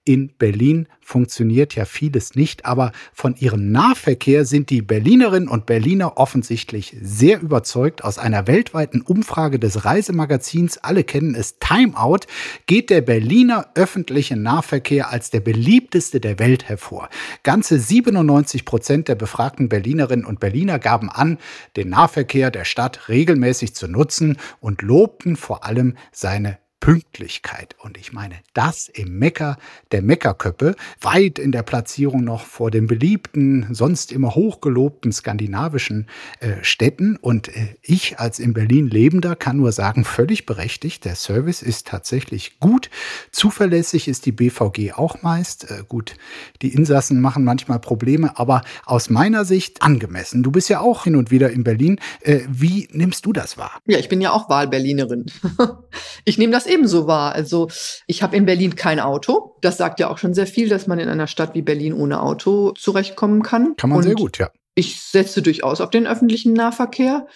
in 0.08 0.30
Berlin 0.38 0.86
funktioniert 1.00 1.74
ja 1.74 1.84
vieles 1.84 2.36
nicht, 2.36 2.64
aber 2.64 2.92
von 3.12 3.34
ihrem 3.34 3.72
Nahverkehr 3.72 4.44
sind 4.44 4.70
die 4.70 4.80
Berlinerinnen 4.80 5.48
und 5.48 5.66
Berliner 5.66 6.16
offensichtlich 6.16 6.96
sehr 7.02 7.40
überzeugt. 7.40 8.04
Aus 8.04 8.16
einer 8.16 8.46
weltweiten 8.46 9.00
Umfrage 9.00 9.58
des 9.58 9.84
Reisemagazins, 9.84 10.78
alle 10.78 11.02
kennen 11.02 11.34
es, 11.34 11.58
Time 11.58 11.96
Out, 11.96 12.28
geht 12.66 12.88
der 12.88 13.00
Berliner 13.00 13.66
öffentliche 13.74 14.36
Nahverkehr 14.36 15.10
als 15.10 15.30
der 15.30 15.40
beliebteste 15.40 16.20
der 16.20 16.38
Welt 16.38 16.68
hervor. 16.68 17.08
Ganze 17.42 17.80
97 17.80 18.64
Prozent 18.64 19.08
der 19.08 19.16
befragten 19.16 19.68
Berlinerinnen 19.68 20.24
und 20.24 20.38
Berliner 20.38 20.78
gaben 20.78 21.10
an, 21.10 21.38
den 21.74 21.88
Nahverkehr 21.88 22.52
der 22.52 22.64
Stadt 22.64 23.08
regelmäßig 23.08 23.74
zu 23.74 23.88
nutzen 23.88 24.38
und 24.60 24.82
lobten 24.82 25.34
vor 25.34 25.64
allem 25.64 25.96
seine 26.12 26.58
Pünktlichkeit. 26.86 27.74
Und 27.80 27.98
ich 27.98 28.12
meine, 28.12 28.36
das 28.54 28.86
im 28.86 29.18
Mecker 29.18 29.58
der 29.90 30.02
Meckerköppe, 30.02 30.76
weit 31.00 31.40
in 31.40 31.50
der 31.50 31.64
Platzierung 31.64 32.22
noch 32.22 32.46
vor 32.46 32.70
den 32.70 32.86
beliebten, 32.86 33.66
sonst 33.72 34.12
immer 34.12 34.36
hochgelobten 34.36 35.10
skandinavischen 35.10 36.06
äh, 36.38 36.62
Städten. 36.62 37.16
Und 37.16 37.48
äh, 37.48 37.74
ich 37.82 38.20
als 38.20 38.38
in 38.38 38.54
Berlin 38.54 38.86
Lebender 38.86 39.34
kann 39.34 39.56
nur 39.56 39.72
sagen, 39.72 40.04
völlig 40.04 40.46
berechtigt, 40.46 41.04
der 41.04 41.16
Service 41.16 41.60
ist 41.60 41.88
tatsächlich 41.88 42.60
gut. 42.60 42.88
Zuverlässig 43.32 44.06
ist 44.06 44.24
die 44.24 44.30
BVG 44.30 44.92
auch 44.92 45.22
meist. 45.22 45.68
Äh, 45.68 45.82
gut, 45.88 46.14
die 46.62 46.72
Insassen 46.72 47.20
machen 47.20 47.42
manchmal 47.42 47.80
Probleme, 47.80 48.38
aber 48.38 48.62
aus 48.84 49.10
meiner 49.10 49.44
Sicht 49.44 49.82
angemessen. 49.82 50.44
Du 50.44 50.52
bist 50.52 50.68
ja 50.68 50.78
auch 50.78 51.02
hin 51.02 51.16
und 51.16 51.32
wieder 51.32 51.50
in 51.50 51.64
Berlin. 51.64 51.98
Äh, 52.20 52.42
wie 52.48 52.88
nimmst 52.92 53.26
du 53.26 53.32
das 53.32 53.58
wahr? 53.58 53.72
Ja, 53.86 53.98
ich 53.98 54.08
bin 54.08 54.20
ja 54.20 54.30
auch 54.30 54.48
Wahlberlinerin. 54.48 55.26
ich 56.24 56.38
nehme 56.38 56.52
das 56.52 56.75
ebenso 56.76 57.06
wahr. 57.06 57.32
Also 57.32 57.68
ich 58.06 58.22
habe 58.22 58.36
in 58.36 58.46
Berlin 58.46 58.76
kein 58.76 59.00
Auto. 59.00 59.56
Das 59.60 59.76
sagt 59.76 60.00
ja 60.00 60.10
auch 60.10 60.18
schon 60.18 60.34
sehr 60.34 60.46
viel, 60.46 60.68
dass 60.68 60.86
man 60.86 60.98
in 60.98 61.08
einer 61.08 61.26
Stadt 61.26 61.54
wie 61.54 61.62
Berlin 61.62 61.92
ohne 61.92 62.22
Auto 62.22 62.72
zurechtkommen 62.72 63.42
kann. 63.42 63.74
Kann 63.76 63.90
man 63.90 63.98
Und 63.98 64.04
sehr 64.04 64.14
gut, 64.14 64.38
ja. 64.38 64.50
Ich 64.78 65.00
setze 65.00 65.40
durchaus 65.40 65.80
auf 65.80 65.88
den 65.88 66.06
öffentlichen 66.06 66.52
Nahverkehr 66.52 67.26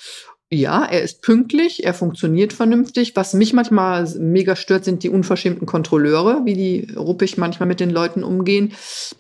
ja, 0.52 0.84
er 0.84 1.02
ist 1.02 1.22
pünktlich, 1.22 1.84
er 1.84 1.94
funktioniert 1.94 2.52
vernünftig. 2.52 3.14
Was 3.14 3.34
mich 3.34 3.52
manchmal 3.52 4.04
mega 4.18 4.56
stört, 4.56 4.84
sind 4.84 5.04
die 5.04 5.08
unverschämten 5.08 5.64
Kontrolleure, 5.64 6.44
wie 6.44 6.54
die 6.54 6.92
ruppig 6.96 7.38
manchmal 7.38 7.68
mit 7.68 7.78
den 7.78 7.90
Leuten 7.90 8.24
umgehen. 8.24 8.72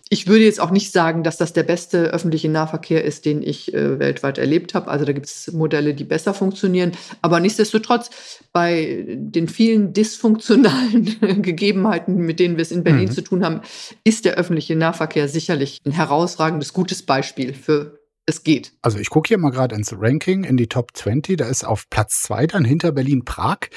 Ich 0.08 0.26
würde 0.26 0.42
jetzt 0.42 0.58
auch 0.58 0.72
nicht 0.72 0.90
sagen, 0.90 1.22
dass 1.22 1.36
das 1.36 1.52
der 1.52 1.62
beste 1.62 2.06
öffentliche 2.06 2.48
Nahverkehr 2.48 3.04
ist, 3.04 3.26
den 3.26 3.44
ich 3.44 3.72
äh, 3.72 4.00
weltweit 4.00 4.38
erlebt 4.38 4.74
habe. 4.74 4.88
Also 4.88 5.04
da 5.04 5.12
gibt 5.12 5.26
es 5.26 5.52
Modelle, 5.52 5.94
die 5.94 6.02
besser 6.02 6.34
funktionieren. 6.34 6.90
Aber 7.22 7.38
nichtsdestotrotz, 7.38 8.10
bei 8.52 9.04
den 9.06 9.46
vielen 9.46 9.92
dysfunktionalen 9.92 11.16
Gegebenheiten, 11.42 12.16
mit 12.16 12.40
denen 12.40 12.56
wir 12.56 12.62
es 12.62 12.72
in 12.72 12.82
Berlin 12.82 13.08
mhm. 13.08 13.12
zu 13.12 13.22
tun 13.22 13.44
haben, 13.44 13.60
ist 14.02 14.24
der 14.24 14.34
öffentliche 14.34 14.74
Nahverkehr 14.74 15.28
sicherlich 15.28 15.78
ein 15.86 15.92
herausragendes, 15.92 16.72
gutes 16.72 17.02
Beispiel 17.02 17.54
für 17.54 17.99
es 18.30 18.42
geht. 18.42 18.72
Also 18.80 18.98
ich 18.98 19.10
gucke 19.10 19.28
hier 19.28 19.38
mal 19.38 19.50
gerade 19.50 19.74
ins 19.74 19.94
Ranking, 19.94 20.44
in 20.44 20.56
die 20.56 20.68
Top 20.68 20.96
20. 20.96 21.36
Da 21.36 21.46
ist 21.46 21.64
auf 21.64 21.90
Platz 21.90 22.22
2 22.22 22.46
dann 22.46 22.64
hinter 22.64 22.92
Berlin-Prag 22.92 23.68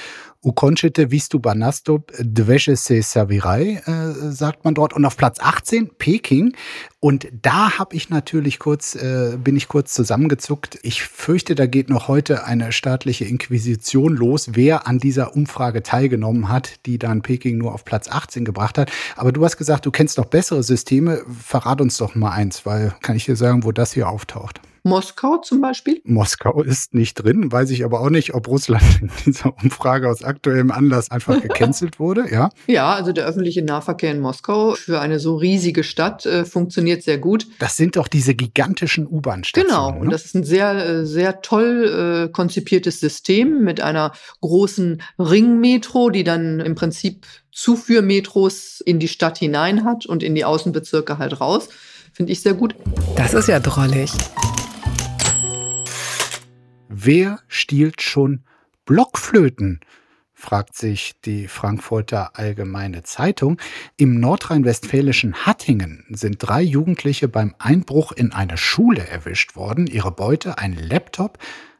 Ukonchete 0.43 1.09
Vistu 1.09 1.39
Banastop 1.39 2.11
Dwesche 2.19 2.75
se 2.75 3.01
Savirai, 3.01 3.81
äh, 3.85 4.31
sagt 4.31 4.65
man 4.65 4.73
dort. 4.73 4.93
Und 4.93 5.05
auf 5.05 5.15
Platz 5.15 5.39
18 5.39 5.91
Peking. 5.97 6.53
Und 6.99 7.27
da 7.41 7.77
habe 7.79 7.95
ich 7.95 8.09
natürlich 8.09 8.59
kurz, 8.59 8.95
äh, 8.95 9.37
bin 9.41 9.55
ich 9.55 9.69
kurz 9.69 9.93
zusammengezuckt. 9.93 10.79
Ich 10.83 11.03
fürchte, 11.03 11.55
da 11.55 11.65
geht 11.65 11.89
noch 11.89 12.09
heute 12.09 12.43
eine 12.43 12.73
staatliche 12.73 13.25
Inquisition 13.25 14.15
los, 14.15 14.49
wer 14.53 14.85
an 14.85 14.99
dieser 14.99 15.35
Umfrage 15.35 15.81
teilgenommen 15.81 16.49
hat, 16.49 16.85
die 16.85 16.99
dann 16.99 17.21
Peking 17.21 17.57
nur 17.57 17.73
auf 17.73 17.85
Platz 17.85 18.09
18 18.09 18.43
gebracht 18.43 18.77
hat. 18.77 18.91
Aber 19.15 19.31
du 19.31 19.43
hast 19.45 19.57
gesagt, 19.57 19.85
du 19.85 19.91
kennst 19.91 20.17
noch 20.17 20.25
bessere 20.25 20.63
Systeme. 20.63 21.23
Verrat 21.41 21.79
uns 21.79 21.97
doch 21.97 22.15
mal 22.15 22.31
eins, 22.31 22.65
weil 22.65 22.93
kann 23.01 23.15
ich 23.15 23.25
dir 23.25 23.37
sagen, 23.37 23.63
wo 23.63 23.71
das 23.71 23.93
hier 23.93 24.09
auftaucht. 24.09 24.61
Moskau 24.83 25.37
zum 25.37 25.61
Beispiel? 25.61 26.01
Moskau 26.03 26.61
ist 26.61 26.93
nicht 26.93 27.15
drin, 27.15 27.51
weiß 27.51 27.71
ich 27.71 27.85
aber 27.85 28.01
auch 28.01 28.09
nicht, 28.09 28.33
ob 28.33 28.47
Russland 28.49 28.83
in 29.01 29.09
dieser 29.25 29.53
Umfrage 29.63 30.09
aus 30.09 30.23
aktuellem 30.23 30.71
Anlass 30.71 31.09
einfach 31.09 31.41
gecancelt 31.41 31.99
wurde, 31.99 32.25
ja? 32.31 32.49
Ja, 32.67 32.93
also 32.93 33.13
der 33.13 33.25
öffentliche 33.25 33.61
Nahverkehr 33.61 34.11
in 34.11 34.19
Moskau 34.19 34.73
für 34.73 34.99
eine 34.99 35.19
so 35.19 35.35
riesige 35.35 35.83
Stadt 35.83 36.25
äh, 36.25 36.43
funktioniert 36.43 37.03
sehr 37.03 37.17
gut. 37.17 37.47
Das 37.59 37.77
sind 37.77 37.95
doch 37.95 38.07
diese 38.07 38.35
gigantischen 38.35 39.07
U-Bahn-Stationen. 39.07 39.69
Genau, 39.69 40.01
und 40.01 40.11
das 40.11 40.25
ist 40.25 40.35
ein 40.35 40.43
sehr, 40.43 40.73
äh, 40.85 41.05
sehr 41.05 41.41
toll 41.41 42.27
äh, 42.27 42.31
konzipiertes 42.31 42.99
System 42.99 43.63
mit 43.63 43.79
einer 43.81 44.11
großen 44.41 45.01
Ringmetro, 45.17 46.09
die 46.09 46.23
dann 46.23 46.59
im 46.59 46.75
Prinzip 46.75 47.25
Zuführmetros 47.53 48.81
in 48.81 48.99
die 48.99 49.07
Stadt 49.07 49.37
hinein 49.37 49.85
hat 49.85 50.05
und 50.05 50.23
in 50.23 50.35
die 50.35 50.43
Außenbezirke 50.43 51.19
halt 51.19 51.39
raus. 51.39 51.69
Finde 52.11 52.31
ich 52.31 52.41
sehr 52.41 52.53
gut. 52.53 52.75
Das 53.15 53.33
ist 53.33 53.47
ja 53.47 53.59
drollig. 53.59 54.11
Wer 56.95 57.39
stiehlt 57.47 58.03
schon 58.03 58.43
Blockflöten? 58.85 59.79
fragt 60.35 60.75
sich 60.75 61.19
die 61.21 61.47
Frankfurter 61.47 62.37
Allgemeine 62.37 63.01
Zeitung. 63.01 63.59
Im 63.97 64.19
nordrhein-westfälischen 64.19 65.47
Hattingen 65.47 66.05
sind 66.11 66.37
drei 66.37 66.61
Jugendliche 66.61 67.27
beim 67.27 67.55
Einbruch 67.57 68.11
in 68.11 68.31
eine 68.31 68.57
Schule 68.57 69.07
erwischt 69.07 69.55
worden. 69.55 69.87
Ihre 69.87 70.11
Beute 70.11 70.59
ein 70.59 70.75
Laptop, 70.75 71.39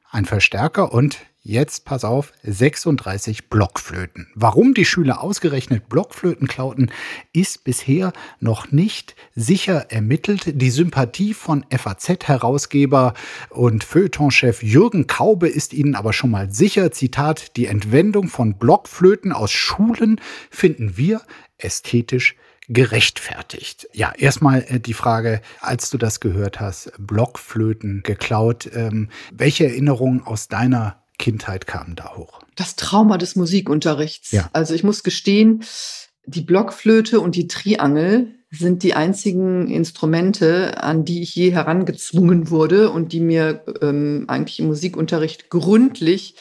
ein 0.09 0.25
Verstärker 0.25 0.91
und 0.91 1.19
Jetzt 1.45 1.83
pass 1.83 2.05
auf, 2.05 2.31
36 2.43 3.49
Blockflöten. 3.49 4.27
Warum 4.33 4.73
die 4.73 4.85
Schüler 4.85 5.21
ausgerechnet 5.21 5.89
Blockflöten 5.89 6.47
klauten, 6.47 6.89
ist 7.33 7.65
bisher 7.65 8.13
noch 8.39 8.71
nicht 8.71 9.17
sicher 9.35 9.91
ermittelt. 9.91 10.61
Die 10.61 10.69
Sympathie 10.69 11.33
von 11.33 11.65
FAZ-Herausgeber 11.69 13.13
und 13.49 13.83
Feuilletonchef 13.83 14.63
Jürgen 14.63 15.05
Kaube 15.07 15.49
ist 15.49 15.73
ihnen 15.73 15.95
aber 15.95 16.13
schon 16.13 16.31
mal 16.31 16.49
sicher. 16.49 16.93
Zitat, 16.93 17.57
die 17.57 17.65
Entwendung 17.65 18.29
von 18.29 18.57
Blockflöten 18.57 19.33
aus 19.33 19.51
Schulen 19.51 20.21
finden 20.49 20.95
wir 20.95 21.23
ästhetisch 21.57 22.37
gerechtfertigt. 22.69 23.89
Ja, 23.91 24.13
erstmal 24.17 24.63
äh, 24.69 24.79
die 24.79 24.93
Frage, 24.93 25.41
als 25.59 25.89
du 25.89 25.97
das 25.97 26.21
gehört 26.21 26.61
hast, 26.61 26.93
Blockflöten 26.97 28.01
geklaut, 28.01 28.69
ähm, 28.73 29.09
welche 29.33 29.65
Erinnerungen 29.65 30.25
aus 30.25 30.47
deiner 30.47 31.02
Kindheit 31.17 31.67
kamen 31.67 31.95
da 31.95 32.15
hoch? 32.15 32.41
Das 32.55 32.75
Trauma 32.75 33.17
des 33.17 33.35
Musikunterrichts. 33.35 34.31
Ja. 34.31 34.49
Also 34.53 34.73
ich 34.73 34.83
muss 34.83 35.03
gestehen, 35.03 35.63
die 36.25 36.41
Blockflöte 36.41 37.19
und 37.19 37.35
die 37.35 37.47
Triangel 37.47 38.35
sind 38.49 38.83
die 38.83 38.93
einzigen 38.93 39.67
Instrumente, 39.67 40.81
an 40.81 41.05
die 41.05 41.21
ich 41.21 41.35
je 41.35 41.51
herangezwungen 41.51 42.49
wurde 42.49 42.91
und 42.91 43.11
die 43.11 43.19
mir 43.19 43.63
ähm, 43.81 44.25
eigentlich 44.27 44.59
im 44.59 44.67
Musikunterricht 44.67 45.49
gründlich 45.49 46.35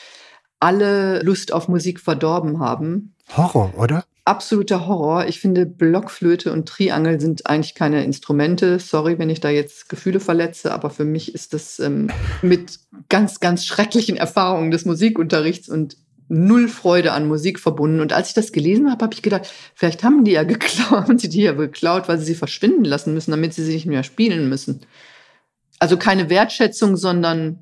alle 0.60 1.22
Lust 1.22 1.52
auf 1.52 1.68
Musik 1.68 2.00
verdorben 2.00 2.60
haben. 2.60 3.16
Horror, 3.36 3.72
oder? 3.76 4.04
Absoluter 4.24 4.86
Horror. 4.86 5.26
Ich 5.26 5.40
finde, 5.40 5.66
Blockflöte 5.66 6.52
und 6.52 6.68
Triangel 6.68 7.20
sind 7.20 7.46
eigentlich 7.46 7.74
keine 7.74 8.04
Instrumente. 8.04 8.78
Sorry, 8.78 9.18
wenn 9.18 9.30
ich 9.30 9.40
da 9.40 9.50
jetzt 9.50 9.88
Gefühle 9.88 10.20
verletze, 10.20 10.72
aber 10.72 10.90
für 10.90 11.04
mich 11.04 11.34
ist 11.34 11.52
das 11.54 11.78
ähm, 11.80 12.08
mit 12.40 12.78
ganz, 13.08 13.40
ganz 13.40 13.66
schrecklichen 13.66 14.16
Erfahrungen 14.16 14.70
des 14.70 14.84
Musikunterrichts 14.84 15.68
und 15.68 15.96
null 16.28 16.68
Freude 16.68 17.12
an 17.12 17.26
Musik 17.26 17.60
verbunden. 17.60 18.00
Und 18.00 18.12
als 18.12 18.28
ich 18.28 18.34
das 18.34 18.52
gelesen 18.52 18.90
habe, 18.90 19.04
habe 19.04 19.14
ich 19.14 19.22
gedacht, 19.22 19.52
vielleicht 19.74 20.02
haben 20.04 20.24
die 20.24 20.32
ja 20.32 20.42
geklaut, 20.44 21.08
haben 21.08 21.18
sie 21.18 21.28
die 21.28 21.42
ja 21.42 21.52
geklaut, 21.52 22.08
weil 22.08 22.18
sie 22.18 22.26
sie 22.26 22.34
verschwinden 22.34 22.84
lassen 22.84 23.14
müssen, 23.14 23.32
damit 23.32 23.54
sie 23.54 23.64
sie 23.64 23.74
nicht 23.74 23.86
mehr 23.86 24.02
spielen 24.02 24.48
müssen. 24.48 24.80
Also 25.78 25.96
keine 25.96 26.30
Wertschätzung, 26.30 26.96
sondern 26.96 27.58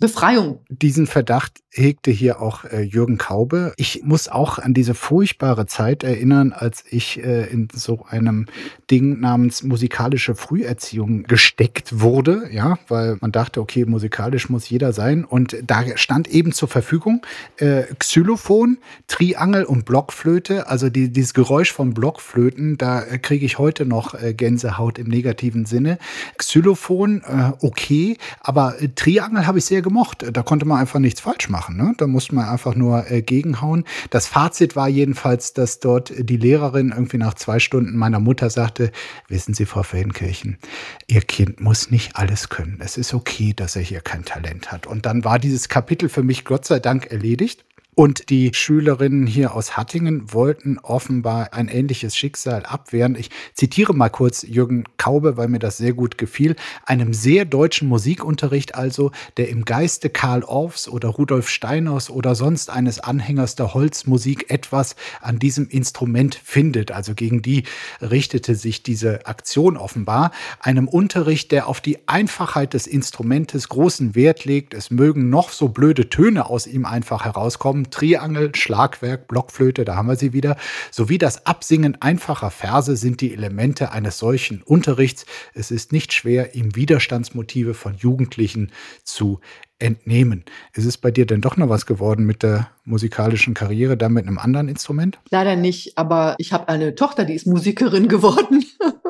Befreiung. 0.00 0.64
Diesen 0.68 1.06
Verdacht 1.06 1.60
hegte 1.74 2.10
hier 2.10 2.40
auch 2.40 2.64
äh, 2.64 2.82
Jürgen 2.82 3.16
Kaube. 3.16 3.72
Ich 3.76 4.02
muss 4.04 4.28
auch 4.28 4.58
an 4.58 4.74
diese 4.74 4.94
furchtbare 4.94 5.66
Zeit 5.66 6.04
erinnern, 6.04 6.52
als 6.52 6.84
ich 6.90 7.24
äh, 7.24 7.46
in 7.46 7.68
so 7.72 8.04
einem 8.08 8.46
Ding 8.90 9.20
namens 9.20 9.62
musikalische 9.62 10.34
Früherziehung 10.34 11.22
gesteckt 11.22 12.00
wurde, 12.00 12.50
ja, 12.52 12.78
weil 12.88 13.16
man 13.20 13.32
dachte, 13.32 13.60
okay, 13.60 13.86
musikalisch 13.86 14.50
muss 14.50 14.68
jeder 14.68 14.92
sein. 14.92 15.24
Und 15.24 15.56
da 15.66 15.82
stand 15.96 16.28
eben 16.28 16.52
zur 16.52 16.68
Verfügung 16.68 17.24
äh, 17.56 17.84
Xylophon, 17.98 18.76
Triangel 19.06 19.64
und 19.64 19.86
Blockflöte. 19.86 20.66
Also 20.68 20.90
die, 20.90 21.08
dieses 21.08 21.32
Geräusch 21.32 21.72
von 21.72 21.94
Blockflöten, 21.94 22.76
da 22.76 23.00
kriege 23.00 23.46
ich 23.46 23.58
heute 23.58 23.86
noch 23.86 24.12
äh, 24.14 24.34
Gänsehaut 24.34 24.98
im 24.98 25.08
negativen 25.08 25.64
Sinne. 25.64 25.98
Xylophon, 26.36 27.22
äh, 27.22 27.52
okay, 27.60 28.18
aber 28.40 28.80
äh, 28.82 28.88
Triangel 28.94 29.46
habe 29.46 29.58
ich 29.58 29.64
sehr 29.64 29.80
gemocht. 29.80 30.26
Da 30.30 30.42
konnte 30.42 30.66
man 30.66 30.78
einfach 30.78 30.98
nichts 30.98 31.20
falsch 31.20 31.48
machen. 31.48 31.61
Ne? 31.70 31.94
Da 31.98 32.06
musste 32.06 32.34
man 32.34 32.48
einfach 32.48 32.74
nur 32.74 33.10
äh, 33.10 33.22
gegenhauen. 33.22 33.84
Das 34.10 34.26
Fazit 34.26 34.76
war 34.76 34.88
jedenfalls, 34.88 35.52
dass 35.52 35.80
dort 35.80 36.12
die 36.16 36.36
Lehrerin 36.36 36.90
irgendwie 36.90 37.18
nach 37.18 37.34
zwei 37.34 37.58
Stunden 37.58 37.96
meiner 37.96 38.20
Mutter 38.20 38.50
sagte, 38.50 38.92
wissen 39.28 39.54
Sie, 39.54 39.66
Frau 39.66 39.82
Fehnkirchen, 39.82 40.58
Ihr 41.06 41.22
Kind 41.22 41.60
muss 41.60 41.90
nicht 41.90 42.16
alles 42.16 42.48
können. 42.48 42.78
Es 42.80 42.96
ist 42.96 43.14
okay, 43.14 43.52
dass 43.54 43.76
er 43.76 43.82
hier 43.82 44.00
kein 44.00 44.24
Talent 44.24 44.72
hat. 44.72 44.86
Und 44.86 45.06
dann 45.06 45.24
war 45.24 45.38
dieses 45.38 45.68
Kapitel 45.68 46.08
für 46.08 46.22
mich 46.22 46.44
Gott 46.44 46.64
sei 46.64 46.78
Dank 46.78 47.06
erledigt. 47.06 47.64
Und 47.94 48.30
die 48.30 48.54
Schülerinnen 48.54 49.26
hier 49.26 49.54
aus 49.54 49.76
Hattingen 49.76 50.32
wollten 50.32 50.78
offenbar 50.78 51.52
ein 51.52 51.68
ähnliches 51.68 52.16
Schicksal 52.16 52.64
abwehren. 52.64 53.16
Ich 53.16 53.28
zitiere 53.52 53.92
mal 53.92 54.08
kurz 54.08 54.46
Jürgen 54.48 54.84
Kaube, 54.96 55.36
weil 55.36 55.48
mir 55.48 55.58
das 55.58 55.76
sehr 55.76 55.92
gut 55.92 56.16
gefiel. 56.16 56.56
Einem 56.86 57.12
sehr 57.12 57.44
deutschen 57.44 57.88
Musikunterricht 57.88 58.74
also, 58.74 59.10
der 59.36 59.50
im 59.50 59.66
Geiste 59.66 60.08
Karl 60.08 60.42
Orffs 60.42 60.88
oder 60.88 61.10
Rudolf 61.10 61.50
Steiners 61.50 62.08
oder 62.08 62.34
sonst 62.34 62.70
eines 62.70 62.98
Anhängers 62.98 63.56
der 63.56 63.74
Holzmusik 63.74 64.48
etwas 64.48 64.96
an 65.20 65.38
diesem 65.38 65.68
Instrument 65.68 66.34
findet. 66.34 66.92
Also 66.92 67.12
gegen 67.14 67.42
die 67.42 67.64
richtete 68.00 68.54
sich 68.54 68.82
diese 68.82 69.26
Aktion 69.26 69.76
offenbar. 69.76 70.30
Einem 70.60 70.88
Unterricht, 70.88 71.52
der 71.52 71.66
auf 71.68 71.82
die 71.82 72.08
Einfachheit 72.08 72.72
des 72.72 72.86
Instrumentes 72.86 73.68
großen 73.68 74.14
Wert 74.14 74.46
legt. 74.46 74.72
Es 74.72 74.90
mögen 74.90 75.28
noch 75.28 75.50
so 75.50 75.68
blöde 75.68 76.08
Töne 76.08 76.46
aus 76.46 76.66
ihm 76.66 76.86
einfach 76.86 77.26
herauskommen 77.26 77.81
Triangel, 77.90 78.54
Schlagwerk, 78.54 79.28
Blockflöte, 79.28 79.84
da 79.84 79.96
haben 79.96 80.08
wir 80.08 80.16
sie 80.16 80.32
wieder, 80.32 80.56
sowie 80.90 81.18
das 81.18 81.46
Absingen 81.46 82.00
einfacher 82.00 82.50
Verse 82.50 82.96
sind 82.96 83.20
die 83.20 83.32
Elemente 83.32 83.92
eines 83.92 84.18
solchen 84.18 84.62
Unterrichts. 84.62 85.26
Es 85.54 85.70
ist 85.70 85.92
nicht 85.92 86.12
schwer, 86.12 86.54
ihm 86.54 86.74
Widerstandsmotive 86.76 87.74
von 87.74 87.94
Jugendlichen 87.94 88.72
zu 89.04 89.40
entnehmen. 89.78 90.44
Ist 90.74 90.86
es 90.86 90.96
bei 90.96 91.10
dir 91.10 91.26
denn 91.26 91.40
doch 91.40 91.56
noch 91.56 91.68
was 91.68 91.86
geworden 91.86 92.24
mit 92.24 92.42
der 92.42 92.70
musikalischen 92.84 93.54
Karriere, 93.54 93.96
dann 93.96 94.12
mit 94.12 94.26
einem 94.26 94.38
anderen 94.38 94.68
Instrument? 94.68 95.18
Leider 95.30 95.56
nicht, 95.56 95.98
aber 95.98 96.36
ich 96.38 96.52
habe 96.52 96.68
eine 96.68 96.94
Tochter, 96.94 97.24
die 97.24 97.34
ist 97.34 97.46
Musikerin 97.46 98.08
geworden. 98.08 98.64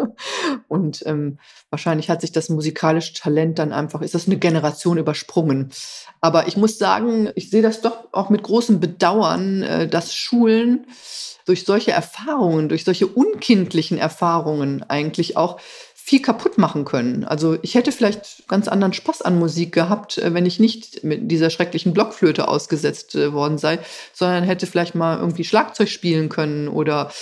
Und 0.69 1.03
ähm, 1.07 1.39
wahrscheinlich 1.71 2.11
hat 2.11 2.21
sich 2.21 2.33
das 2.33 2.49
musikalische 2.49 3.15
Talent 3.15 3.59
dann 3.59 3.73
einfach, 3.73 4.03
ist 4.03 4.15
das 4.15 4.27
eine 4.27 4.39
Generation 4.39 4.99
übersprungen. 4.99 5.71
Aber 6.21 6.49
ich 6.49 6.57
muss 6.57 6.79
sagen, 6.79 7.31
ich 7.35 7.51
sehe 7.51 7.63
das 7.63 7.81
doch 7.81 8.09
auch 8.13 8.31
mit 8.31 8.43
großem 8.43 8.81
Bedauern, 8.81 9.63
äh, 9.63 9.89
dass 9.89 10.15
Schulen 10.15 10.87
durch 11.45 11.65
solche 11.65 11.91
Erfahrungen, 11.91 12.69
durch 12.69 12.85
solche 12.85 13.07
unkindlichen 13.07 13.99
Erfahrungen 13.99 14.85
eigentlich 14.85 15.37
auch 15.37 15.59
viel 16.05 16.21
kaputt 16.21 16.59
machen 16.59 16.85
können. 16.85 17.25
Also 17.25 17.59
ich 17.63 17.77
hätte 17.77 17.93
vielleicht 17.93 18.49
ganz 18.49 18.67
anderen 18.67 18.93
Spaß 18.93 19.23
an 19.23 19.39
Musik 19.39 19.73
gehabt, 19.73 20.19
äh, 20.19 20.35
wenn 20.35 20.47
ich 20.47 20.59
nicht 20.59 21.05
mit 21.05 21.31
dieser 21.31 21.49
schrecklichen 21.49 21.93
Blockflöte 21.93 22.49
ausgesetzt 22.49 23.15
äh, 23.15 23.33
worden 23.33 23.57
sei, 23.57 23.79
sondern 24.13 24.43
hätte 24.43 24.67
vielleicht 24.67 24.97
mal 24.97 25.19
irgendwie 25.19 25.45
Schlagzeug 25.45 25.89
spielen 25.89 26.29
können 26.29 26.67
oder 26.67 27.13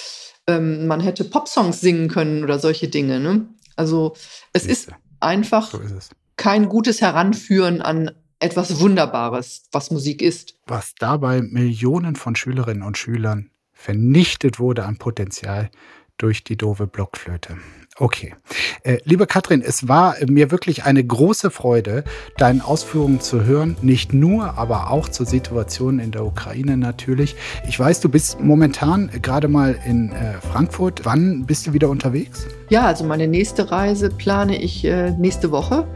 ähm, 0.47 0.86
man 0.86 1.01
hätte 1.01 1.24
Popsongs 1.24 1.80
singen 1.80 2.09
können 2.09 2.45
oder 2.45 2.59
solche 2.59 2.88
Dinge. 2.88 3.20
Ne? 3.20 3.49
Also 3.76 4.14
es 4.53 4.66
ist 4.66 4.91
einfach 5.20 5.70
so 5.70 5.78
ist 5.78 5.93
es. 5.93 6.11
kein 6.36 6.68
gutes 6.68 7.01
Heranführen 7.01 7.82
an 7.82 8.11
etwas 8.38 8.80
Wunderbares, 8.80 9.64
was 9.70 9.91
Musik 9.91 10.22
ist. 10.22 10.59
Was 10.66 10.95
dabei 10.95 11.43
Millionen 11.43 12.16
von 12.16 12.34
Schülerinnen 12.34 12.82
und 12.82 12.97
Schülern 12.97 13.51
vernichtet 13.72 14.59
wurde 14.59 14.84
an 14.84 14.97
Potenzial 14.97 15.70
durch 16.16 16.45
die 16.45 16.57
doofe 16.57 16.86
Blockflöte. 16.86 17.59
Okay. 17.99 18.34
Äh, 18.82 18.99
liebe 19.05 19.26
Katrin, 19.26 19.62
es 19.62 19.88
war 19.88 20.16
mir 20.26 20.51
wirklich 20.51 20.84
eine 20.84 21.05
große 21.05 21.51
Freude, 21.51 22.05
deine 22.38 22.64
Ausführungen 22.64 23.20
zu 23.20 23.45
hören. 23.45 23.76
Nicht 23.82 24.14
nur, 24.14 24.57
aber 24.59 24.91
auch 24.91 25.09
zur 25.09 25.26
Situation 25.26 25.99
in 25.99 26.11
der 26.11 26.24
Ukraine 26.24 26.76
natürlich. 26.76 27.36
Ich 27.68 27.78
weiß, 27.78 28.01
du 28.01 28.09
bist 28.09 28.41
momentan 28.41 29.11
gerade 29.20 29.49
mal 29.49 29.78
in 29.84 30.12
äh, 30.12 30.41
Frankfurt. 30.41 31.05
Wann 31.05 31.45
bist 31.45 31.66
du 31.66 31.72
wieder 31.72 31.91
unterwegs? 31.91 32.47
Ja, 32.70 32.86
also 32.86 33.05
meine 33.05 33.26
nächste 33.26 33.70
Reise 33.70 34.09
plane 34.09 34.62
ich 34.62 34.84
äh, 34.84 35.11
nächste 35.11 35.51
Woche. 35.51 35.86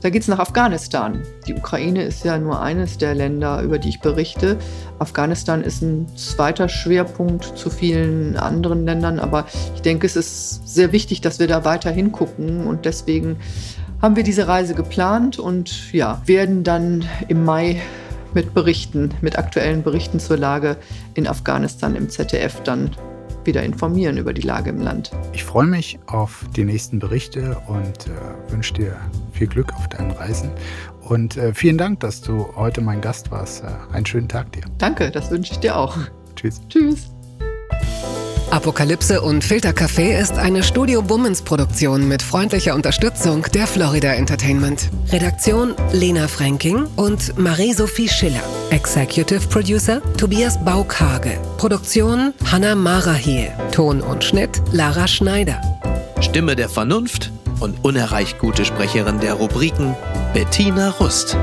Da 0.00 0.10
geht 0.10 0.22
es 0.22 0.28
nach 0.28 0.38
Afghanistan. 0.38 1.22
Die 1.46 1.54
Ukraine 1.54 2.04
ist 2.04 2.24
ja 2.24 2.38
nur 2.38 2.62
eines 2.62 2.98
der 2.98 3.14
Länder, 3.14 3.62
über 3.62 3.78
die 3.78 3.88
ich 3.88 4.00
berichte. 4.00 4.56
Afghanistan 5.00 5.62
ist 5.62 5.82
ein 5.82 6.06
zweiter 6.16 6.68
Schwerpunkt 6.68 7.58
zu 7.58 7.68
vielen 7.68 8.36
anderen 8.36 8.84
Ländern, 8.84 9.18
aber 9.18 9.46
ich 9.74 9.82
denke, 9.82 10.06
es 10.06 10.14
ist 10.14 10.68
sehr 10.68 10.92
wichtig, 10.92 11.20
dass 11.20 11.40
wir 11.40 11.48
da 11.48 11.64
weiter 11.64 11.90
hingucken 11.90 12.66
und 12.66 12.84
deswegen 12.84 13.38
haben 14.00 14.14
wir 14.14 14.22
diese 14.22 14.46
Reise 14.46 14.74
geplant 14.74 15.40
und 15.40 15.92
ja, 15.92 16.22
werden 16.26 16.62
dann 16.62 17.04
im 17.26 17.44
Mai 17.44 17.82
mit 18.34 18.54
Berichten, 18.54 19.10
mit 19.20 19.36
aktuellen 19.36 19.82
Berichten 19.82 20.20
zur 20.20 20.36
Lage 20.36 20.76
in 21.14 21.26
Afghanistan 21.26 21.96
im 21.96 22.08
ZDF 22.08 22.62
dann 22.62 22.90
wieder 23.48 23.62
informieren 23.62 24.18
über 24.18 24.32
die 24.32 24.42
Lage 24.42 24.70
im 24.70 24.80
Land. 24.80 25.10
Ich 25.32 25.42
freue 25.42 25.66
mich 25.66 25.98
auf 26.06 26.44
die 26.54 26.64
nächsten 26.64 26.98
Berichte 26.98 27.56
und 27.66 28.06
äh, 28.06 28.52
wünsche 28.52 28.74
dir 28.74 28.96
viel 29.32 29.48
Glück 29.48 29.74
auf 29.74 29.88
deinen 29.88 30.12
Reisen. 30.12 30.50
Und 31.00 31.36
äh, 31.38 31.54
vielen 31.54 31.78
Dank, 31.78 32.00
dass 32.00 32.20
du 32.20 32.46
heute 32.54 32.82
mein 32.82 33.00
Gast 33.00 33.30
warst. 33.30 33.64
Äh, 33.64 33.68
einen 33.94 34.06
schönen 34.06 34.28
Tag 34.28 34.52
dir. 34.52 34.62
Danke, 34.76 35.10
das 35.10 35.30
wünsche 35.30 35.54
ich 35.54 35.58
dir 35.58 35.76
auch. 35.76 35.96
Tschüss. 36.36 36.60
Tschüss. 36.68 37.17
Apokalypse 38.58 39.20
und 39.20 39.44
Filtercafé 39.44 40.18
ist 40.18 40.32
eine 40.32 40.64
Studio 40.64 41.00
Bummens 41.00 41.42
Produktion 41.42 42.08
mit 42.08 42.20
freundlicher 42.20 42.74
Unterstützung 42.74 43.46
der 43.54 43.68
Florida 43.68 44.14
Entertainment. 44.14 44.90
Redaktion 45.12 45.76
Lena 45.92 46.26
Fränking 46.26 46.88
und 46.96 47.38
Marie-Sophie 47.38 48.08
Schiller. 48.08 48.42
Executive 48.70 49.46
Producer 49.46 50.02
Tobias 50.16 50.58
Baukage. 50.64 51.38
Produktion 51.56 52.34
Hanna 52.50 52.74
Marahiel. 52.74 53.52
Ton 53.70 54.00
und 54.00 54.24
Schnitt 54.24 54.60
Lara 54.72 55.06
Schneider. 55.06 55.60
Stimme 56.20 56.56
der 56.56 56.68
Vernunft 56.68 57.30
und 57.60 57.84
unerreicht 57.84 58.40
gute 58.40 58.64
Sprecherin 58.64 59.20
der 59.20 59.34
Rubriken 59.34 59.94
Bettina 60.34 60.90
Rust. 60.98 61.36